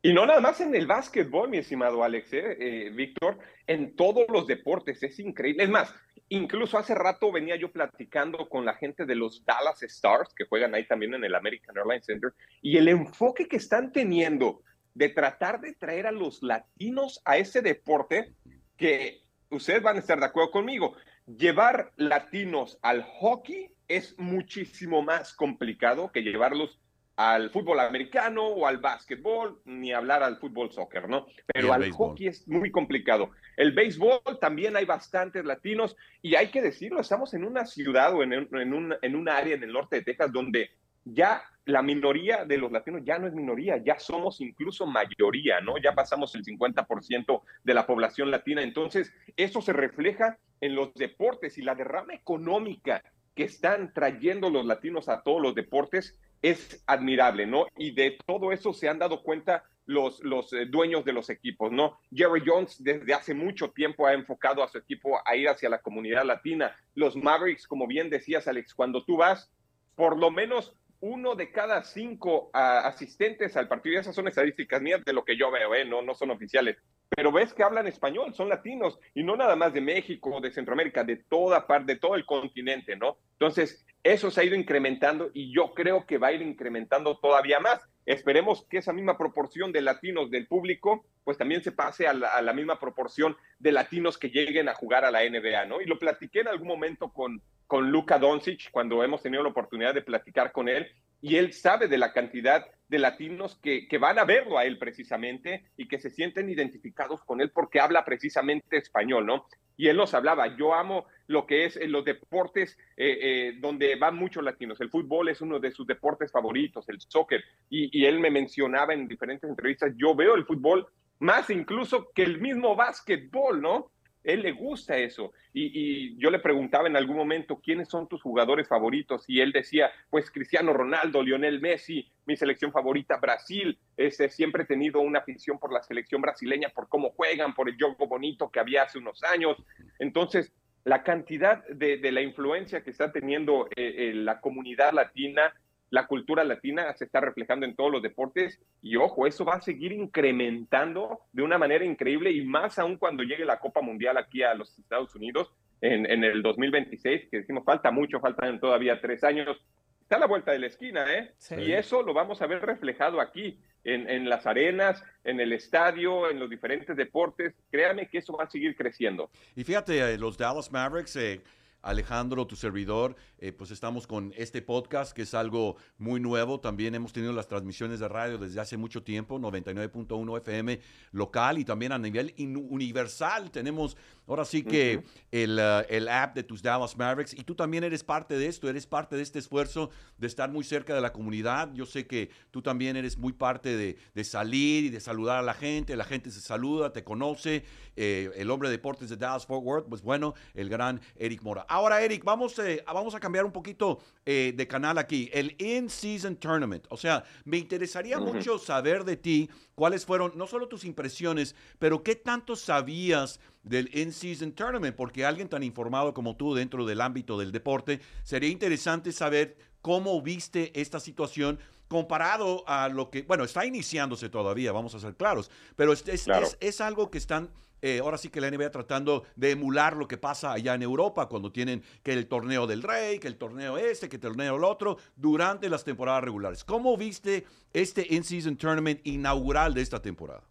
Y 0.00 0.12
no 0.12 0.26
nada 0.26 0.40
más 0.40 0.60
en 0.60 0.74
el 0.74 0.86
básquetbol, 0.86 1.48
mi 1.48 1.58
estimado 1.58 2.02
Alex, 2.02 2.32
¿eh? 2.32 2.56
Eh, 2.58 2.90
Víctor, 2.90 3.38
en 3.66 3.96
todos 3.96 4.24
los 4.28 4.46
deportes, 4.46 5.02
es 5.02 5.18
increíble. 5.18 5.64
Es 5.64 5.70
más, 5.70 5.94
incluso 6.28 6.78
hace 6.78 6.94
rato 6.94 7.30
venía 7.30 7.56
yo 7.56 7.70
platicando 7.70 8.48
con 8.48 8.64
la 8.64 8.74
gente 8.74 9.06
de 9.06 9.14
los 9.14 9.44
Dallas 9.44 9.82
Stars, 9.82 10.34
que 10.34 10.46
juegan 10.46 10.74
ahí 10.74 10.86
también 10.86 11.14
en 11.14 11.24
el 11.24 11.34
American 11.34 11.76
Airlines 11.76 12.06
Center, 12.06 12.32
y 12.60 12.76
el 12.76 12.88
enfoque 12.88 13.48
que 13.48 13.56
están 13.56 13.92
teniendo 13.92 14.62
de 14.94 15.08
tratar 15.08 15.60
de 15.60 15.74
traer 15.74 16.06
a 16.06 16.12
los 16.12 16.42
latinos 16.42 17.20
a 17.24 17.38
ese 17.38 17.62
deporte, 17.62 18.34
que 18.76 19.22
ustedes 19.50 19.82
van 19.82 19.96
a 19.96 20.00
estar 20.00 20.18
de 20.18 20.26
acuerdo 20.26 20.50
conmigo, 20.50 20.94
llevar 21.26 21.92
latinos 21.96 22.78
al 22.82 23.02
hockey 23.02 23.70
es 23.88 24.18
muchísimo 24.18 25.02
más 25.02 25.34
complicado 25.34 26.10
que 26.12 26.22
llevarlos 26.22 26.80
al 27.16 27.50
fútbol 27.50 27.80
americano 27.80 28.46
o 28.46 28.66
al 28.66 28.78
básquetbol, 28.78 29.60
ni 29.64 29.92
hablar 29.92 30.22
al 30.22 30.38
fútbol 30.38 30.72
soccer, 30.72 31.08
¿no? 31.08 31.26
Pero 31.46 31.72
al 31.72 31.90
hockey 31.90 32.28
es 32.28 32.48
muy 32.48 32.70
complicado. 32.70 33.30
El 33.56 33.72
béisbol 33.72 34.38
también 34.40 34.76
hay 34.76 34.86
bastantes 34.86 35.44
latinos 35.44 35.96
y 36.22 36.36
hay 36.36 36.48
que 36.48 36.62
decirlo, 36.62 37.00
estamos 37.00 37.34
en 37.34 37.44
una 37.44 37.66
ciudad 37.66 38.14
o 38.14 38.22
en, 38.22 38.32
un, 38.32 38.94
en 39.02 39.16
un 39.16 39.28
área 39.28 39.54
en 39.54 39.62
el 39.62 39.72
norte 39.72 39.96
de 39.96 40.02
Texas 40.02 40.32
donde 40.32 40.70
ya 41.04 41.42
la 41.64 41.82
minoría 41.82 42.44
de 42.44 42.58
los 42.58 42.72
latinos 42.72 43.02
ya 43.04 43.18
no 43.18 43.26
es 43.26 43.34
minoría, 43.34 43.76
ya 43.76 43.98
somos 43.98 44.40
incluso 44.40 44.86
mayoría, 44.86 45.60
¿no? 45.60 45.78
Ya 45.78 45.92
pasamos 45.92 46.34
el 46.34 46.44
50% 46.44 47.42
de 47.62 47.74
la 47.74 47.86
población 47.86 48.30
latina. 48.30 48.62
Entonces, 48.62 49.12
eso 49.36 49.60
se 49.60 49.72
refleja 49.72 50.38
en 50.60 50.74
los 50.74 50.92
deportes 50.94 51.58
y 51.58 51.62
la 51.62 51.74
derrama 51.74 52.14
económica 52.14 53.02
que 53.34 53.44
están 53.44 53.92
trayendo 53.92 54.50
los 54.50 54.66
latinos 54.66 55.08
a 55.08 55.22
todos 55.22 55.40
los 55.40 55.54
deportes 55.54 56.18
es 56.42 56.82
admirable, 56.86 57.46
¿no? 57.46 57.66
Y 57.76 57.92
de 57.92 58.18
todo 58.26 58.52
eso 58.52 58.72
se 58.72 58.88
han 58.88 58.98
dado 58.98 59.22
cuenta 59.22 59.64
los, 59.86 60.22
los 60.22 60.52
eh, 60.52 60.66
dueños 60.66 61.04
de 61.04 61.12
los 61.12 61.30
equipos, 61.30 61.72
¿no? 61.72 61.98
Jerry 62.12 62.42
Jones 62.44 62.82
desde 62.82 63.14
hace 63.14 63.34
mucho 63.34 63.70
tiempo 63.70 64.06
ha 64.06 64.12
enfocado 64.12 64.62
a 64.62 64.68
su 64.68 64.78
equipo 64.78 65.20
a 65.24 65.36
ir 65.36 65.48
hacia 65.48 65.68
la 65.68 65.80
comunidad 65.80 66.24
latina. 66.24 66.76
Los 66.94 67.16
Mavericks, 67.16 67.66
como 67.66 67.86
bien 67.86 68.10
decías, 68.10 68.46
Alex, 68.48 68.74
cuando 68.74 69.04
tú 69.04 69.16
vas, 69.16 69.50
por 69.94 70.18
lo 70.18 70.30
menos 70.30 70.76
uno 71.00 71.34
de 71.34 71.50
cada 71.50 71.82
cinco 71.82 72.50
ah, 72.52 72.82
asistentes 72.84 73.56
al 73.56 73.68
partido, 73.68 74.00
esas 74.00 74.14
son 74.14 74.28
estadísticas 74.28 74.80
mías 74.80 75.04
de 75.04 75.12
lo 75.12 75.24
que 75.24 75.36
yo 75.36 75.50
veo, 75.50 75.74
¿eh? 75.74 75.84
no, 75.84 76.00
no 76.00 76.14
son 76.14 76.30
oficiales, 76.30 76.76
pero 77.14 77.32
ves 77.32 77.52
que 77.52 77.62
hablan 77.62 77.86
español, 77.86 78.34
son 78.34 78.48
latinos, 78.48 78.98
y 79.14 79.22
no 79.22 79.36
nada 79.36 79.56
más 79.56 79.72
de 79.72 79.80
México, 79.80 80.40
de 80.40 80.50
Centroamérica, 80.50 81.04
de 81.04 81.16
toda 81.16 81.66
parte, 81.66 81.94
de 81.94 81.98
todo 81.98 82.14
el 82.14 82.24
continente, 82.24 82.96
¿no? 82.96 83.18
Entonces, 83.32 83.84
eso 84.02 84.30
se 84.30 84.40
ha 84.40 84.44
ido 84.44 84.56
incrementando 84.56 85.30
y 85.32 85.54
yo 85.54 85.74
creo 85.74 86.06
que 86.06 86.18
va 86.18 86.28
a 86.28 86.32
ir 86.32 86.42
incrementando 86.42 87.18
todavía 87.18 87.60
más. 87.60 87.80
Esperemos 88.04 88.66
que 88.68 88.78
esa 88.78 88.92
misma 88.92 89.16
proporción 89.16 89.70
de 89.70 89.80
latinos 89.80 90.30
del 90.30 90.48
público, 90.48 91.04
pues 91.22 91.38
también 91.38 91.62
se 91.62 91.70
pase 91.70 92.08
a 92.08 92.14
la, 92.14 92.52
misma 92.52 92.80
proporción 92.80 93.36
de 93.60 93.72
latinos 93.72 94.18
que 94.18 94.30
lleguen 94.30 94.68
a 94.68 94.74
jugar 94.74 95.04
a 95.04 95.10
la 95.10 95.20
NBA, 95.22 95.66
¿no? 95.66 95.80
Y 95.80 95.86
lo 95.86 95.98
platiqué 95.98 96.40
en 96.40 96.48
algún 96.48 96.66
momento 96.66 97.12
con, 97.12 97.40
con 97.66 97.90
Luka 97.90 98.18
Doncic 98.18 98.70
cuando 98.72 99.04
hemos 99.04 99.22
tenido 99.22 99.42
la 99.42 99.50
oportunidad 99.50 99.94
de 99.94 100.02
platicar 100.02 100.50
con 100.50 100.68
él 100.68 100.90
y 101.20 101.36
él 101.36 101.52
sabe 101.52 101.86
de 101.86 101.98
la 101.98 102.12
cantidad 102.12 102.66
de 102.92 102.98
latinos 102.98 103.56
que, 103.56 103.88
que, 103.88 103.96
van 103.96 104.18
a 104.18 104.24
verlo 104.24 104.58
a 104.58 104.66
él 104.66 104.78
precisamente 104.78 105.64
y 105.78 105.88
que 105.88 105.98
se 105.98 106.10
sienten 106.10 106.50
identificados 106.50 107.24
con 107.24 107.40
él 107.40 107.50
porque 107.50 107.80
habla 107.80 108.04
precisamente 108.04 108.76
español, 108.76 109.24
¿no? 109.24 109.46
Y 109.78 109.88
él 109.88 109.96
nos 109.96 110.12
hablaba, 110.12 110.54
yo 110.58 110.74
amo 110.74 111.06
lo 111.26 111.46
que 111.46 111.64
es 111.64 111.76
los 111.88 112.04
deportes 112.04 112.76
eh, 112.98 113.18
eh, 113.22 113.52
donde 113.58 113.96
van 113.96 114.16
muchos 114.16 114.44
latinos, 114.44 114.78
el 114.82 114.90
fútbol 114.90 115.30
es 115.30 115.40
uno 115.40 115.58
de 115.58 115.70
sus 115.70 115.86
deportes 115.86 116.30
favoritos, 116.30 116.86
el 116.90 117.00
soccer, 117.00 117.42
y, 117.70 117.98
y 117.98 118.04
él 118.04 118.20
me 118.20 118.30
mencionaba 118.30 118.92
en 118.92 119.08
diferentes 119.08 119.48
entrevistas, 119.48 119.94
yo 119.96 120.14
veo 120.14 120.34
el 120.34 120.44
fútbol 120.44 120.86
más 121.18 121.48
incluso 121.48 122.10
que 122.14 122.24
el 122.24 122.42
mismo 122.42 122.76
básquetbol, 122.76 123.62
¿no? 123.62 123.90
Él 124.24 124.42
le 124.42 124.52
gusta 124.52 124.96
eso. 124.96 125.32
Y, 125.52 126.16
yo 126.18 126.30
le 126.30 126.38
preguntaba 126.38 126.88
en 126.88 126.96
algún 126.96 127.16
momento, 127.16 127.60
¿quiénes 127.60 127.88
son 127.88 128.08
tus 128.08 128.22
jugadores 128.22 128.68
favoritos? 128.68 129.24
Y 129.26 129.40
él 129.40 129.52
decía, 129.52 129.90
pues 130.10 130.30
Cristiano 130.30 130.72
Ronaldo, 130.72 131.22
Lionel 131.22 131.60
Messi, 131.60 132.10
mi 132.26 132.36
selección 132.36 132.72
favorita, 132.72 133.16
Brasil. 133.16 133.78
Este, 133.96 134.28
siempre 134.28 134.62
he 134.62 134.66
tenido 134.66 135.00
una 135.00 135.20
afición 135.20 135.58
por 135.58 135.72
la 135.72 135.82
selección 135.82 136.22
brasileña, 136.22 136.70
por 136.70 136.88
cómo 136.88 137.10
juegan, 137.10 137.54
por 137.54 137.68
el 137.68 137.76
juego 137.76 138.06
bonito 138.06 138.50
que 138.50 138.60
había 138.60 138.84
hace 138.84 138.98
unos 138.98 139.22
años. 139.24 139.56
Entonces, 139.98 140.52
la 140.84 141.02
cantidad 141.02 141.64
de, 141.68 141.98
la 142.10 142.22
influencia 142.22 142.82
que 142.82 142.90
está 142.90 143.12
teniendo 143.12 143.66
eh, 143.76 144.10
eh, 144.10 144.12
la 144.14 144.40
comunidad 144.40 144.92
latina 144.92 145.54
la 145.92 146.06
cultura 146.06 146.42
latina 146.42 146.90
se 146.94 147.04
está 147.04 147.20
reflejando 147.20 147.66
en 147.66 147.76
todos 147.76 147.92
los 147.92 148.02
deportes 148.02 148.58
y 148.80 148.96
ojo, 148.96 149.26
eso 149.26 149.44
va 149.44 149.56
a 149.56 149.60
seguir 149.60 149.92
incrementando 149.92 151.20
de 151.32 151.42
una 151.42 151.58
manera 151.58 151.84
increíble 151.84 152.32
y 152.32 152.42
más 152.46 152.78
aún 152.78 152.96
cuando 152.96 153.22
llegue 153.22 153.44
la 153.44 153.58
Copa 153.58 153.82
Mundial 153.82 154.16
aquí 154.16 154.42
a 154.42 154.54
los 154.54 154.78
Estados 154.78 155.14
Unidos 155.14 155.52
en, 155.82 156.10
en 156.10 156.24
el 156.24 156.40
2026, 156.42 157.28
que 157.30 157.36
decimos 157.40 157.62
falta 157.66 157.90
mucho, 157.90 158.20
faltan 158.20 158.58
todavía 158.58 159.02
tres 159.02 159.22
años, 159.22 159.62
está 160.00 160.16
a 160.16 160.20
la 160.20 160.26
vuelta 160.26 160.52
de 160.52 160.60
la 160.60 160.68
esquina, 160.68 161.04
¿eh? 161.12 161.34
Y 161.58 161.72
eso 161.72 162.02
lo 162.02 162.14
vamos 162.14 162.40
a 162.40 162.46
ver 162.46 162.62
reflejado 162.62 163.20
aquí. 163.20 163.58
En, 163.84 164.08
en, 164.08 164.28
las 164.28 164.46
arenas, 164.46 165.02
en 165.24 165.40
el 165.40 165.52
estadio, 165.52 166.30
en 166.30 166.38
los 166.38 166.48
diferentes 166.48 166.96
deportes. 166.96 167.52
Créame 167.68 168.08
que 168.08 168.18
eso 168.18 168.32
va 168.32 168.44
a 168.44 168.48
seguir 168.48 168.76
creciendo. 168.76 169.28
Y 169.56 169.64
fíjate, 169.64 169.98
eh, 169.98 170.16
los 170.16 170.38
Dallas 170.38 170.70
Mavericks 170.70 171.16
eh, 171.16 171.40
Alejandro, 171.82 172.46
tu 172.46 172.56
servidor, 172.56 173.16
eh, 173.38 173.52
pues 173.52 173.70
estamos 173.70 174.06
con 174.06 174.32
este 174.36 174.62
podcast 174.62 175.12
que 175.12 175.22
es 175.22 175.34
algo 175.34 175.76
muy 175.98 176.20
nuevo. 176.20 176.60
También 176.60 176.94
hemos 176.94 177.12
tenido 177.12 177.32
las 177.32 177.48
transmisiones 177.48 178.00
de 178.00 178.08
radio 178.08 178.38
desde 178.38 178.60
hace 178.60 178.76
mucho 178.76 179.02
tiempo, 179.02 179.38
99.1 179.38 180.38
FM 180.38 180.80
local 181.10 181.58
y 181.58 181.64
también 181.64 181.92
a 181.92 181.98
nivel 181.98 182.34
universal. 182.38 183.50
Tenemos 183.50 183.96
ahora 184.26 184.44
sí 184.44 184.62
que 184.62 185.02
el, 185.30 185.58
uh, 185.58 185.84
el, 185.88 186.08
app 186.08 186.34
de 186.34 186.44
tus 186.44 186.62
Dallas 186.62 186.96
Mavericks 186.96 187.34
y 187.34 187.42
tú 187.44 187.54
también 187.54 187.84
eres 187.84 188.04
parte 188.04 188.38
de 188.38 188.46
esto, 188.46 188.68
eres 188.68 188.86
parte 188.86 189.16
de 189.16 189.22
este 189.22 189.38
esfuerzo 189.40 189.90
de 190.18 190.26
estar 190.26 190.50
muy 190.50 190.64
cerca 190.64 190.94
de 190.94 191.00
la 191.00 191.12
comunidad. 191.12 191.72
Yo 191.74 191.84
sé 191.84 192.06
que 192.06 192.30
tú 192.50 192.62
también 192.62 192.96
eres 192.96 193.18
muy 193.18 193.32
parte 193.32 193.76
de, 193.76 193.98
de 194.14 194.24
salir 194.24 194.84
y 194.84 194.88
de 194.88 195.00
saludar 195.00 195.38
a 195.38 195.42
la 195.42 195.54
gente. 195.54 195.96
La 195.96 196.04
gente 196.04 196.30
se 196.30 196.40
saluda, 196.40 196.92
te 196.92 197.02
conoce. 197.02 197.64
Eh, 197.96 198.30
el 198.36 198.50
hombre 198.50 198.68
de 198.68 198.76
deportes 198.76 199.10
de 199.10 199.16
Dallas 199.16 199.46
Fort 199.46 199.64
Worth, 199.64 199.88
pues 199.88 200.02
bueno, 200.02 200.34
el 200.54 200.68
gran 200.68 201.00
Eric 201.16 201.42
Mora. 201.42 201.66
Ahora, 201.72 202.02
Eric, 202.02 202.22
vamos, 202.22 202.58
eh, 202.58 202.84
vamos 202.84 203.14
a 203.14 203.18
cambiar 203.18 203.46
un 203.46 203.50
poquito 203.50 203.98
eh, 204.26 204.52
de 204.54 204.68
canal 204.68 204.98
aquí. 204.98 205.30
El 205.32 205.56
In-Season 205.58 206.36
Tournament. 206.36 206.84
O 206.90 206.98
sea, 206.98 207.24
me 207.46 207.56
interesaría 207.56 208.18
mucho 208.18 208.58
saber 208.58 209.04
de 209.04 209.16
ti 209.16 209.48
cuáles 209.74 210.04
fueron 210.04 210.32
no 210.36 210.46
solo 210.46 210.68
tus 210.68 210.84
impresiones, 210.84 211.54
pero 211.78 212.02
qué 212.02 212.14
tanto 212.14 212.56
sabías 212.56 213.40
del 213.62 213.88
In-Season 213.96 214.52
Tournament, 214.52 214.94
porque 214.94 215.24
alguien 215.24 215.48
tan 215.48 215.62
informado 215.62 216.12
como 216.12 216.36
tú 216.36 216.52
dentro 216.52 216.84
del 216.84 217.00
ámbito 217.00 217.38
del 217.38 217.52
deporte, 217.52 218.02
sería 218.22 218.50
interesante 218.50 219.10
saber 219.10 219.56
cómo 219.80 220.20
viste 220.20 220.78
esta 220.78 221.00
situación 221.00 221.58
comparado 221.88 222.64
a 222.68 222.90
lo 222.90 223.08
que, 223.08 223.22
bueno, 223.22 223.44
está 223.44 223.64
iniciándose 223.64 224.28
todavía, 224.28 224.72
vamos 224.72 224.94
a 224.94 225.00
ser 225.00 225.14
claros, 225.14 225.50
pero 225.74 225.94
es, 225.94 226.06
es, 226.06 226.26
es 226.60 226.80
algo 226.82 227.10
que 227.10 227.16
están 227.16 227.48
eh, 227.82 227.98
ahora 227.98 228.16
sí 228.16 228.30
que 228.30 228.40
la 228.40 228.50
NBA 228.50 228.70
tratando 228.70 229.24
de 229.36 229.50
emular 229.50 229.96
lo 229.96 230.08
que 230.08 230.16
pasa 230.16 230.52
allá 230.52 230.74
en 230.74 230.82
Europa, 230.82 231.28
cuando 231.28 231.50
tienen 231.50 231.82
que 232.02 232.12
el 232.12 232.28
torneo 232.28 232.66
del 232.66 232.82
Rey, 232.82 233.18
que 233.18 233.28
el 233.28 233.36
torneo 233.36 233.76
este, 233.76 234.08
que 234.08 234.16
el 234.16 234.22
torneo 234.22 234.56
el 234.56 234.64
otro, 234.64 234.96
durante 235.16 235.68
las 235.68 235.84
temporadas 235.84 236.22
regulares. 236.22 236.64
¿Cómo 236.64 236.96
viste 236.96 237.44
este 237.72 238.06
In-Season 238.08 238.56
Tournament 238.56 239.00
inaugural 239.04 239.74
de 239.74 239.82
esta 239.82 240.00
temporada? 240.00 240.44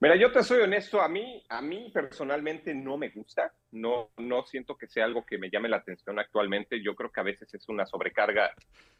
Mira, 0.00 0.16
yo 0.16 0.30
te 0.30 0.42
soy 0.42 0.60
honesto, 0.60 1.00
a 1.00 1.08
mí, 1.08 1.42
a 1.48 1.62
mí 1.62 1.90
personalmente 1.94 2.74
no 2.74 2.98
me 2.98 3.08
gusta, 3.08 3.54
no, 3.72 4.10
no 4.18 4.44
siento 4.44 4.76
que 4.76 4.86
sea 4.86 5.06
algo 5.06 5.24
que 5.24 5.38
me 5.38 5.48
llame 5.48 5.70
la 5.70 5.78
atención 5.78 6.18
actualmente. 6.18 6.82
Yo 6.82 6.94
creo 6.94 7.10
que 7.10 7.20
a 7.20 7.22
veces 7.22 7.54
es 7.54 7.66
una 7.70 7.86
sobrecarga. 7.86 8.50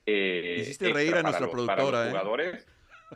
Eh, 0.06 0.56
Hiciste 0.60 0.90
reír 0.94 1.14
a 1.16 1.22
nuestra 1.22 1.50
productora, 1.50 2.06
¿eh? 2.06 2.10
jugadores. 2.10 2.66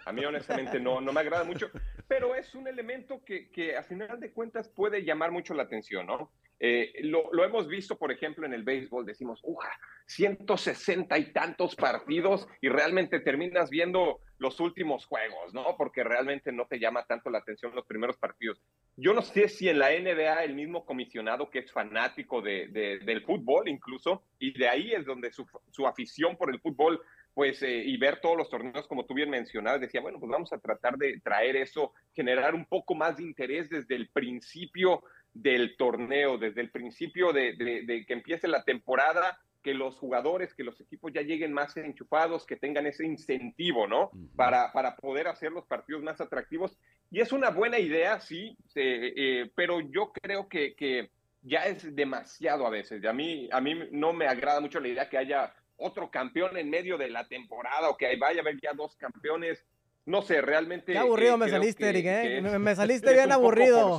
A 0.05 0.13
mí 0.13 0.25
honestamente 0.25 0.81
no, 0.81 1.01
no 1.01 1.13
me 1.13 1.21
agrada 1.21 1.45
mucho, 1.45 1.71
pero 2.07 2.35
es 2.35 2.55
un 2.55 2.69
elemento 2.69 3.25
que, 3.25 3.51
que 3.51 3.77
a 3.77 3.83
final 3.83 4.21
de 4.21 4.33
cuentas 4.33 4.69
puede 4.69 5.05
llamar 5.05 5.31
mucho 5.31 5.55
la 5.55 5.65
atención, 5.65 6.07
¿no? 6.07 6.31
Eh, 6.61 6.93
lo, 7.03 7.33
lo, 7.33 7.45
hemos 7.45 7.69
visto, 7.69 7.97
por 7.97 8.11
ejemplo, 8.11 8.45
en 8.45 8.53
el 8.53 8.65
béisbol, 8.65 9.07
decimos, 9.07 9.41
¡uja! 9.45 9.71
160 10.07 11.17
y 11.19 11.33
tantos 11.33 11.77
partidos 11.77 12.49
y 12.61 12.69
realmente 12.69 13.21
terminas 13.21 13.71
viendo 13.71 14.21
los 14.39 14.59
últimos 14.59 15.05
juegos, 15.05 15.53
¿no? 15.55 15.77
Porque 15.77 16.03
realmente 16.03 16.51
no 16.51 16.67
te 16.67 16.81
llama 16.81 17.05
tanto 17.05 17.31
la 17.31 17.39
atención 17.39 17.75
los 17.75 17.87
primeros 17.87 18.17
partidos. 18.17 18.61
Yo 18.97 19.13
no 19.13 19.23
sé 19.23 19.49
si 19.49 19.69
en 19.69 19.79
la 19.79 19.91
NBA 19.91 20.45
el 20.45 20.55
mismo 20.55 20.85
comisionado 20.85 21.51
que 21.51 21.61
es 21.61 21.71
fanático 21.71 22.41
de, 22.41 22.69
del 22.69 23.23
fútbol 23.23 23.69
incluso, 23.69 24.25
y 24.39 24.59
de 24.59 24.69
ahí 24.69 24.93
es 24.93 25.05
donde 25.05 25.31
su, 25.31 25.47
su 25.71 25.87
afición 25.87 26.37
por 26.37 26.51
el 26.51 26.61
fútbol 26.61 27.01
pues, 27.39 27.63
eh, 27.63 27.85
y 27.85 27.97
ver 27.99 28.21
todos 28.21 28.37
los 28.37 28.51
torneos, 28.51 28.89
como 28.89 29.07
tú 29.07 29.15
bien 29.15 29.31
mencionabas, 29.31 29.81
decía, 29.81 30.01
bueno, 30.01 30.19
pues 30.19 30.29
vamos 30.29 30.53
a 30.53 30.59
tratar 30.59 30.97
de 30.97 31.21
traer 31.21 31.55
eso, 31.55 31.93
generar 32.13 32.53
un 32.53 32.65
poco 32.65 32.97
más 32.97 33.17
de 33.17 33.23
interés 33.23 33.71
desde 33.71 33.95
el 33.95 34.09
principio 34.09 35.05
del 35.33 35.77
torneo, 35.77 36.37
desde 36.37 36.63
el 36.63 36.73
principio 36.73 37.33
de, 37.33 38.05
que 38.09 38.13
empiece 38.13 38.49
la 38.49 38.65
temporada, 38.65 39.39
que 39.63 39.73
los 39.73 39.97
jugadores, 39.99 40.53
que 40.53 40.65
los 40.65 40.81
equipos 40.81 41.13
ya 41.13 41.23
lleguen 41.23 41.53
más 41.53 41.77
enchufados, 41.77 42.45
que 42.45 42.57
tengan 42.57 42.89
ese 42.89 43.07
incentivo, 43.07 43.87
¿no? 43.87 44.11
para, 44.35 44.73
para 44.73 44.97
poder 44.97 45.29
hacer 45.29 45.53
los 45.53 45.65
partidos 45.65 46.03
más 46.03 46.21
atractivos. 46.21 46.77
Y 47.09 47.21
es 47.21 47.31
una 47.31 47.51
buena 47.51 47.79
idea, 47.79 48.19
sí, 48.19 48.59
eh, 48.75 49.49
pero 49.55 49.79
yo 49.81 50.11
creo 50.13 50.49
que, 50.49 50.75
que 50.75 51.13
ya 51.43 51.67
es 51.67 51.95
demasiado 51.95 52.67
a 52.67 52.71
veces. 52.71 53.05
A 53.05 53.13
mí, 53.13 53.49
a 53.53 53.61
mí 53.61 53.79
no 53.93 54.13
me 54.13 54.27
agrada 54.27 54.61
mucho 54.61 54.81
la 54.81 54.89
idea 54.89 55.09
que 55.09 55.19
haya 55.19 55.55
otro 55.79 56.11
campeón 56.11 56.57
en 56.57 56.69
medio 56.69 56.99
de 56.99 57.09
la 57.09 57.27
temporada 57.27 57.89
o 57.89 57.97
que 57.97 58.17
vaya 58.17 58.41
a 58.41 58.43
haber 58.43 58.61
ya 58.61 58.73
dos 58.75 58.97
campeones. 58.97 59.65
No 60.09 60.23
sé, 60.23 60.41
realmente. 60.41 60.93
Qué 60.93 60.99
aburrido 60.99 61.37
me 61.37 61.51
saliste, 61.51 61.87
Eric, 61.87 62.07
¿eh? 62.07 62.41
Me, 62.41 62.75
saliste 62.75 63.13
bien 63.13 63.31
aburrido. 63.31 63.99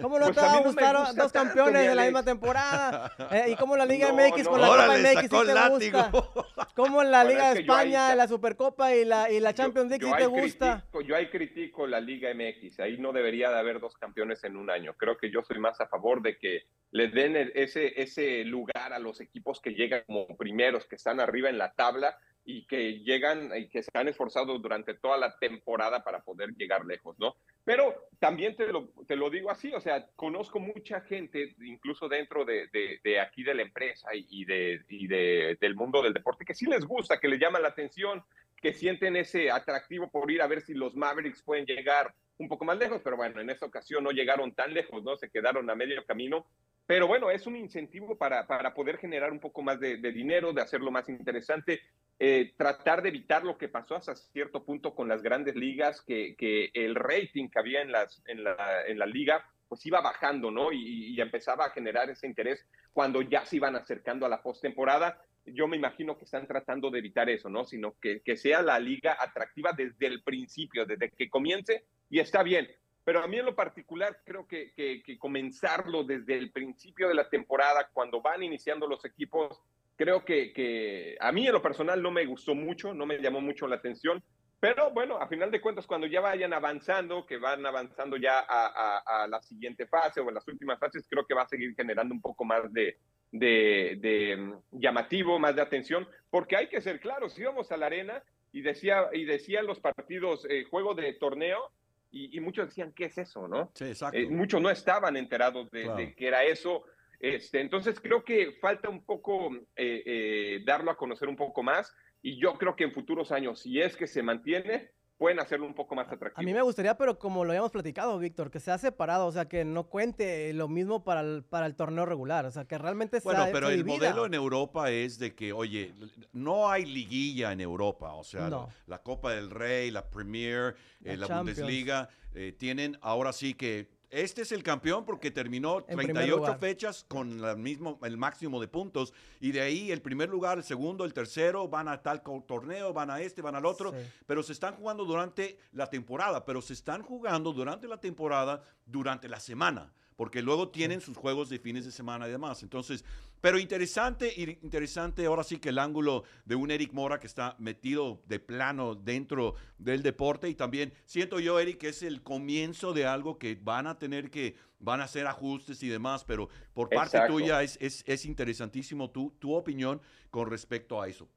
¿Cómo 0.00 0.18
no 0.18 0.24
pues 0.24 0.36
te 0.36 0.40
va 0.40 0.54
a 0.54 0.62
gustar 0.62 1.14
dos 1.14 1.30
campeones 1.30 1.88
de 1.88 1.94
la 1.94 2.04
misma 2.04 2.22
temporada? 2.22 3.12
¿Eh? 3.30 3.50
¿Y 3.50 3.56
cómo 3.56 3.76
la 3.76 3.84
Liga 3.84 4.10
MX 4.14 4.48
con 4.48 4.62
la 4.62 4.68
Copa 4.68 4.96
MX 4.96 5.20
sí 5.20 5.28
te 5.28 5.68
gusta? 5.68 6.10
¿Cómo 6.74 7.02
la 7.02 7.22
Liga 7.24 7.52
de 7.52 7.60
España, 7.60 8.14
la 8.14 8.26
Supercopa 8.28 8.94
y 8.94 9.04
la, 9.04 9.30
y 9.30 9.40
la 9.40 9.52
Champions 9.52 9.90
League 9.90 10.06
sí 10.06 10.12
te 10.16 10.26
gusta? 10.26 10.86
yo 11.06 11.14
ahí 11.14 11.28
critico 11.28 11.86
la 11.86 12.00
Liga 12.00 12.30
MX. 12.32 12.80
Ahí 12.80 12.96
no 12.96 13.12
debería 13.12 13.50
de 13.50 13.58
haber 13.58 13.78
dos 13.78 13.94
campeones 13.98 14.42
en 14.44 14.56
un 14.56 14.70
año. 14.70 14.94
Creo 14.96 15.18
que 15.18 15.30
yo 15.30 15.42
soy 15.42 15.58
más 15.58 15.78
a 15.82 15.86
favor 15.86 16.22
de 16.22 16.38
que 16.38 16.62
le 16.92 17.08
den 17.08 17.52
ese, 17.54 18.00
ese 18.00 18.42
lugar 18.44 18.94
a 18.94 18.98
los 18.98 19.20
equipos 19.20 19.60
que 19.60 19.74
llegan 19.74 20.02
como 20.06 20.34
primeros, 20.38 20.86
que 20.86 20.96
están 20.96 21.20
arriba 21.20 21.50
en 21.50 21.58
la 21.58 21.74
tabla 21.74 22.16
y 22.44 22.66
que 22.66 22.98
llegan 23.00 23.50
y 23.56 23.68
que 23.68 23.82
se 23.82 23.90
han 23.94 24.08
esforzado 24.08 24.58
durante 24.58 24.94
toda 24.94 25.16
la 25.16 25.36
temporada 25.38 26.02
para 26.02 26.20
poder 26.20 26.50
llegar 26.56 26.84
lejos, 26.84 27.16
¿no? 27.18 27.36
Pero 27.64 28.08
también 28.18 28.56
te 28.56 28.66
lo, 28.72 28.88
te 29.06 29.14
lo 29.14 29.30
digo 29.30 29.50
así, 29.50 29.72
o 29.72 29.80
sea, 29.80 30.06
conozco 30.16 30.58
mucha 30.58 31.00
gente, 31.02 31.54
incluso 31.60 32.08
dentro 32.08 32.44
de, 32.44 32.68
de, 32.72 33.20
aquí 33.20 33.44
de 33.44 33.54
la 33.54 33.62
empresa 33.62 34.08
y, 34.12 34.44
de, 34.44 34.80
y 34.88 35.06
de, 35.06 35.56
del 35.60 35.76
mundo 35.76 36.02
del 36.02 36.12
deporte, 36.12 36.44
que 36.44 36.54
sí 36.54 36.66
les 36.66 36.84
gusta, 36.84 37.20
que 37.20 37.28
les 37.28 37.38
llama 37.38 37.60
la 37.60 37.68
atención, 37.68 38.24
que 38.60 38.72
sienten 38.72 39.16
ese 39.16 39.50
atractivo 39.50 40.10
por 40.10 40.30
ir 40.30 40.42
a 40.42 40.46
ver 40.48 40.62
si 40.62 40.74
los 40.74 40.96
Mavericks 40.96 41.42
pueden 41.42 41.66
llegar 41.66 42.14
un 42.38 42.48
poco 42.48 42.64
más 42.64 42.78
lejos, 42.78 43.00
pero 43.04 43.16
bueno, 43.16 43.40
en 43.40 43.50
esta 43.50 43.66
ocasión 43.66 44.02
no 44.02 44.10
llegaron 44.10 44.52
tan 44.52 44.74
lejos, 44.74 45.02
¿no? 45.04 45.16
Se 45.16 45.30
quedaron 45.30 45.70
a 45.70 45.74
medio 45.76 46.04
camino 46.04 46.46
pero 46.86 47.06
bueno, 47.06 47.30
es 47.30 47.46
un 47.46 47.56
incentivo 47.56 48.16
para, 48.16 48.46
para 48.46 48.74
poder 48.74 48.98
generar 48.98 49.32
un 49.32 49.40
poco 49.40 49.62
más 49.62 49.78
de, 49.80 49.96
dinero, 49.96 50.52
de 50.52 50.62
hacerlo 50.62 50.90
más 50.90 51.08
interesante, 51.08 51.80
eh, 52.18 52.52
tratar 52.56 53.02
de 53.02 53.08
evitar 53.08 53.44
lo 53.44 53.56
que 53.56 53.68
pasó 53.68 53.96
hasta 53.96 54.14
cierto 54.14 54.64
punto 54.64 54.94
con 54.94 55.08
las 55.08 55.22
grandes 55.22 55.54
ligas, 55.54 56.02
que, 56.02 56.34
que 56.36 56.70
el 56.74 56.94
rating 56.94 57.48
que 57.48 57.58
había 57.58 57.82
en, 57.82 57.92
las, 57.92 58.22
en, 58.26 58.44
la, 58.44 58.86
en 58.86 58.98
la 58.98 59.06
liga 59.06 59.44
pues 59.72 59.86
iba 59.86 60.02
bajando, 60.02 60.50
¿no? 60.50 60.70
Y, 60.70 61.14
y, 61.14 61.20
empezaba 61.22 61.64
a 61.64 61.70
generar 61.70 62.10
ese 62.10 62.26
interés 62.26 62.66
cuando 62.92 63.22
ya 63.22 63.46
se 63.46 63.56
iban 63.56 63.74
acercando 63.74 64.26
a 64.26 64.28
la 64.28 64.42
postemporada. 64.42 65.24
Yo 65.46 65.66
me 65.66 65.78
imagino 65.78 66.18
que 66.18 66.26
están 66.26 66.46
tratando 66.46 66.90
de 66.90 66.98
evitar 66.98 67.30
eso, 67.30 67.48
¿no? 67.48 67.64
Sino 67.64 67.96
que, 67.98 68.20
que 68.20 68.36
sea 68.36 68.60
la 68.60 68.78
liga 68.78 69.16
atractiva 69.18 69.72
desde 69.72 70.08
el 70.08 70.22
principio, 70.22 70.84
desde 70.84 71.08
que 71.08 71.30
comience, 71.30 71.86
y 72.10 72.18
está 72.18 72.42
bien. 72.42 72.68
Pero 73.04 73.22
a 73.22 73.26
mí 73.26 73.38
en 73.38 73.46
lo 73.46 73.54
particular 73.54 74.20
creo 74.24 74.46
que, 74.46 74.72
que, 74.74 75.18
comenzarlo 75.18 76.04
desde 76.04 76.38
el 76.38 76.52
principio 76.52 77.08
de 77.08 77.14
la 77.14 77.28
temporada, 77.28 77.88
cuando 77.92 78.20
van 78.20 78.42
iniciando 78.42 78.86
los 78.86 79.04
equipos, 79.04 79.60
creo 79.96 80.24
que, 80.24 80.52
que, 80.52 81.16
a 81.20 81.32
mí 81.32 81.46
en 81.46 81.52
lo 81.52 81.62
personal 81.62 82.00
no 82.00 82.10
me 82.10 82.24
gustó 82.24 82.54
mucho, 82.54 82.94
no 82.94 83.06
me 83.06 83.18
llamó 83.18 83.40
mucho 83.40 83.66
la 83.66 83.76
atención. 83.76 84.22
Pero 84.60 84.92
bueno, 84.92 85.16
a 85.16 85.26
final 85.26 85.50
de 85.50 85.60
cuentas, 85.60 85.88
cuando 85.88 86.06
ya 86.06 86.20
vayan 86.20 86.52
avanzando, 86.52 87.26
que 87.26 87.36
van 87.36 87.66
avanzando 87.66 88.16
ya 88.16 88.38
a, 88.48 88.98
a, 88.98 89.26
la 89.26 89.42
siguiente 89.42 89.86
fase 89.86 90.20
o 90.20 90.28
en 90.28 90.36
las 90.36 90.46
últimas 90.46 90.78
fases, 90.78 91.04
creo 91.10 91.26
que 91.26 91.34
va 91.34 91.42
a 91.42 91.48
seguir 91.48 91.74
generando 91.74 92.14
un 92.14 92.20
poco 92.20 92.44
más 92.44 92.72
de, 92.72 92.96
de, 93.32 93.98
de 94.00 94.36
mm, 94.36 94.78
llamativo, 94.78 95.40
más 95.40 95.56
de 95.56 95.62
atención, 95.62 96.06
porque 96.30 96.56
hay 96.56 96.68
que 96.68 96.80
ser 96.80 97.00
claros, 97.00 97.36
íbamos 97.36 97.72
a 97.72 97.76
la 97.76 97.86
arena 97.86 98.22
y 98.52 98.60
decía, 98.60 99.08
y 99.12 99.24
decían 99.24 99.66
los 99.66 99.80
partidos, 99.80 100.46
eh, 100.48 100.62
juego 100.70 100.94
de 100.94 101.12
torneo, 101.14 101.72
y, 102.12 102.38
muchos 102.40 102.68
decían, 102.68 102.92
¿qué 102.92 103.06
es 103.06 103.18
eso? 103.18 103.48
¿no? 103.48 103.70
Sí, 103.74 103.86
exacto. 103.86 104.18
Eh, 104.18 104.28
muchos 104.28 104.60
no 104.60 104.70
estaban 104.70 105.16
enterados 105.16 105.70
de, 105.70 105.88
de, 105.94 106.14
qué 106.14 106.28
era 106.28 106.44
eso. 106.44 106.84
Este, 107.18 107.60
entonces 107.60 107.98
creo 108.00 108.22
que 108.24 108.52
falta 108.60 108.88
un 108.88 109.04
poco 109.04 109.54
eh, 109.76 110.02
eh, 110.04 110.62
darlo 110.66 110.90
a 110.90 110.96
conocer 110.96 111.28
un 111.28 111.36
poco 111.36 111.62
más 111.62 111.94
y 112.20 112.40
yo 112.40 112.54
creo 112.54 112.76
que 112.76 112.84
en 112.84 112.92
futuros 112.92 113.32
años, 113.32 113.60
si 113.60 113.80
es 113.80 113.96
que 113.96 114.06
se 114.06 114.22
mantiene, 114.22 114.90
pueden 115.22 115.38
hacerlo 115.38 115.66
un 115.66 115.74
poco 115.74 115.94
más 115.94 116.10
atractivo. 116.10 116.40
A 116.40 116.42
mí 116.42 116.52
me 116.52 116.62
gustaría, 116.62 116.96
pero 116.96 117.16
como 117.16 117.44
lo 117.44 117.52
habíamos 117.52 117.70
platicado, 117.70 118.18
Víctor, 118.18 118.50
que 118.50 118.58
sea 118.58 118.76
separado, 118.76 119.26
o 119.26 119.30
sea, 119.30 119.44
que 119.44 119.64
no 119.64 119.84
cuente 119.84 120.52
lo 120.52 120.66
mismo 120.66 121.04
para 121.04 121.20
el, 121.20 121.44
para 121.44 121.66
el 121.66 121.76
torneo 121.76 122.04
regular, 122.04 122.44
o 122.44 122.50
sea, 122.50 122.64
que 122.64 122.76
realmente 122.76 123.20
sea 123.20 123.32
Bueno, 123.32 123.46
pero 123.52 123.68
el 123.68 123.84
modelo 123.84 124.26
en 124.26 124.34
Europa 124.34 124.90
es 124.90 125.20
de 125.20 125.32
que, 125.32 125.52
oye, 125.52 125.94
no 126.32 126.68
hay 126.68 126.86
liguilla 126.86 127.52
en 127.52 127.60
Europa, 127.60 128.14
o 128.14 128.24
sea, 128.24 128.50
la, 128.88 128.98
Copa 128.98 129.30
del 129.30 129.50
Rey, 129.50 129.92
la 129.92 130.10
Premier, 130.10 130.74
la, 131.02 131.12
eh, 131.12 131.34
Bundesliga, 131.36 132.08
eh, 132.34 132.52
tienen 132.58 132.98
ahora 133.00 133.32
sí 133.32 133.54
que 133.54 134.01
este 134.12 134.42
es 134.42 134.52
el 134.52 134.62
campeón 134.62 135.06
porque 135.06 135.30
terminó 135.30 135.82
38 135.82 136.58
fechas 136.60 137.06
con 137.08 137.40
la 137.40 137.56
mismo, 137.56 137.98
el 138.02 138.18
máximo 138.18 138.60
de 138.60 138.68
puntos. 138.68 139.14
Y 139.40 139.52
de 139.52 139.62
ahí 139.62 139.90
el 139.90 140.02
primer 140.02 140.28
lugar, 140.28 140.58
el 140.58 140.64
segundo, 140.64 141.06
el 141.06 141.14
tercero 141.14 141.66
van 141.66 141.88
a 141.88 142.02
tal 142.02 142.22
torneo, 142.46 142.92
van 142.92 143.10
a 143.10 143.22
este, 143.22 143.40
van 143.40 143.56
al 143.56 143.64
otro. 143.64 143.94
Pero 144.26 144.42
se 144.42 144.52
están 144.52 144.74
jugando 144.74 145.06
durante 145.06 145.58
la 145.72 145.88
temporada. 145.88 146.44
Pero 146.44 146.60
se 146.60 146.74
están 146.74 147.02
jugando 147.02 147.54
durante 147.54 147.88
la 147.88 147.98
temporada, 147.98 148.62
durante 148.84 149.28
la 149.28 149.40
semana 149.40 149.90
porque 150.16 150.42
luego 150.42 150.68
tienen 150.68 151.00
sus 151.00 151.16
juegos 151.16 151.48
de 151.48 151.58
fines 151.58 151.84
de 151.84 151.92
semana 151.92 152.28
y 152.28 152.30
demás. 152.30 152.62
Entonces, 152.62 153.04
pero 153.40 153.58
interesante, 153.58 154.58
interesante 154.62 155.26
ahora 155.26 155.44
sí 155.44 155.58
que 155.58 155.70
el 155.70 155.78
ángulo 155.78 156.24
de 156.44 156.54
un 156.54 156.70
Eric 156.70 156.92
Mora 156.92 157.18
que 157.18 157.26
está 157.26 157.56
metido 157.58 158.22
de 158.26 158.38
plano 158.38 158.94
dentro 158.94 159.54
del 159.78 160.02
deporte 160.02 160.48
y 160.48 160.54
también 160.54 160.92
siento 161.06 161.40
yo, 161.40 161.58
Eric, 161.58 161.78
que 161.78 161.88
es 161.88 162.02
el 162.02 162.22
comienzo 162.22 162.92
de 162.92 163.06
algo 163.06 163.38
que 163.38 163.58
van 163.60 163.86
a 163.86 163.98
tener 163.98 164.30
que, 164.30 164.56
van 164.78 165.00
a 165.00 165.04
hacer 165.04 165.26
ajustes 165.26 165.82
y 165.82 165.88
demás, 165.88 166.24
pero 166.24 166.48
por 166.72 166.88
parte 166.88 167.20
tuya 167.26 167.62
es, 167.62 167.78
es, 167.80 168.04
es 168.06 168.26
interesantísimo 168.26 169.10
tu, 169.10 169.30
tu 169.38 169.54
opinión 169.54 170.00
con 170.30 170.48
respecto 170.48 171.00
a 171.02 171.08
eso. 171.08 171.28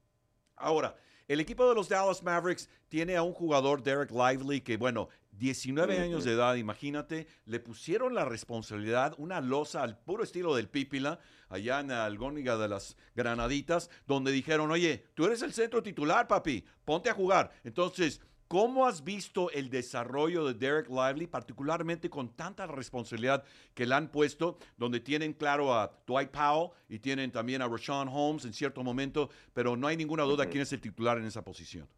Ahora, 0.54 0.96
el 1.28 1.40
equipo 1.40 1.68
de 1.68 1.74
los 1.74 1.88
Dallas 1.88 2.22
Mavericks 2.22 2.68
tiene 2.88 3.16
a 3.16 3.22
un 3.22 3.32
jugador, 3.32 3.82
Derek 3.82 4.12
Lively, 4.12 4.60
que 4.60 4.76
bueno, 4.76 5.08
19 5.38 5.98
años 5.98 6.24
de 6.24 6.32
edad, 6.32 6.54
imagínate, 6.54 7.26
le 7.44 7.60
pusieron 7.60 8.14
la 8.14 8.24
responsabilidad, 8.24 9.14
una 9.18 9.40
losa 9.40 9.82
al 9.82 9.98
puro 9.98 10.22
estilo 10.22 10.54
del 10.54 10.68
Pípila, 10.68 11.18
allá 11.48 11.80
en 11.80 11.90
Algóniga 11.90 12.56
de 12.56 12.68
las 12.68 12.96
Granaditas, 13.14 13.90
donde 14.06 14.32
dijeron, 14.32 14.70
oye, 14.70 15.06
tú 15.14 15.26
eres 15.26 15.42
el 15.42 15.52
centro 15.52 15.82
titular, 15.82 16.26
papi, 16.26 16.64
ponte 16.84 17.10
a 17.10 17.14
jugar. 17.14 17.52
Entonces, 17.64 18.20
¿Cómo 18.48 18.86
has 18.86 19.02
visto 19.02 19.50
el 19.50 19.70
desarrollo 19.70 20.46
de 20.46 20.54
Derek 20.54 20.88
Lively, 20.88 21.26
particularmente 21.26 22.08
con 22.08 22.28
tanta 22.36 22.64
responsabilidad 22.68 23.42
que 23.74 23.86
le 23.86 23.94
han 23.96 24.08
puesto, 24.08 24.58
donde 24.76 25.00
tienen 25.00 25.32
claro 25.32 25.74
a 25.74 26.00
Dwight 26.06 26.30
Powell 26.30 26.70
y 26.88 27.00
tienen 27.00 27.32
también 27.32 27.60
a 27.60 27.66
Rashawn 27.66 28.08
Holmes 28.08 28.44
en 28.44 28.52
cierto 28.52 28.84
momento, 28.84 29.30
pero 29.52 29.76
no 29.76 29.88
hay 29.88 29.96
ninguna 29.96 30.22
duda 30.22 30.46
quién 30.46 30.62
es 30.62 30.72
el 30.72 30.80
titular 30.80 31.18
en 31.18 31.24
esa 31.24 31.42
posición? 31.42 31.88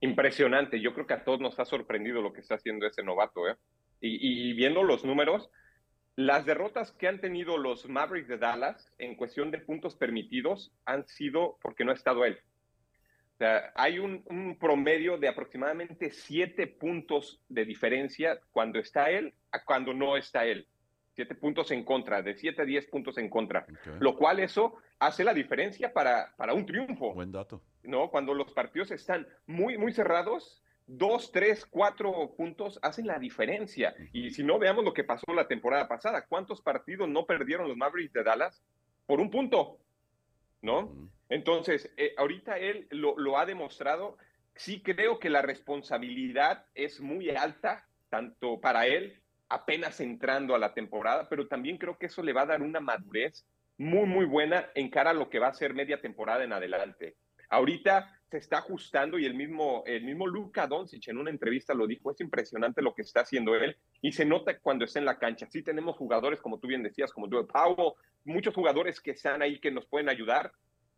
Impresionante. 0.00 0.80
Yo 0.80 0.94
creo 0.94 1.06
que 1.06 1.14
a 1.14 1.24
todos 1.24 1.40
nos 1.40 1.58
ha 1.58 1.64
sorprendido 1.64 2.22
lo 2.22 2.32
que 2.32 2.40
está 2.40 2.54
haciendo 2.54 2.86
ese 2.86 3.02
novato. 3.02 3.48
¿eh? 3.48 3.56
y, 4.00 4.52
viendo 4.52 4.82
los 4.82 5.04
números, 5.04 5.50
las 6.16 6.44
derrotas 6.44 6.92
que 6.92 7.08
han 7.08 7.20
tenido 7.20 7.58
los 7.58 7.88
Mavericks 7.88 8.28
de 8.28 8.38
Dallas 8.38 8.92
en 8.98 9.14
cuestión 9.14 9.50
de 9.50 9.58
puntos 9.58 9.96
permitidos 9.96 10.72
han 10.84 11.06
sido 11.06 11.58
porque 11.62 11.84
no 11.84 11.92
ha 11.92 11.94
estado 11.94 12.24
él. 12.24 12.38
O 13.34 13.38
sea, 13.38 13.72
hay 13.76 14.00
un, 14.00 14.24
un, 14.26 14.58
promedio 14.58 15.16
de 15.16 15.28
aproximadamente 15.28 16.10
siete 16.10 16.66
puntos 16.66 17.40
de 17.48 17.64
diferencia 17.64 18.40
cuando 18.50 18.80
está 18.80 19.10
él 19.10 19.32
a 19.52 19.64
cuando 19.64 19.94
no 19.94 20.16
está 20.16 20.44
él. 20.44 20.66
Siete 21.18 21.34
puntos 21.34 21.72
en 21.72 21.82
contra, 21.82 22.22
de 22.22 22.36
siete 22.36 22.62
a 22.62 22.64
diez 22.64 22.86
puntos 22.86 23.18
en 23.18 23.28
contra. 23.28 23.66
Lo 23.98 24.16
cual 24.16 24.38
eso 24.38 24.76
hace 25.00 25.24
la 25.24 25.34
diferencia 25.34 25.92
para, 25.92 26.32
para 26.36 26.54
un 26.54 26.64
triunfo. 26.64 27.12
Buen 27.12 27.32
dato. 27.32 27.60
¿No? 27.82 28.08
Cuando 28.08 28.34
los 28.34 28.52
partidos 28.52 28.92
están 28.92 29.26
muy, 29.44 29.76
muy 29.76 29.92
cerrados, 29.92 30.62
dos, 30.86 31.32
tres, 31.32 31.66
cuatro 31.66 32.36
puntos 32.36 32.78
hacen 32.82 33.08
la 33.08 33.18
diferencia. 33.18 33.96
Y 34.12 34.30
si 34.30 34.44
no, 34.44 34.60
veamos 34.60 34.84
lo 34.84 34.94
que 34.94 35.02
pasó 35.02 35.24
la 35.34 35.48
temporada 35.48 35.88
pasada. 35.88 36.24
¿Cuántos 36.24 36.62
partidos 36.62 37.08
no 37.08 37.26
perdieron 37.26 37.66
los 37.66 37.76
Mavericks 37.76 38.12
de 38.12 38.22
Dallas 38.22 38.62
por 39.04 39.18
un 39.18 39.28
punto? 39.28 39.80
¿No? 40.62 41.10
Entonces, 41.28 41.92
eh, 41.96 42.14
ahorita 42.16 42.60
él 42.60 42.86
lo, 42.90 43.18
lo, 43.18 43.38
ha 43.38 43.44
demostrado. 43.44 44.18
Sí 44.54 44.82
creo 44.82 45.18
que 45.18 45.30
la 45.30 45.42
responsabilidad 45.42 46.64
es 46.76 47.00
muy 47.00 47.30
alta, 47.30 47.88
tanto 48.08 48.60
para 48.60 48.86
él, 48.86 49.20
apenas 49.48 50.00
entrando 50.00 50.54
a 50.54 50.58
la 50.58 50.74
temporada, 50.74 51.28
pero 51.28 51.46
también 51.46 51.78
creo 51.78 51.98
que 51.98 52.06
eso 52.06 52.22
le 52.22 52.32
va 52.32 52.42
a 52.42 52.46
dar 52.46 52.62
una 52.62 52.80
madurez 52.80 53.44
muy, 53.78 54.06
muy 54.06 54.26
buena 54.26 54.70
en 54.74 54.90
cara 54.90 55.10
a 55.10 55.14
lo 55.14 55.30
que 55.30 55.38
va 55.38 55.48
a 55.48 55.54
ser 55.54 55.72
media 55.74 56.00
temporada 56.00 56.44
en 56.44 56.52
adelante. 56.52 57.16
Ahorita 57.48 58.12
se 58.30 58.36
está 58.36 58.58
ajustando 58.58 59.18
y 59.18 59.24
el 59.24 59.34
mismo, 59.34 59.82
el 59.86 60.04
mismo 60.04 60.26
Luka 60.26 60.66
Doncic 60.66 61.08
en 61.08 61.16
una 61.16 61.30
entrevista 61.30 61.72
lo 61.72 61.86
dijo, 61.86 62.10
es 62.10 62.20
impresionante 62.20 62.82
lo 62.82 62.94
que 62.94 63.02
está 63.02 63.20
haciendo 63.20 63.54
él 63.54 63.76
y 64.02 64.12
se 64.12 64.26
nota 64.26 64.58
cuando 64.58 64.84
está 64.84 64.98
en 64.98 65.06
la 65.06 65.18
cancha. 65.18 65.46
Sí 65.48 65.62
tenemos 65.62 65.96
jugadores, 65.96 66.40
como 66.40 66.58
tú 66.58 66.68
bien 66.68 66.82
decías, 66.82 67.12
como 67.12 67.28
Joe 67.30 67.46
Powell, 67.46 67.94
muchos 68.24 68.54
jugadores 68.54 69.00
que 69.00 69.12
están 69.12 69.40
ahí 69.40 69.58
que 69.60 69.70
nos 69.70 69.86
pueden 69.86 70.10
ayudar, 70.10 70.52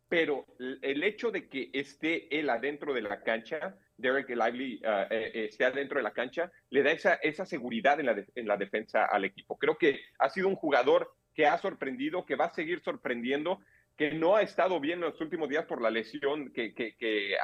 pero 0.09 0.45
el 0.59 1.03
hecho 1.03 1.31
de 1.31 1.47
que 1.47 1.69
esté 1.71 2.37
él 2.37 2.49
adentro 2.49 2.93
de 2.93 3.01
la 3.01 3.23
cancha, 3.23 3.77
Derek 4.01 4.29
Lively 4.29 4.81
uh, 4.83 5.05
esté 5.09 5.65
adentro 5.65 5.97
de 5.97 6.03
la 6.03 6.11
cancha, 6.11 6.51
le 6.69 6.83
da 6.83 6.91
esa, 6.91 7.13
esa 7.15 7.45
seguridad 7.45 7.99
en 7.99 8.07
la, 8.07 8.25
en 8.35 8.47
la 8.47 8.57
defensa 8.57 9.05
al 9.05 9.25
equipo. 9.25 9.57
Creo 9.57 9.77
que 9.77 9.99
ha 10.19 10.29
sido 10.29 10.47
un 10.47 10.55
jugador 10.55 11.13
que 11.33 11.45
ha 11.45 11.57
sorprendido, 11.57 12.25
que 12.25 12.35
va 12.35 12.45
a 12.45 12.53
seguir 12.53 12.81
sorprendiendo 12.81 13.59
que 13.97 14.11
no 14.11 14.35
ha 14.35 14.41
estado 14.41 14.79
bien 14.79 14.99
en 14.99 15.05
los 15.05 15.21
últimos 15.21 15.47
días 15.47 15.65
por 15.65 15.81
la 15.81 15.91
lesión 15.91 16.51
que, 16.51 16.73
que, 16.73 17.35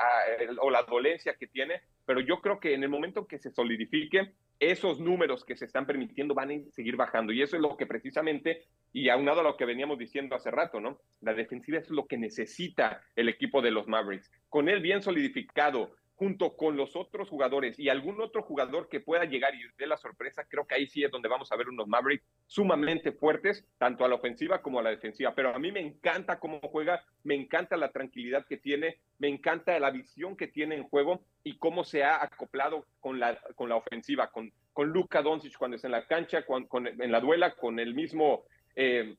o 0.60 0.72
la 0.72 0.84
dolencia 0.84 1.36
que 1.36 1.46
tiene, 1.46 1.82
pero 2.06 2.20
yo 2.20 2.42
creo 2.42 2.60
que 2.60 2.74
en 2.74 2.84
el 2.84 2.90
momento 2.90 3.28
que 3.28 3.38
se 3.38 3.52
solidifique, 3.52 4.34
esos 4.60 5.00
números 5.00 5.46
que 5.46 5.56
se 5.56 5.66
están 5.66 5.86
permitiendo 5.86 6.34
van 6.34 6.50
a 6.50 6.72
seguir 6.72 6.96
bajando. 6.96 7.32
Y 7.32 7.44
eso 7.44 7.58
es 7.58 7.62
lo 7.62 7.78
que 7.78 7.86
precisamente, 7.86 8.64
y 8.92 9.10
aunado 9.10 9.42
a 9.42 9.44
lo 9.44 9.56
que 9.56 9.66
veníamos 9.66 10.00
diciendo 10.00 10.36
hace 10.36 10.50
rato, 10.50 10.80
¿no? 10.80 11.00
La 11.22 11.36
defensiva 11.36 11.78
es 11.78 11.92
lo 11.92 12.08
que 12.08 12.18
necesita 12.18 13.04
el 13.16 13.30
equipo 13.30 13.62
de 13.62 13.70
los 13.70 13.88
Mavericks. 13.88 14.32
Con 14.50 14.68
él 14.68 14.82
bien 14.82 15.04
solidificado, 15.04 15.96
junto 16.18 16.58
con 16.58 16.76
los 16.76 16.96
otros 16.96 17.30
jugadores 17.30 17.78
y 17.78 17.90
algún 17.90 18.20
otro 18.20 18.42
jugador 18.42 18.90
que 18.90 19.00
pueda 19.00 19.26
llegar 19.26 19.54
y 19.54 19.60
dé 19.78 19.86
la 19.86 19.98
sorpresa, 19.98 20.46
creo 20.50 20.66
que 20.66 20.74
ahí 20.74 20.88
sí 20.88 21.04
es 21.04 21.12
donde 21.12 21.30
vamos 21.30 21.52
a 21.52 21.56
ver 21.56 21.70
unos 21.70 21.88
Mavericks 21.88 22.26
sumamente 22.48 23.12
fuertes, 23.12 23.64
tanto 23.78 24.04
a 24.04 24.08
la 24.08 24.16
ofensiva 24.16 24.64
como 24.64 24.80
a 24.80 24.84
la 24.84 24.90
defensiva. 24.90 25.36
Pero 25.36 25.54
a 25.54 25.60
mí 25.60 25.72
me 25.72 25.80
encanta 25.80 26.40
cómo 26.40 26.60
juega, 26.60 27.04
me 27.24 27.36
encanta 27.36 27.78
la 27.78 27.92
tranquilidad 27.92 28.48
que 28.48 28.58
tiene, 28.58 28.98
me 29.20 29.28
encanta 29.28 29.80
la 29.80 29.92
visión 29.92 30.36
que 30.36 30.48
tiene 30.48 30.76
en 30.76 30.90
juego 30.90 31.24
y 31.44 31.58
cómo 31.60 31.84
se 31.84 32.04
ha 32.04 32.24
acoplado 32.24 32.88
con 33.00 33.20
la, 33.20 33.40
con 33.54 33.70
la 33.70 33.76
ofensiva, 33.76 34.32
con, 34.32 34.52
con 34.74 34.90
Luka 34.90 35.22
Doncic 35.22 35.56
cuando 35.56 35.76
está 35.76 35.88
en 35.88 35.92
la 35.92 36.08
cancha, 36.08 36.48
con, 36.48 36.68
en 36.88 37.12
la 37.12 37.22
duela, 37.22 37.56
con 37.56 37.80
el 37.80 37.94
mismo... 37.94 38.44
Eh, 38.76 39.16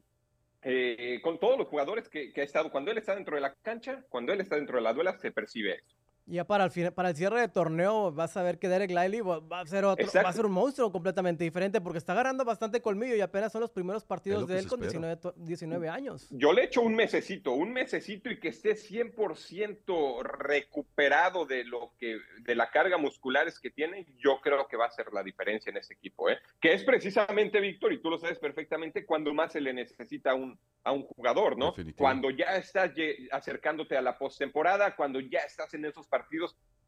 eh, 0.63 1.21
con 1.23 1.39
todos 1.39 1.57
los 1.57 1.69
jugadores 1.69 2.09
que, 2.09 2.33
que 2.33 2.41
ha 2.41 2.45
estado, 2.45 2.73
cuando 2.73 2.91
él 2.91 2.99
está 2.99 3.15
dentro 3.15 3.37
de 3.37 3.41
la 3.41 3.55
cancha, 3.55 4.05
cuando 4.09 4.33
él 4.33 4.41
está 4.41 4.57
dentro 4.57 4.77
de 4.77 4.83
la 4.83 4.93
duela, 4.93 5.17
se 5.17 5.31
percibe 5.31 5.77
eso. 5.77 5.98
Ya 6.29 6.45
para 6.45 6.65
el, 6.65 6.93
para 6.93 7.09
el 7.09 7.17
cierre 7.17 7.41
de 7.41 7.49
torneo 7.49 8.13
vas 8.13 8.37
a 8.37 8.43
ver 8.43 8.59
que 8.59 8.69
Derek 8.69 8.91
Lively 8.91 9.21
va 9.21 9.61
a 9.61 9.67
ser 9.67 9.87
otro, 9.87 10.07
va 10.15 10.29
a 10.29 10.33
ser 10.33 10.45
un 10.45 10.53
monstruo 10.53 10.93
completamente 10.93 11.43
diferente 11.43 11.81
porque 11.81 11.97
está 11.97 12.13
agarrando 12.13 12.45
bastante 12.45 12.83
colmillo 12.83 13.17
y 13.17 13.23
apenas 13.23 13.51
son 13.51 13.63
los 13.63 13.71
primeros 13.71 14.05
partidos 14.05 14.47
de 14.47 14.59
él 14.59 14.67
con 14.69 14.81
19, 14.81 15.89
años. 15.89 16.27
Yo 16.31 16.53
le 16.53 16.65
echo 16.65 16.83
un 16.83 16.95
mesecito, 16.95 17.53
un 17.53 17.73
mesecito 17.73 18.31
y 18.31 18.39
que 18.39 18.49
esté 18.49 18.75
100% 18.75 20.23
recuperado 20.23 21.47
de 21.47 21.65
lo 21.65 21.95
que 21.99 22.19
de 22.41 22.55
la 22.55 22.71
carga 22.71 22.99
musculares 22.99 23.59
que 23.59 23.71
tiene, 23.71 24.07
yo 24.19 24.41
creo 24.43 24.69
que 24.69 24.77
va 24.77 24.85
a 24.85 24.91
ser 24.91 25.11
la 25.15 25.23
diferencia 25.23 25.71
en 25.71 25.79
ese 25.79 25.95
equipo, 25.95 26.29
¿eh? 26.29 26.39
Que 26.61 26.75
es 26.75 26.85
precisamente 26.85 27.59
Víctor 27.59 27.95
y 27.95 28.03
tú 28.03 28.11
lo 28.11 28.19
sabes 28.19 28.39
perfectamente 28.39 29.07
cuando 29.07 29.33
más 29.33 29.53
se 29.53 29.63
le 29.63 29.73
necesita 29.73 30.35
un 30.35 30.59
a 30.85 30.93
un 30.93 31.03
jugador, 31.03 31.59
¿no? 31.59 31.75
Cuando 31.97 32.31
ya 32.31 32.57
estás 32.57 32.93
acercándote 33.31 33.97
a 33.97 34.03
la 34.03 34.17
postemporada, 34.17 34.97
cuando 34.97 35.21
ya 35.21 35.41
estás 35.41 35.75
en 35.75 35.85
esos 35.85 36.07
partidos 36.07 36.18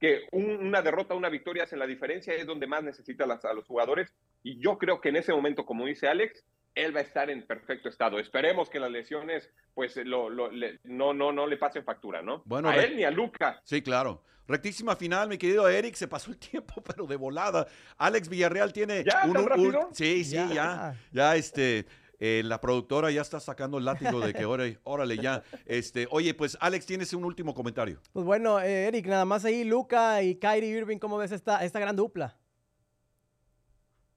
que 0.00 0.26
una 0.32 0.80
derrota, 0.82 1.14
una 1.14 1.28
victoria 1.28 1.64
hacen 1.64 1.78
la 1.78 1.86
diferencia, 1.86 2.34
es 2.34 2.46
donde 2.46 2.66
más 2.66 2.82
necesita 2.82 3.24
a 3.24 3.54
los 3.54 3.66
jugadores. 3.66 4.12
Y 4.42 4.58
yo 4.58 4.78
creo 4.78 5.00
que 5.00 5.10
en 5.10 5.16
ese 5.16 5.32
momento, 5.32 5.66
como 5.66 5.84
dice 5.84 6.08
Alex, 6.08 6.42
él 6.74 6.94
va 6.94 7.00
a 7.00 7.02
estar 7.02 7.28
en 7.28 7.46
perfecto 7.46 7.88
estado. 7.88 8.18
Esperemos 8.18 8.70
que 8.70 8.80
las 8.80 8.90
lesiones, 8.90 9.50
pues, 9.74 9.96
lo, 9.96 10.30
no, 10.84 11.12
no, 11.12 11.32
no 11.32 11.46
le 11.46 11.56
pasen 11.58 11.84
factura, 11.84 12.22
¿no? 12.22 12.42
Bueno, 12.46 12.70
a 12.70 12.76
él 12.76 12.96
ni 12.96 13.04
a 13.04 13.10
Luca. 13.10 13.60
Sí, 13.64 13.82
claro. 13.82 14.22
Rectísima 14.48 14.96
final, 14.96 15.28
mi 15.28 15.38
querido 15.38 15.68
Eric, 15.68 15.94
se 15.94 16.08
pasó 16.08 16.30
el 16.30 16.38
tiempo, 16.50 16.82
pero 16.82 17.06
de 17.06 17.16
volada. 17.16 17.66
Alex 17.98 18.28
Villarreal 18.28 18.72
tiene 18.72 19.04
¿Ya, 19.04 19.24
un, 19.24 19.94
sí, 19.94 20.24
sí, 20.24 20.34
ya, 20.34 20.48
ya, 20.48 20.94
ya 21.12 21.36
este, 21.36 21.86
eh, 22.20 22.42
la 22.44 22.60
productora 22.60 23.10
ya 23.10 23.22
está 23.22 23.40
sacando 23.40 23.78
el 23.78 23.86
látigo 23.86 24.20
de 24.20 24.34
que 24.34 24.44
órale, 24.44 24.78
órale 24.84 25.16
ya. 25.16 25.42
Este, 25.64 26.06
oye, 26.10 26.34
pues 26.34 26.58
Alex, 26.60 26.84
tienes 26.84 27.14
un 27.14 27.24
último 27.24 27.54
comentario. 27.54 27.98
Pues 28.12 28.26
bueno, 28.26 28.60
eh, 28.60 28.88
Eric, 28.88 29.06
nada 29.06 29.24
más 29.24 29.46
ahí, 29.46 29.64
Luca 29.64 30.22
y 30.22 30.36
Kyrie 30.36 30.68
Irving, 30.68 30.98
¿cómo 30.98 31.16
ves 31.16 31.32
esta, 31.32 31.64
esta 31.64 31.80
gran 31.80 31.96
dupla? 31.96 32.36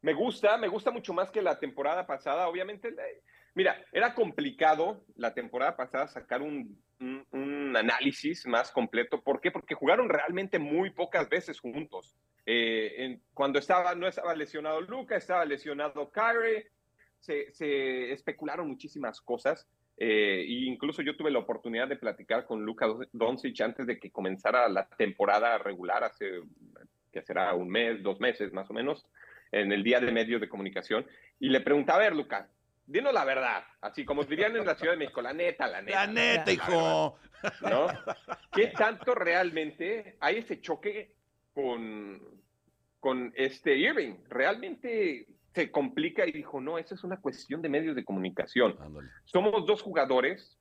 Me 0.01 0.13
gusta, 0.13 0.57
me 0.57 0.67
gusta 0.67 0.91
mucho 0.91 1.13
más 1.13 1.31
que 1.31 1.41
la 1.41 1.57
temporada 1.57 2.05
pasada. 2.05 2.49
Obviamente, 2.49 2.93
mira, 3.55 3.81
era 3.93 4.13
complicado 4.13 5.05
la 5.15 5.33
temporada 5.33 5.77
pasada 5.77 6.07
sacar 6.07 6.41
un, 6.41 6.77
análisis 7.75 8.45
más 8.45 8.69
completo. 8.69 9.21
¿Por 9.21 9.39
qué? 9.39 9.49
Porque 9.49 9.75
jugaron 9.75 10.09
realmente 10.09 10.59
muy 10.59 10.89
pocas 10.89 11.29
veces 11.29 11.59
juntos. 11.59 12.17
Eh, 12.45 13.19
cuando 13.33 13.59
estaba, 13.59 13.95
no 13.95 14.07
estaba 14.07 14.35
lesionado 14.35 14.81
Luca, 14.81 15.15
estaba 15.15 15.45
lesionado 15.45 16.11
Kyrie, 16.11 16.67
se, 17.23 18.11
especularon 18.11 18.67
muchísimas 18.67 19.21
cosas. 19.21 19.67
Eh, 19.97 20.41
e 20.41 20.65
incluso 20.65 21.01
yo 21.01 21.15
tuve 21.15 21.31
la 21.31 21.39
oportunidad 21.39 21.87
de 21.87 21.95
platicar 21.95 22.45
con 22.45 22.63
Luka 22.63 22.87
Doncic 23.11 23.61
antes 23.61 23.85
de 23.85 23.99
que 23.99 24.11
comenzara 24.11 24.67
la 24.67 24.87
temporada 24.87 25.57
regular, 25.57 26.03
hace 26.03 26.41
que 27.11 27.21
será 27.21 27.53
un 27.53 27.69
mes, 27.69 28.01
dos 28.01 28.19
meses 28.19 28.51
más 28.53 28.69
o 28.69 28.73
menos, 28.73 29.05
en 29.51 29.71
el 29.71 29.83
día 29.83 29.99
de 29.99 30.11
medios 30.11 30.41
de 30.41 30.49
comunicación, 30.49 31.05
y 31.39 31.49
le 31.49 31.61
preguntaba, 31.61 31.99
a 31.99 32.03
ver, 32.03 32.15
Luca, 32.15 32.49
dinos 32.87 33.13
la 33.13 33.23
verdad, 33.23 33.63
así 33.81 34.03
como 34.03 34.23
dirían 34.23 34.55
en 34.55 34.65
la 34.65 34.73
Ciudad 34.73 34.93
de 34.93 34.97
México, 34.97 35.21
la 35.21 35.31
neta, 35.31 35.67
la 35.67 35.81
neta. 35.83 36.07
La 36.07 36.11
neta, 36.11 36.51
hijo. 36.51 37.19
¿No? 37.61 37.87
¿Qué 38.51 38.67
tanto 38.67 39.13
realmente 39.13 40.17
hay 40.19 40.37
ese 40.37 40.59
choque 40.59 41.13
con, 41.53 42.19
con 42.99 43.31
este 43.35 43.77
Irving? 43.77 44.15
¿Realmente 44.27 45.27
se 45.53 45.71
complica 45.71 46.25
y 46.25 46.31
dijo, 46.31 46.59
no, 46.59 46.77
esa 46.77 46.95
es 46.95 47.03
una 47.03 47.17
cuestión 47.17 47.61
de 47.61 47.69
medios 47.69 47.95
de 47.95 48.03
comunicación. 48.03 48.75
Somos 49.23 49.65
dos 49.65 49.81
jugadores 49.81 50.57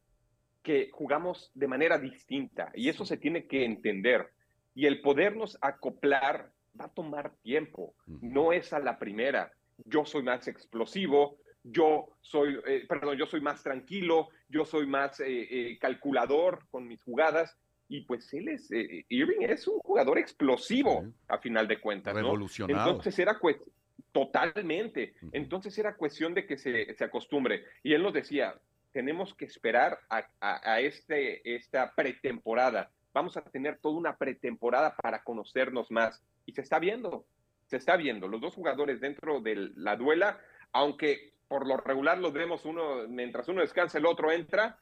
que 0.62 0.90
jugamos 0.93 1.51
de 1.55 1.66
manera 1.66 1.99
distinta 1.99 2.70
y 2.74 2.88
eso 2.88 3.05
se 3.05 3.16
tiene 3.16 3.47
que 3.47 3.64
entender. 3.64 4.28
Y 4.74 4.86
el 4.86 5.01
podernos 5.01 5.59
acoplar 5.61 6.51
va 6.78 6.86
a 6.86 6.93
tomar 6.93 7.34
tiempo, 7.43 7.95
no 8.07 8.53
es 8.53 8.72
a 8.72 8.78
la 8.78 8.99
primera. 8.99 9.53
Yo 9.84 10.05
soy 10.05 10.22
más 10.22 10.47
explosivo, 10.47 11.38
yo 11.64 12.09
soy, 12.20 12.59
eh, 12.66 12.84
perdón, 12.88 13.16
yo 13.16 13.26
soy 13.26 13.40
más 13.40 13.62
tranquilo, 13.62 14.28
yo 14.49 14.64
soy 14.64 14.86
más 14.86 15.20
eh, 15.20 15.26
eh, 15.26 15.78
calculador 15.78 16.66
con 16.70 16.86
mis 16.86 17.03
jugadas. 17.03 17.57
Y 17.88 18.03
pues 18.03 18.32
él 18.32 18.49
es, 18.49 18.70
Irving 18.70 19.43
es 19.43 19.68
un 19.68 19.78
jugador 19.80 20.16
explosivo 20.16 21.05
a 21.28 21.36
final 21.38 21.68
de 21.68 21.78
cuentas. 21.78 22.14
Revolucionado. 22.14 22.90
Entonces 22.90 23.18
era 23.18 23.38
cuestión 23.38 23.70
Totalmente. 24.12 25.14
Entonces 25.32 25.76
era 25.78 25.96
cuestión 25.96 26.34
de 26.34 26.46
que 26.46 26.58
se, 26.58 26.94
se 26.94 27.04
acostumbre. 27.04 27.64
Y 27.82 27.94
él 27.94 28.02
nos 28.02 28.12
decía, 28.12 28.54
tenemos 28.92 29.34
que 29.34 29.46
esperar 29.46 29.98
a, 30.10 30.28
a, 30.40 30.80
este, 30.80 31.54
esta 31.54 31.94
pretemporada. 31.94 32.90
Vamos 33.14 33.38
a 33.38 33.42
tener 33.42 33.78
toda 33.78 33.96
una 33.96 34.16
pretemporada 34.16 34.94
para 34.96 35.24
conocernos 35.24 35.90
más. 35.90 36.22
Y 36.44 36.52
se 36.52 36.60
está 36.60 36.78
viendo, 36.78 37.24
se 37.66 37.78
está 37.78 37.96
viendo. 37.96 38.28
Los 38.28 38.42
dos 38.42 38.54
jugadores 38.54 39.00
dentro 39.00 39.40
de 39.40 39.70
la 39.76 39.96
duela, 39.96 40.38
aunque 40.72 41.32
por 41.48 41.66
lo 41.66 41.78
regular 41.78 42.18
los 42.18 42.34
vemos 42.34 42.66
uno, 42.66 43.08
mientras 43.08 43.48
uno 43.48 43.62
descansa, 43.62 43.96
el 43.96 44.06
otro 44.06 44.30
entra. 44.30 44.78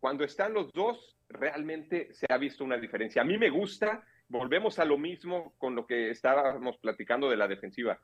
Cuando 0.00 0.24
están 0.24 0.54
los 0.54 0.72
dos, 0.72 1.18
realmente 1.28 2.14
se 2.14 2.26
ha 2.30 2.38
visto 2.38 2.64
una 2.64 2.78
diferencia. 2.78 3.20
A 3.20 3.26
mí 3.26 3.36
me 3.36 3.50
gusta, 3.50 4.02
volvemos 4.28 4.78
a 4.78 4.86
lo 4.86 4.96
mismo 4.96 5.52
con 5.58 5.74
lo 5.74 5.86
que 5.86 6.08
estábamos 6.08 6.78
platicando 6.78 7.28
de 7.28 7.36
la 7.36 7.46
defensiva 7.46 8.00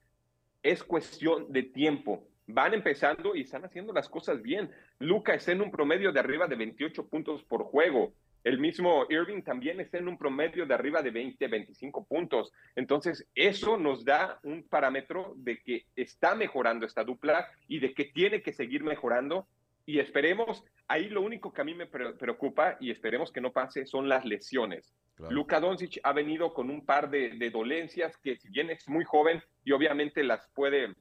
es 0.67 0.83
cuestión 0.83 1.53
de 1.53 1.63
tiempo. 1.63 2.27
Van 2.49 2.75
empezando 2.75 3.35
y 3.35 3.43
están 3.43 3.65
haciendo 3.65 3.93
las 3.93 4.09
cosas 4.09 4.43
bien. 4.43 4.71
Luca 4.99 5.35
está 5.35 5.53
en 5.53 5.63
un 5.63 5.71
promedio 5.71 6.13
de 6.13 6.21
arriba 6.21 6.47
de 6.47 6.57
28 6.57 7.09
puntos 7.09 7.45
por 7.45 7.65
juego. 7.65 8.13
El 8.43 8.59
mismo 8.59 9.07
Irving 9.09 9.43
también 9.43 9.81
está 9.81 9.99
en 9.99 10.09
un 10.09 10.19
promedio 10.19 10.67
de 10.67 10.75
arriba 10.75 11.03
de 11.03 11.11
20, 11.11 11.49
25 11.49 12.05
puntos. 12.05 12.53
Entonces, 12.77 13.27
eso 13.35 13.77
nos 13.77 14.05
da 14.05 14.39
un 14.43 14.63
parámetro 14.65 15.35
de 15.37 15.61
que 15.61 15.87
está 15.97 16.35
mejorando 16.35 16.87
esta 16.87 17.05
dupla 17.05 17.49
y 17.67 17.81
de 17.81 17.95
que 17.95 18.05
tiene 18.05 18.43
que 18.43 18.53
seguir 18.53 18.85
mejorando. 18.85 19.49
Y 19.87 20.01
esperemos, 20.01 20.65
ahí 20.89 21.09
lo 21.09 21.23
único 21.23 21.53
que 21.53 21.61
a 21.61 21.65
mí 21.65 21.75
me 21.75 21.87
preocupa 21.87 22.77
y 22.81 22.91
esperemos 22.91 23.33
que 23.33 23.41
no 23.41 23.53
pase 23.53 23.87
son 23.87 24.09
las 24.09 24.25
lesiones. 24.25 24.95
Luka 25.31 25.61
Doncic 25.61 25.99
ha 26.03 26.13
venido 26.13 26.53
con 26.53 26.69
un 26.69 26.85
par 26.85 27.09
de, 27.09 27.31
de 27.31 27.51
dolencias 27.51 28.17
que 28.19 28.37
si 28.37 28.51
bien 28.51 28.69
es 28.69 28.87
muy 28.87 29.05
joven 29.05 29.43
y 29.65 29.73
obviamente 29.73 30.23
las 30.23 30.47
puede 30.55 30.95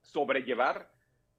sobrellevar, 0.00 0.88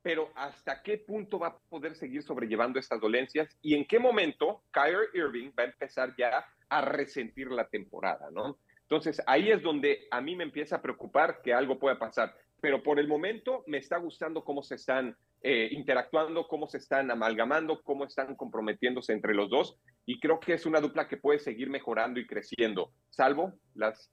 pero 0.04 0.30
¿hasta 0.36 0.84
qué 0.84 0.98
punto 0.98 1.40
va 1.40 1.48
a 1.48 1.60
poder 1.70 1.96
seguir 1.96 2.22
sobrellevando 2.22 2.78
estas 2.78 3.00
dolencias? 3.00 3.58
¿Y 3.62 3.74
en 3.76 3.86
qué 3.86 3.98
momento 3.98 4.64
Kyrie 4.72 5.10
Irving 5.14 5.52
va 5.58 5.64
a 5.64 5.68
empezar 5.68 6.14
ya 6.18 6.46
a 6.70 6.82
resentir 6.82 7.50
la 7.50 7.68
temporada, 7.68 8.30
¿no? 8.32 8.60
Entonces, 8.82 9.22
ahí 9.26 9.50
es 9.50 9.62
donde 9.62 10.08
a 10.12 10.22
mí 10.22 10.36
me 10.36 10.44
empieza 10.44 10.76
a 10.76 10.82
preocupar 10.82 11.42
que 11.42 11.54
algo 11.54 11.80
pueda 11.80 11.98
pasar. 11.98 12.36
Pero 12.62 12.84
por 12.84 13.00
el 13.00 13.08
momento 13.08 13.64
me 13.66 13.78
está 13.78 13.98
gustando 13.98 14.44
cómo 14.44 14.62
se 14.62 14.76
están 14.76 15.16
eh, 15.44 15.68
interactuando, 15.72 16.48
cómo 16.48 16.68
se 16.68 16.78
están 16.78 17.12
amalgamando, 17.12 17.82
cómo 17.84 18.06
están 18.06 18.36
comprometiéndose 18.36 19.12
entre 19.12 19.34
los 19.34 19.50
dos. 19.50 19.78
Y 20.06 20.20
creo 20.20 20.40
que 20.40 20.54
es 20.54 20.66
una 20.66 20.80
dupla 20.80 21.08
que 21.08 21.18
puede 21.18 21.40
seguir 21.40 21.70
mejorando 21.70 22.20
y 22.20 22.26
creciendo, 22.26 22.94
salvo 23.10 23.54
las 23.76 24.10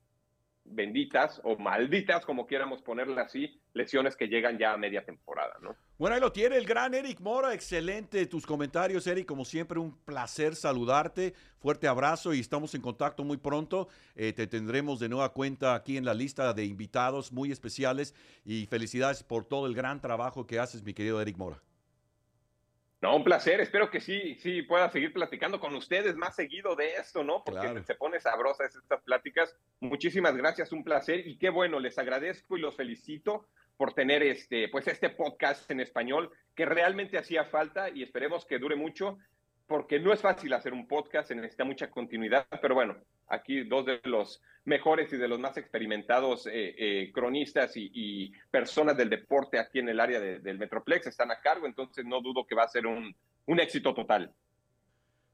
benditas 0.64 1.40
o 1.44 1.56
malditas, 1.56 2.26
como 2.26 2.46
quieramos 2.46 2.82
ponerla 2.82 3.22
así, 3.22 3.60
lesiones 3.74 4.16
que 4.16 4.28
llegan 4.28 4.58
ya 4.58 4.72
a 4.72 4.76
media 4.76 5.04
temporada, 5.04 5.54
¿no? 5.62 5.76
Bueno, 6.00 6.14
ahí 6.14 6.20
lo 6.22 6.32
tiene 6.32 6.56
el 6.56 6.64
gran 6.64 6.94
Eric 6.94 7.20
Mora, 7.20 7.52
excelente 7.52 8.24
tus 8.24 8.46
comentarios, 8.46 9.06
Eric, 9.06 9.26
como 9.26 9.44
siempre 9.44 9.78
un 9.78 9.94
placer 9.94 10.56
saludarte, 10.56 11.34
fuerte 11.58 11.86
abrazo 11.88 12.32
y 12.32 12.40
estamos 12.40 12.74
en 12.74 12.80
contacto 12.80 13.22
muy 13.22 13.36
pronto, 13.36 13.86
eh, 14.16 14.32
te 14.32 14.46
tendremos 14.46 14.98
de 14.98 15.10
nueva 15.10 15.34
cuenta 15.34 15.74
aquí 15.74 15.98
en 15.98 16.06
la 16.06 16.14
lista 16.14 16.54
de 16.54 16.64
invitados 16.64 17.32
muy 17.32 17.52
especiales 17.52 18.14
y 18.46 18.64
felicidades 18.64 19.22
por 19.22 19.44
todo 19.44 19.66
el 19.66 19.74
gran 19.74 20.00
trabajo 20.00 20.46
que 20.46 20.58
haces, 20.58 20.82
mi 20.82 20.94
querido 20.94 21.20
Eric 21.20 21.36
Mora. 21.36 21.60
No, 23.02 23.16
un 23.16 23.24
placer. 23.24 23.60
Espero 23.60 23.90
que 23.90 24.00
sí, 24.00 24.36
sí 24.36 24.62
pueda 24.62 24.90
seguir 24.90 25.12
platicando 25.12 25.60
con 25.60 25.74
ustedes 25.74 26.16
más 26.16 26.34
seguido 26.34 26.76
de 26.76 26.94
esto, 26.94 27.24
¿no? 27.24 27.44
Porque 27.44 27.82
se 27.84 27.94
pone 27.94 28.20
sabrosas 28.20 28.74
estas 28.74 29.02
pláticas. 29.02 29.54
Muchísimas 29.80 30.34
gracias, 30.34 30.72
un 30.72 30.82
placer 30.82 31.26
y 31.26 31.36
qué 31.36 31.50
bueno. 31.50 31.78
Les 31.78 31.98
agradezco 31.98 32.56
y 32.56 32.60
los 32.60 32.74
felicito 32.76 33.46
por 33.80 33.94
tener 33.94 34.22
este, 34.22 34.68
pues 34.68 34.86
este 34.88 35.08
podcast 35.08 35.70
en 35.70 35.80
español 35.80 36.30
que 36.54 36.66
realmente 36.66 37.16
hacía 37.16 37.46
falta 37.46 37.88
y 37.88 38.02
esperemos 38.02 38.44
que 38.44 38.58
dure 38.58 38.76
mucho 38.76 39.16
porque 39.66 39.98
no 39.98 40.12
es 40.12 40.20
fácil 40.20 40.52
hacer 40.52 40.74
un 40.74 40.86
podcast, 40.86 41.28
se 41.28 41.34
necesita 41.34 41.64
mucha 41.64 41.88
continuidad, 41.88 42.46
pero 42.60 42.74
bueno, 42.74 42.98
aquí 43.28 43.64
dos 43.64 43.86
de 43.86 43.98
los 44.04 44.42
mejores 44.66 45.10
y 45.14 45.16
de 45.16 45.28
los 45.28 45.40
más 45.40 45.56
experimentados 45.56 46.46
eh, 46.46 46.74
eh, 46.76 47.10
cronistas 47.10 47.72
y, 47.74 48.30
personas 48.50 48.98
del 48.98 49.08
deporte 49.08 49.58
aquí 49.58 49.78
en 49.78 49.88
el 49.88 49.98
área 49.98 50.20
del 50.20 50.58
Metroplex 50.58 51.06
están 51.06 51.30
a 51.30 51.40
cargo, 51.40 51.66
entonces 51.66 52.04
no 52.04 52.20
dudo 52.20 52.44
que 52.46 52.54
va 52.54 52.64
a 52.64 52.68
ser 52.68 52.86
un, 52.86 53.16
un 53.46 53.60
éxito 53.60 53.94
total. 53.94 54.30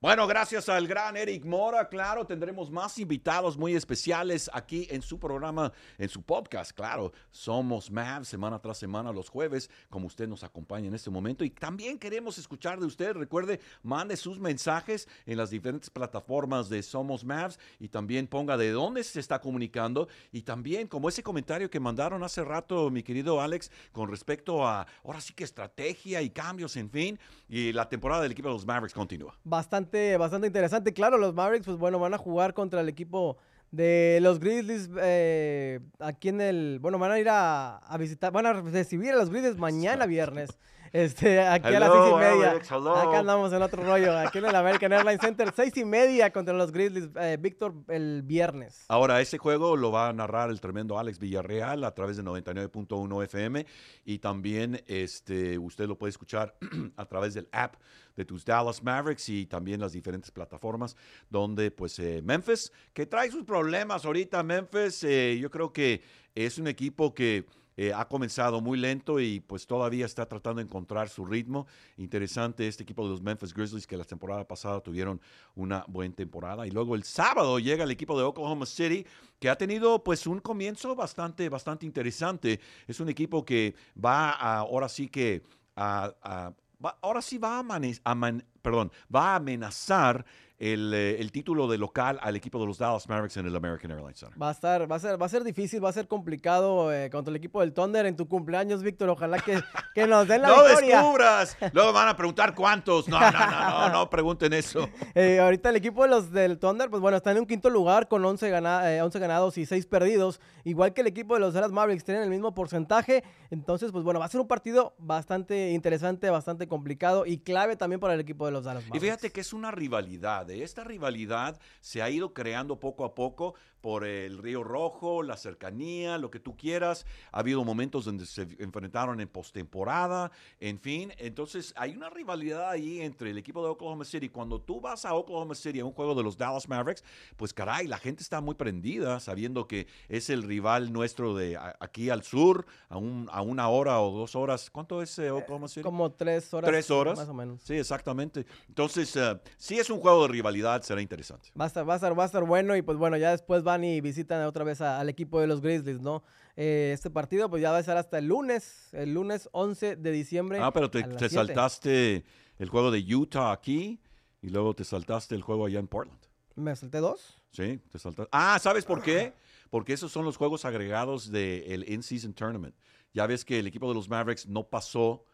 Bueno, 0.07 0.29
gracias 0.29 0.69
al 0.69 0.87
gran 0.87 1.17
Eric 1.17 1.45
Mora, 1.45 1.89
claro, 1.89 2.25
tendremos 2.25 2.71
más 2.71 2.97
invitados 2.97 3.59
muy 3.59 3.75
especiales 3.75 4.49
aquí 4.53 4.87
en 4.89 5.03
su 5.03 5.19
programa, 5.19 5.73
en 5.99 6.09
su 6.09 6.23
podcast, 6.23 6.71
claro. 6.71 7.13
Somos 7.33 7.91
Mavs 7.91 8.29
semana 8.29 8.61
tras 8.61 8.79
semana 8.79 9.11
los 9.11 9.29
jueves, 9.29 9.69
como 9.91 10.07
usted 10.07 10.29
nos 10.29 10.45
acompaña 10.45 10.87
en 10.87 10.95
este 10.95 11.11
momento. 11.11 11.43
Y 11.43 11.51
también 11.51 11.99
queremos 11.99 12.39
escuchar 12.39 12.79
de 12.79 12.87
usted. 12.87 13.15
Recuerde, 13.15 13.59
mande 13.83 14.17
sus 14.17 14.39
mensajes 14.39 15.09
en 15.27 15.39
las 15.39 15.51
diferentes 15.51 15.91
plataformas 15.91 16.69
de 16.69 16.85
Somos 16.85 17.25
Mavs 17.25 17.59
y 17.81 17.89
también 17.89 18.29
ponga 18.29 18.57
de 18.57 18.71
dónde 18.71 19.03
se 19.03 19.19
está 19.19 19.41
comunicando. 19.41 20.07
Y 20.31 20.43
también, 20.43 20.87
como 20.87 21.09
ese 21.09 21.25
comentario 21.25 21.69
que 21.69 21.81
mandaron 21.81 22.23
hace 22.23 22.45
rato, 22.45 22.91
mi 22.91 23.03
querido 23.03 23.41
Alex, 23.41 23.73
con 23.91 24.09
respecto 24.09 24.65
a 24.65 24.87
ahora 25.03 25.21
sí 25.21 25.35
que 25.35 25.43
estrategia 25.43 26.23
y 26.23 26.31
cambios, 26.31 26.77
en 26.77 26.91
fin. 26.91 27.19
Y 27.49 27.73
la 27.73 27.89
temporada 27.89 28.23
del 28.23 28.31
equipo 28.31 28.47
de 28.47 28.55
los 28.55 28.65
Mavericks 28.65 28.95
continúa. 28.95 29.37
Bastante 29.43 29.96
bastante, 30.19 30.47
interesante. 30.47 30.93
Claro, 30.93 31.19
los 31.19 31.35
Mavericks, 31.35 31.67
pues 31.67 31.79
bueno, 31.79 31.99
van 31.99 32.15
a 32.15 32.19
jugar 32.19 32.55
contra 32.55 32.81
el 32.81 32.89
equipo 32.89 33.37
de 33.71 34.19
los 34.23 34.39
Grizzlies 34.39 34.89
eh, 35.01 35.81
aquí 35.99 36.29
en 36.29 36.41
el. 36.41 36.79
Bueno, 36.81 36.99
van 36.99 37.13
a 37.13 37.19
ir 37.19 37.29
a, 37.29 37.79
a, 37.79 37.97
visitar, 37.99 38.33
van 38.33 38.47
a 38.47 38.53
recibir 38.53 39.13
a 39.13 39.17
los 39.17 39.31
Grizzlies 39.31 39.57
mañana 39.57 40.07
viernes. 40.07 40.59
Este, 40.97 41.43
aquí 41.43 41.75
a 41.75 41.79
las 41.79 41.93
seis 41.93 42.05
y 42.11 42.17
media. 42.17 42.53
Acá 42.53 43.19
andamos 43.19 43.53
en 43.53 43.61
otro 43.61 43.85
rollo. 43.85 44.17
Aquí 44.17 44.39
en 44.39 44.47
el 44.47 44.57
American 44.57 44.95
Airlines 44.95 45.21
Center, 45.21 45.53
seis 45.55 45.77
y 45.77 45.85
media 45.85 46.33
contra 46.33 46.55
los 46.55 46.73
Grizzlies. 46.73 47.11
Eh, 47.21 47.37
Víctor, 47.39 47.75
el 47.89 48.23
viernes. 48.23 48.87
Ahora, 48.89 49.21
ese 49.21 49.37
juego 49.37 49.77
lo 49.77 49.93
va 49.93 50.09
a 50.09 50.15
narrar 50.15 50.49
el 50.49 50.59
tremendo 50.59 50.99
Alex 50.99 51.19
Villarreal 51.19 51.85
a 51.85 51.93
través 51.93 52.17
de 52.17 52.23
99.1 52.23 53.25
FM. 53.25 53.67
Y 54.07 54.21
también 54.21 54.83
este, 54.87 55.59
usted 55.59 55.87
lo 55.87 55.99
puede 55.99 56.13
escuchar 56.13 56.57
a 56.97 57.05
través 57.05 57.35
del 57.35 57.47
app 57.53 57.75
de 58.17 58.25
tus 58.25 58.43
Dallas 58.47 58.83
Mavericks 58.83 59.29
y 59.29 59.45
también 59.45 59.83
las 59.83 59.93
diferentes 59.93 60.31
plataformas 60.31 60.97
donde 61.29 61.71
pues 61.71 61.99
eh, 61.99 62.23
Memphis, 62.25 62.73
que 62.95 63.05
trae 63.05 63.31
sus 63.31 63.45
problemas 63.45 64.07
ahorita, 64.07 64.43
Memphis, 64.43 65.05
eh, 65.05 65.37
yo 65.39 65.51
creo 65.51 65.71
que 65.71 66.01
es 66.35 66.57
un 66.57 66.69
equipo 66.69 67.13
que 67.13 67.45
eh, 67.77 67.93
ha 67.93 68.09
comenzado 68.09 68.61
muy 68.61 68.79
lento 68.79 69.21
y 69.21 69.41
pues 69.41 69.67
todavía 69.67 70.07
está 70.07 70.27
tratando 70.27 70.61
de 70.61 70.65
encontrar 70.65 71.09
su 71.09 71.27
ritmo. 71.27 71.67
Interesante 71.97 72.67
este 72.67 72.83
equipo 72.83 73.05
de 73.05 73.11
los 73.11 73.23
Memphis 73.23 73.53
Grizzlies 73.53 73.87
que 73.87 73.97
la 73.97 74.05
temporada 74.05 74.47
pasada 74.47 74.81
tuvieron 74.81 75.21
una 75.55 75.85
buena 75.89 76.15
temporada. 76.15 76.67
Y 76.67 76.71
luego 76.71 76.95
el 76.95 77.05
sábado 77.05 77.59
llega 77.59 77.85
el 77.85 77.91
equipo 77.91 78.19
de 78.19 78.25
Oklahoma 78.25 78.67
City 78.67 79.07
que 79.39 79.51
ha 79.51 79.57
tenido 79.57 80.03
pues 80.03 80.27
un 80.27 80.41
comienzo 80.41 80.95
bastante, 80.95 81.49
bastante 81.49 81.85
interesante. 81.85 82.61
Es 82.87 83.01
un 83.01 83.09
equipo 83.09 83.45
que 83.45 83.75
va 84.03 84.31
ahora 84.31 84.89
sí 84.89 85.09
que 85.09 85.43
a, 85.77 86.55
ahora 87.01 87.23
sí 87.23 87.39
va 87.39 87.61
a, 87.61 88.39
perdón, 88.63 88.93
va 89.15 89.33
a 89.33 89.37
amenazar 89.37 90.25
eh, 90.59 91.17
el, 91.21 91.33
título 91.33 91.69
de 91.69 91.77
local 91.77 92.19
al 92.23 92.35
equipo 92.35 92.59
de 92.59 92.65
los 92.65 92.79
Dallas 92.79 93.07
Mavericks 93.11 93.37
en 93.37 93.47
el 93.47 93.55
American 93.55 93.91
Airlines 93.91 94.19
Center. 94.19 94.41
Va 94.41 94.49
a 94.49 94.53
estar, 94.53 94.91
va 94.91 94.97
a 94.97 94.99
ser, 94.99 95.21
va 95.21 95.27
a 95.27 95.29
ser 95.29 95.45
difícil, 95.45 95.85
va 95.85 95.91
a 95.91 95.93
ser 95.93 96.09
complicado 96.09 96.95
eh, 96.95 97.11
contra 97.11 97.31
el 97.31 97.37
equipo 97.37 97.61
del 97.61 97.75
Thunder 97.75 98.07
en 98.07 98.17
tu 98.17 98.27
cumpleaños, 98.27 98.83
Víctor. 98.83 99.11
Ojalá 99.11 99.39
que, 99.39 99.61
que 99.95 100.07
nos 100.07 100.27
den 100.27 100.41
la 100.41 100.49
no 100.49 100.65
victoria. 100.65 100.97
¡No 100.97 101.03
descubras! 101.03 101.57
Luego 101.75 101.93
van 101.93 102.09
a 102.09 102.17
preguntar 102.17 102.55
cuántos. 102.55 103.07
No, 103.07 103.21
no, 103.21 103.31
no, 103.31 103.71
no, 103.71 103.89
no 103.91 104.11
pregunten 104.11 104.53
eso. 104.53 104.89
Eh, 105.15 105.41
ahorita 105.41 105.71
el 105.71 105.77
equipo 105.77 106.03
de 106.03 106.11
los 106.11 106.31
del 106.31 106.59
Thunder, 106.59 106.91
pues 106.91 107.01
bueno, 107.01 107.17
está 107.17 107.31
en 107.33 107.39
un 107.39 107.47
quinto 107.47 107.71
lugar 107.71 108.07
con 108.07 108.23
11, 108.23 108.53
11 109.01 109.19
ganados 109.19 109.57
y 109.57 109.65
6 109.65 109.87
perdidos. 109.87 110.41
Igual 110.65 110.93
que 110.93 111.01
el 111.01 111.07
equipo 111.07 111.35
de 111.35 111.41
los 111.41 111.55
Dallas 111.55 111.73
Mavericks 111.73 112.05
tienen 112.05 112.23
el 112.23 112.29
mismo 112.29 112.55
porcentaje. 112.55 113.25
Entonces, 113.51 113.93
pues 113.93 114.05
bueno, 114.05 114.21
va 114.21 114.27
a 114.27 114.29
ser 114.29 114.41
un 114.41 114.47
partido 114.49 114.95
bastante 114.99 115.71
interesante, 115.71 116.29
bastante 116.29 116.69
complicado 116.69 117.25
y 117.25 117.39
clave 117.39 117.77
también 117.77 117.99
para 117.99 118.13
el 118.15 118.21
equipo 118.21 118.45
de 118.45 118.53
los 118.53 118.65
Dallas 118.65 118.83
Mavericks. 118.83 118.97
Y 118.97 119.07
fíjate 119.07 119.33
que 119.33 119.41
es 119.41 119.53
una 119.55 119.71
rivalidad. 119.71 120.46
Esta 120.51 120.85
rivalidad 120.85 121.59
se 121.81 122.03
ha 122.03 122.11
ido 122.11 122.33
creando 122.33 122.81
poco 122.81 123.05
a 123.05 123.15
poco 123.15 123.55
por 123.81 124.05
el 124.05 124.39
Río 124.39 124.65
Rojo, 124.65 125.23
la 125.23 125.37
cercanía, 125.37 126.19
lo 126.19 126.29
que 126.29 126.41
tú 126.41 126.57
quieras. 126.57 127.07
Ha 127.31 127.39
habido 127.39 127.63
momentos 127.65 128.05
donde 128.05 128.27
se 128.27 128.43
enfrentaron 128.59 129.21
en 129.21 129.29
postemporada, 129.29 130.33
en 130.59 130.81
fin. 130.81 131.13
Entonces 131.19 131.73
hay 131.77 131.95
una 131.95 132.11
rivalidad 132.11 132.69
ahí 132.69 133.01
entre 133.01 133.31
el 133.31 133.39
equipo 133.39 133.63
de 133.63 133.71
Oklahoma 133.71 134.05
City. 134.05 134.29
Cuando 134.29 134.61
tú 134.61 134.81
vas 134.81 135.05
a 135.05 135.15
Oklahoma 135.15 135.55
City 135.55 135.79
a 135.81 135.85
un 135.85 135.93
juego 135.93 136.17
de 136.17 136.25
los 136.25 136.37
Dallas 136.37 136.69
Mavericks, 136.69 137.05
pues 137.37 137.53
caray, 137.53 137.87
la 137.87 137.99
gente 137.99 138.23
está 138.23 138.41
muy 138.41 138.57
prendida 138.57 139.21
sabiendo 139.21 139.69
que 139.69 139.87
es 140.09 140.31
el 140.31 140.43
rival 140.43 140.93
nuestro 140.93 141.37
de 141.37 141.57
aquí 141.79 142.11
al 142.11 142.25
sur, 142.25 142.67
a, 142.89 142.97
un, 142.97 143.29
a 143.31 143.43
una 143.43 143.69
hora 143.69 144.01
o 144.01 144.11
dos 144.19 144.35
horas. 144.35 144.69
¿Cuánto 144.69 145.01
es 145.01 145.17
eh, 145.21 145.31
Oklahoma 145.31 145.69
City? 145.69 145.83
Como 145.83 146.11
tres 146.11 146.53
horas. 146.53 146.69
Tres 146.69 146.91
horas. 146.91 147.19
Más 147.19 147.29
o 147.29 147.35
menos. 147.35 147.63
Sí, 147.63 147.75
exactamente. 147.75 148.47
Entonces, 148.69 149.15
uh, 149.15 149.39
sí 149.57 149.79
es 149.79 149.91
un 149.91 150.01
juego 150.01 150.23
de 150.23 150.29
rivalidad, 150.37 150.83
será 150.83 151.01
interesante. 151.01 151.51
Va 151.59 151.65
a 151.65 151.69
estar, 151.69 151.89
va 151.89 151.95
a 151.95 151.97
estar, 151.97 152.19
va 152.19 152.23
a 152.23 152.27
estar 152.27 152.45
bueno 152.45 152.77
y 152.77 152.83
pues 152.83 152.99
bueno, 152.99 153.17
ya 153.17 153.31
después 153.31 153.63
van 153.63 153.85
y 153.85 154.01
visitan 154.01 154.43
otra 154.45 154.65
vez 154.65 154.81
al 154.81 155.09
equipo 155.09 155.41
de 155.41 155.47
los 155.47 155.61
Grizzlies, 155.61 156.01
¿no? 156.01 156.23
Eh, 156.57 156.93
este 156.95 157.11
partido 157.11 157.49
pues 157.49 157.63
ya 157.63 157.71
va 157.71 157.79
a 157.79 157.83
ser 157.83 157.97
hasta 157.97 158.19
el 158.19 158.27
lunes, 158.27 158.89
el 158.93 159.15
lunes 159.15 159.49
11 159.53 159.97
de 159.97 160.11
diciembre. 160.13 160.59
Ah, 160.61 160.73
pero 160.73 160.91
te, 160.91 161.29
saltaste 161.29 162.25
el 162.59 162.69
juego 162.69 162.91
de 162.91 163.15
Utah 163.15 163.53
aquí 163.53 164.01
y 164.43 164.51
luego 164.51 164.75
te 164.75 164.85
saltaste 164.85 165.35
el 165.35 165.43
juego 165.43 165.67
allá 165.67 165.79
en 165.79 165.89
Portland. 165.89 166.21
¿Me 166.55 166.75
salté 166.77 166.99
dos? 166.99 167.39
Sí, 167.51 167.81
te 167.91 167.99
saltaste. 167.99 168.29
Ah, 168.33 168.59
¿sabes 168.61 168.85
por 168.85 169.03
qué? 169.03 169.33
Porque 169.71 169.93
esos 169.93 170.13
son 170.13 170.25
los 170.25 170.37
juegos 170.37 170.65
agregados 170.65 171.31
del 171.31 171.89
In-Season 171.89 172.33
Tournament. 172.35 172.75
Ya 173.13 173.27
ves 173.27 173.45
que 173.45 173.59
el 173.59 173.67
equipo 173.67 173.89
de 173.89 173.95
los 173.95 174.09
Mavericks 174.09 174.47
no 174.47 174.69
pasó 174.69 175.25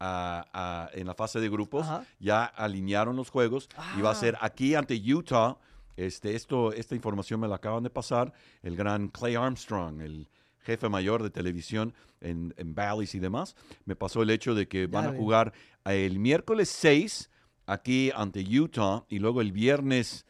en 0.00 1.06
la 1.06 1.14
fase 1.14 1.40
de 1.40 1.48
grupos, 1.48 1.86
ya 2.18 2.44
alinearon 2.44 3.16
los 3.16 3.30
juegos 3.30 3.68
y 3.98 4.00
va 4.00 4.10
a 4.10 4.14
ser 4.14 4.36
ah. 4.36 4.46
aquí 4.46 4.74
ante 4.74 4.94
Utah. 4.94 5.56
Este, 5.96 6.34
esto, 6.34 6.72
esta 6.72 6.94
información 6.94 7.40
me 7.40 7.48
la 7.48 7.56
acaban 7.56 7.82
de 7.82 7.90
pasar 7.90 8.32
el 8.62 8.74
gran 8.74 9.08
Clay 9.08 9.34
Armstrong, 9.34 10.00
el 10.00 10.28
jefe 10.60 10.88
mayor 10.88 11.22
de 11.22 11.30
televisión 11.30 11.94
en, 12.20 12.54
en 12.56 12.74
Valleys 12.74 13.14
y 13.14 13.18
demás, 13.18 13.56
me 13.84 13.96
pasó 13.96 14.22
el 14.22 14.30
hecho 14.30 14.54
de 14.54 14.68
que 14.68 14.86
van 14.86 15.06
a 15.06 15.12
jugar 15.12 15.52
el 15.84 16.18
miércoles 16.18 16.68
6 16.70 17.30
aquí 17.66 18.10
ante 18.14 18.40
Utah 18.40 19.04
y 19.08 19.18
luego 19.18 19.40
el 19.40 19.52
viernes 19.52 20.26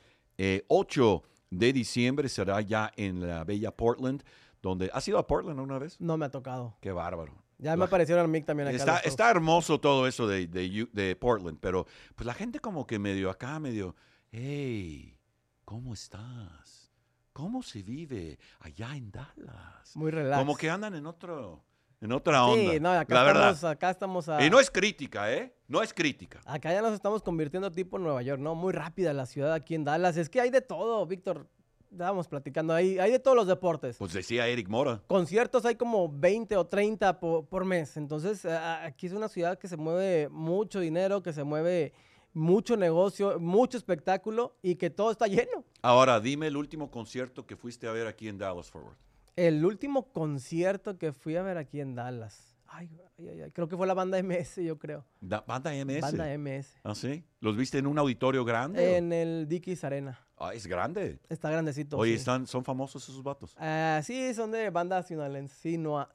8 0.68 1.22
eh, 1.24 1.28
de 1.50 1.72
diciembre 1.72 2.28
será 2.28 2.60
ya 2.60 2.92
en 2.96 3.26
la 3.26 3.44
bella 3.44 3.70
Portland, 3.70 4.22
donde... 4.62 4.90
¿Has 4.92 5.06
ido 5.08 5.18
a 5.18 5.26
Portland 5.26 5.58
una 5.60 5.78
vez? 5.78 6.00
No 6.00 6.16
me 6.16 6.26
ha 6.26 6.30
tocado. 6.30 6.76
Qué 6.80 6.92
bárbaro. 6.92 7.39
Ya 7.60 7.76
me 7.76 7.84
aparecieron 7.84 8.24
a 8.24 8.28
mí 8.28 8.40
también 8.42 8.68
acá. 8.68 8.76
Está, 8.76 8.98
está 8.98 9.30
hermoso 9.30 9.78
todo 9.80 10.06
eso 10.06 10.26
de, 10.26 10.46
de, 10.46 10.88
de, 10.92 11.16
Portland, 11.16 11.58
pero 11.60 11.86
pues 12.14 12.26
la 12.26 12.34
gente 12.34 12.58
como 12.58 12.86
que 12.86 12.98
medio 12.98 13.30
acá, 13.30 13.60
medio, 13.60 13.94
hey, 14.32 15.18
¿cómo 15.64 15.94
estás? 15.94 16.90
¿Cómo 17.32 17.62
se 17.62 17.82
vive 17.82 18.38
allá 18.60 18.96
en 18.96 19.10
Dallas? 19.10 19.94
Muy 19.94 20.10
relajado. 20.10 20.42
Como 20.44 20.56
que 20.56 20.70
andan 20.70 20.94
en 20.94 21.06
otro 21.06 21.64
en 22.00 22.12
otra 22.12 22.46
onda. 22.46 22.72
Sí, 22.72 22.80
no, 22.80 22.90
acá, 22.90 23.28
estamos, 23.28 23.64
acá 23.64 23.90
estamos 23.90 24.28
a... 24.30 24.42
Y 24.44 24.48
no 24.48 24.58
es 24.58 24.70
crítica, 24.70 25.30
¿eh? 25.32 25.54
No 25.68 25.82
es 25.82 25.92
crítica. 25.92 26.40
Acá 26.46 26.72
ya 26.72 26.80
nos 26.80 26.94
estamos 26.94 27.22
convirtiendo 27.22 27.70
tipo 27.70 27.98
Nueva 27.98 28.22
York, 28.22 28.40
¿no? 28.40 28.54
Muy 28.54 28.72
rápida 28.72 29.12
la 29.12 29.26
ciudad 29.26 29.52
aquí 29.52 29.74
en 29.74 29.84
Dallas. 29.84 30.16
Es 30.16 30.30
que 30.30 30.40
hay 30.40 30.50
de 30.50 30.62
todo, 30.62 31.04
Víctor. 31.06 31.46
Estábamos 31.90 32.28
platicando 32.28 32.72
ahí. 32.72 32.98
Hay 33.00 33.10
de 33.10 33.18
todos 33.18 33.36
los 33.36 33.48
deportes. 33.48 33.96
Pues 33.98 34.12
decía 34.12 34.46
Eric 34.46 34.68
Mora. 34.68 35.02
Conciertos 35.08 35.64
hay 35.64 35.74
como 35.74 36.08
20 36.08 36.56
o 36.56 36.66
30 36.66 37.18
por, 37.18 37.64
mes. 37.64 37.96
Entonces, 37.96 38.44
aquí 38.44 39.06
es 39.06 39.12
una 39.12 39.28
ciudad 39.28 39.58
que 39.58 39.66
se 39.66 39.76
mueve 39.76 40.28
mucho 40.28 40.78
dinero, 40.78 41.20
que 41.22 41.32
se 41.32 41.42
mueve 41.42 41.92
mucho 42.32 42.76
negocio, 42.76 43.40
mucho 43.40 43.76
espectáculo 43.76 44.56
y 44.62 44.76
que 44.76 44.88
todo 44.88 45.10
está 45.10 45.26
lleno. 45.26 45.64
Ahora, 45.82 46.20
dime 46.20 46.46
el 46.46 46.56
último 46.56 46.92
concierto 46.92 47.44
que 47.44 47.56
fuiste 47.56 47.88
a 47.88 47.92
ver 47.92 48.06
aquí 48.06 48.28
en 48.28 48.38
Dallas 48.38 48.70
Forward. 48.70 48.96
El 49.34 49.64
último 49.64 50.12
concierto 50.12 50.96
que 50.96 51.12
fui 51.12 51.34
a 51.34 51.42
ver 51.42 51.56
aquí 51.56 51.80
en 51.80 51.96
Dallas. 51.96 52.56
Ay, 52.68 52.88
ay, 53.28 53.42
ay, 53.42 53.50
creo 53.50 53.68
que 53.68 53.76
fue 53.76 53.86
la 53.86 53.94
banda 53.94 54.22
MS, 54.22 54.56
yo 54.56 54.78
creo. 54.78 55.04
¿Banda 55.20 55.72
MS? 55.84 56.00
Banda 56.00 56.38
MS. 56.38 56.66
¿Ah, 56.82 56.94
sí? 56.94 57.24
¿Los 57.40 57.56
viste 57.56 57.78
en 57.78 57.86
un 57.86 57.98
auditorio 57.98 58.44
grande? 58.44 58.96
En 58.96 59.12
el 59.12 59.48
Dickies 59.48 59.84
Arena. 59.84 60.18
Ah, 60.36 60.54
es 60.54 60.66
grande. 60.66 61.18
Está 61.28 61.50
grandecito. 61.50 61.98
Oye, 61.98 62.14
están, 62.14 62.46
¿son 62.46 62.64
famosos 62.64 63.06
esos 63.06 63.22
vatos? 63.22 63.54
Ah, 63.58 64.00
sí, 64.02 64.32
son 64.32 64.50
de 64.50 64.70
banda 64.70 65.02
sinaloense. 65.02 65.58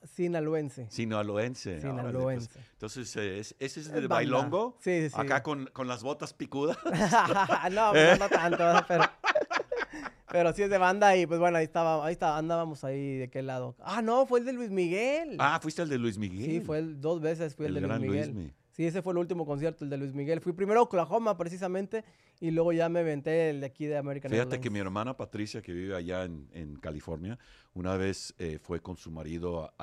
Sinaloense. 0.07 0.87
Sinaloense. 0.89 1.79
Pues. 1.79 2.49
Entonces, 2.73 3.15
¿ese 3.59 3.79
es 3.79 3.91
de 3.91 4.07
bailongo? 4.07 4.77
Sí, 4.81 5.09
sí, 5.09 5.15
Acá 5.15 5.43
con, 5.43 5.67
con 5.67 5.87
las 5.87 6.01
botas 6.01 6.33
picudas. 6.33 6.77
no, 7.71 7.91
pues, 7.91 8.19
no 8.19 8.29
tanto, 8.29 8.63
pero... 8.87 9.03
Pero 10.31 10.53
sí 10.53 10.63
es 10.63 10.69
de 10.69 10.77
banda 10.77 11.15
y 11.15 11.25
pues 11.25 11.39
bueno, 11.39 11.57
ahí 11.57 11.63
estaba, 11.63 12.05
ahí 12.05 12.13
está, 12.13 12.37
andábamos 12.37 12.83
ahí 12.83 13.17
de 13.17 13.29
qué 13.29 13.41
lado. 13.41 13.75
Ah, 13.79 14.01
no, 14.01 14.25
fue 14.25 14.39
el 14.39 14.45
de 14.45 14.53
Luis 14.53 14.69
Miguel. 14.69 15.37
Ah, 15.39 15.59
fuiste 15.61 15.81
el 15.81 15.89
de 15.89 15.97
Luis 15.97 16.17
Miguel. 16.17 16.45
Sí, 16.45 16.59
fue 16.61 16.79
el, 16.79 16.99
dos 16.99 17.21
veces 17.21 17.55
fui 17.55 17.67
el, 17.67 17.75
de 17.75 17.81
Luis 17.81 17.99
Miguel. 17.99 18.53
sí, 18.71 18.85
ese 18.85 19.01
fue 19.01 19.13
el 19.13 19.19
último 19.19 19.45
concierto, 19.45 19.83
el 19.83 19.89
de 19.89 19.97
Luis 19.97 20.13
Miguel. 20.13 20.41
Fui 20.41 20.53
primero 20.53 20.79
a 20.79 20.83
Oklahoma 20.83 21.37
precisamente 21.37 22.03
y 22.39 22.51
luego 22.51 22.73
ya 22.73 22.89
me 22.89 23.03
venté 23.03 23.49
el 23.49 23.61
de 23.61 23.67
aquí 23.67 23.85
de 23.85 23.97
American 23.97 24.31
Fíjate 24.31 24.59
que 24.59 24.69
mi 24.69 24.79
hermana 24.79 25.15
Patricia, 25.15 25.61
que 25.61 25.71
vive 25.71 25.95
allá 25.95 26.23
en, 26.23 26.75
California, 26.81 27.37
una 27.73 27.95
vez 27.95 28.33
eh, 28.37 28.59
fue 28.61 28.81
con 28.81 28.97
su 28.97 29.11
marido 29.11 29.73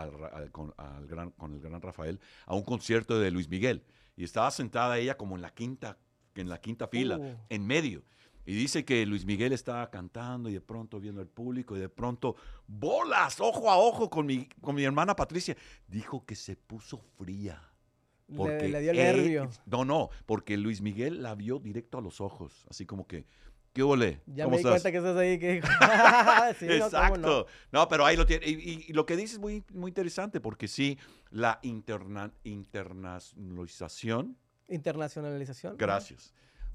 con, 0.50 0.74
gran, 1.06 1.30
con 1.30 1.54
el 1.54 1.60
gran 1.60 1.80
Rafael 1.80 2.20
a 2.46 2.54
un 2.54 2.62
concierto 2.62 3.18
de 3.18 3.30
Luis 3.30 3.48
Miguel 3.48 3.84
y 4.16 4.24
estaba 4.24 4.50
sentada 4.50 4.98
ella 4.98 5.16
como 5.16 5.36
en 5.36 5.42
la 5.42 5.50
quinta, 5.50 5.98
en 6.34 6.48
la 6.48 6.60
quinta 6.60 6.88
fila, 6.88 7.16
uh. 7.16 7.36
en 7.48 7.66
medio. 7.66 8.02
Y 8.44 8.54
dice 8.54 8.84
que 8.84 9.06
Luis 9.06 9.24
Miguel 9.24 9.52
estaba 9.52 9.88
cantando 9.90 10.48
y 10.48 10.54
de 10.54 10.60
pronto 10.60 10.98
viendo 10.98 11.20
al 11.20 11.28
público 11.28 11.76
y 11.76 11.80
de 11.80 11.88
pronto, 11.88 12.34
bolas, 12.66 13.40
ojo 13.40 13.70
a 13.70 13.78
ojo 13.78 14.10
con 14.10 14.26
mi, 14.26 14.48
con 14.60 14.74
mi 14.74 14.82
hermana 14.82 15.14
Patricia. 15.14 15.56
Dijo 15.86 16.24
que 16.24 16.34
se 16.34 16.56
puso 16.56 16.98
fría. 16.98 17.62
Porque 18.34 18.68
le, 18.68 18.80
dio 18.80 18.90
el 18.92 18.96
nervio. 18.96 19.50
No, 19.66 19.84
no, 19.84 20.10
porque 20.26 20.56
Luis 20.56 20.80
Miguel 20.80 21.22
la 21.22 21.34
vio 21.34 21.58
directo 21.58 21.98
a 21.98 22.00
los 22.00 22.20
ojos, 22.20 22.66
así 22.70 22.86
como 22.86 23.06
que, 23.06 23.26
¿qué 23.74 23.82
ole? 23.82 24.22
Ya 24.26 24.48
me 24.48 24.56
di 24.56 24.62
cuenta 24.62 24.90
que 24.90 24.96
estás 24.96 25.16
ahí. 25.16 25.38
Que... 25.38 25.58
Exacto. 26.60 27.46
No, 27.70 27.88
pero 27.88 28.06
ahí 28.06 28.16
lo 28.16 28.24
tiene. 28.24 28.46
Y, 28.46 28.90
lo 28.92 29.04
que 29.04 29.16
dices 29.16 29.34
es 29.34 29.38
muy, 29.38 29.62
muy 29.72 29.90
interesante, 29.90 30.40
porque 30.40 30.66
sí, 30.66 30.98
la 31.30 31.58
interna, 31.62 32.32
internacionalización. 32.42 34.38
Internacionalización. 34.68 35.76
Gracias 35.76 36.32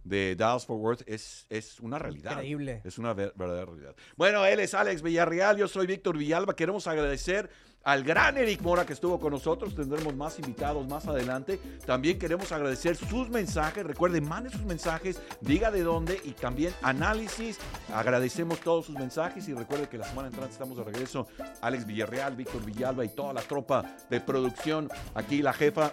de 0.08 0.36
Dallas 0.36 0.66
Fort 0.66 0.82
Worth 0.82 1.02
es, 1.06 1.46
es 1.50 1.80
una 1.80 2.00
realidad. 2.00 2.32
Increíble. 2.32 2.82
Es 2.84 2.98
una 2.98 3.14
verdadera 3.14 3.66
realidad. 3.66 3.96
Bueno, 4.16 4.46
él 4.46 4.60
es 4.60 4.74
Alex 4.74 5.02
Villarreal, 5.02 5.58
yo 5.58 5.68
soy 5.68 5.88
Víctor 5.88 6.18
Villalba. 6.18 6.56
Queremos 6.56 6.88
agradecer 6.88 7.50
al 7.88 8.04
gran 8.04 8.38
Eric 8.38 8.62
Mora 8.62 8.86
que 8.86 8.92
estuvo 8.92 9.18
con 9.18 9.32
nosotros. 9.32 9.74
Tendremos 9.74 10.14
más 10.14 10.38
invitados 10.40 10.86
más 10.90 11.08
adelante. 11.08 11.58
También 11.86 12.20
queremos 12.20 12.52
agradecer 12.52 12.98
sus 12.98 13.30
mensajes. 13.30 13.86
Recuerden, 13.86 14.28
mande 14.28 14.50
sus 14.50 14.64
mensajes, 14.64 15.22
diga 15.40 15.72
de 15.72 15.84
dónde 15.84 16.20
y 16.26 16.32
también 16.32 16.74
análisis. 16.82 17.58
Agradecemos 17.94 18.60
todos 18.60 18.88
sus 18.88 18.96
mensajes 18.96 19.48
y 19.48 19.54
recuerde 19.54 19.88
que 19.88 19.98
la 19.98 20.04
semana 20.04 20.28
entrante 20.28 20.52
estamos 20.52 20.78
de 20.78 20.84
regreso. 20.84 21.28
Alex 21.62 21.86
Villarreal, 21.86 22.36
Víctor 22.36 22.66
Villalba 22.66 23.06
y 23.06 23.10
toda 23.10 23.32
la 23.32 23.42
tropa 23.42 23.86
de 24.10 24.20
producción. 24.20 24.90
Aquí 25.16 25.42
la 25.42 25.54
jefa. 25.54 25.92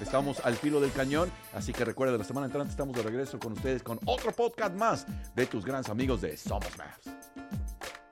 Estamos 0.00 0.40
al 0.42 0.56
filo 0.56 0.80
del 0.80 0.92
cañón. 0.92 1.30
Así 1.52 1.74
que 1.74 1.84
recuerde, 1.84 2.16
la 2.16 2.24
semana 2.24 2.46
entrante 2.46 2.70
estamos 2.70 2.96
de 2.96 3.02
regreso 3.02 3.38
con 3.38 3.52
ustedes 3.52 3.82
con 3.82 4.00
otro 4.06 4.32
podcast 4.32 4.74
más 4.74 5.06
de 5.34 5.44
tus 5.44 5.66
grandes 5.66 5.90
amigos 5.90 6.22
de 6.22 6.34
Somos 6.38 6.70
Más. 6.78 8.05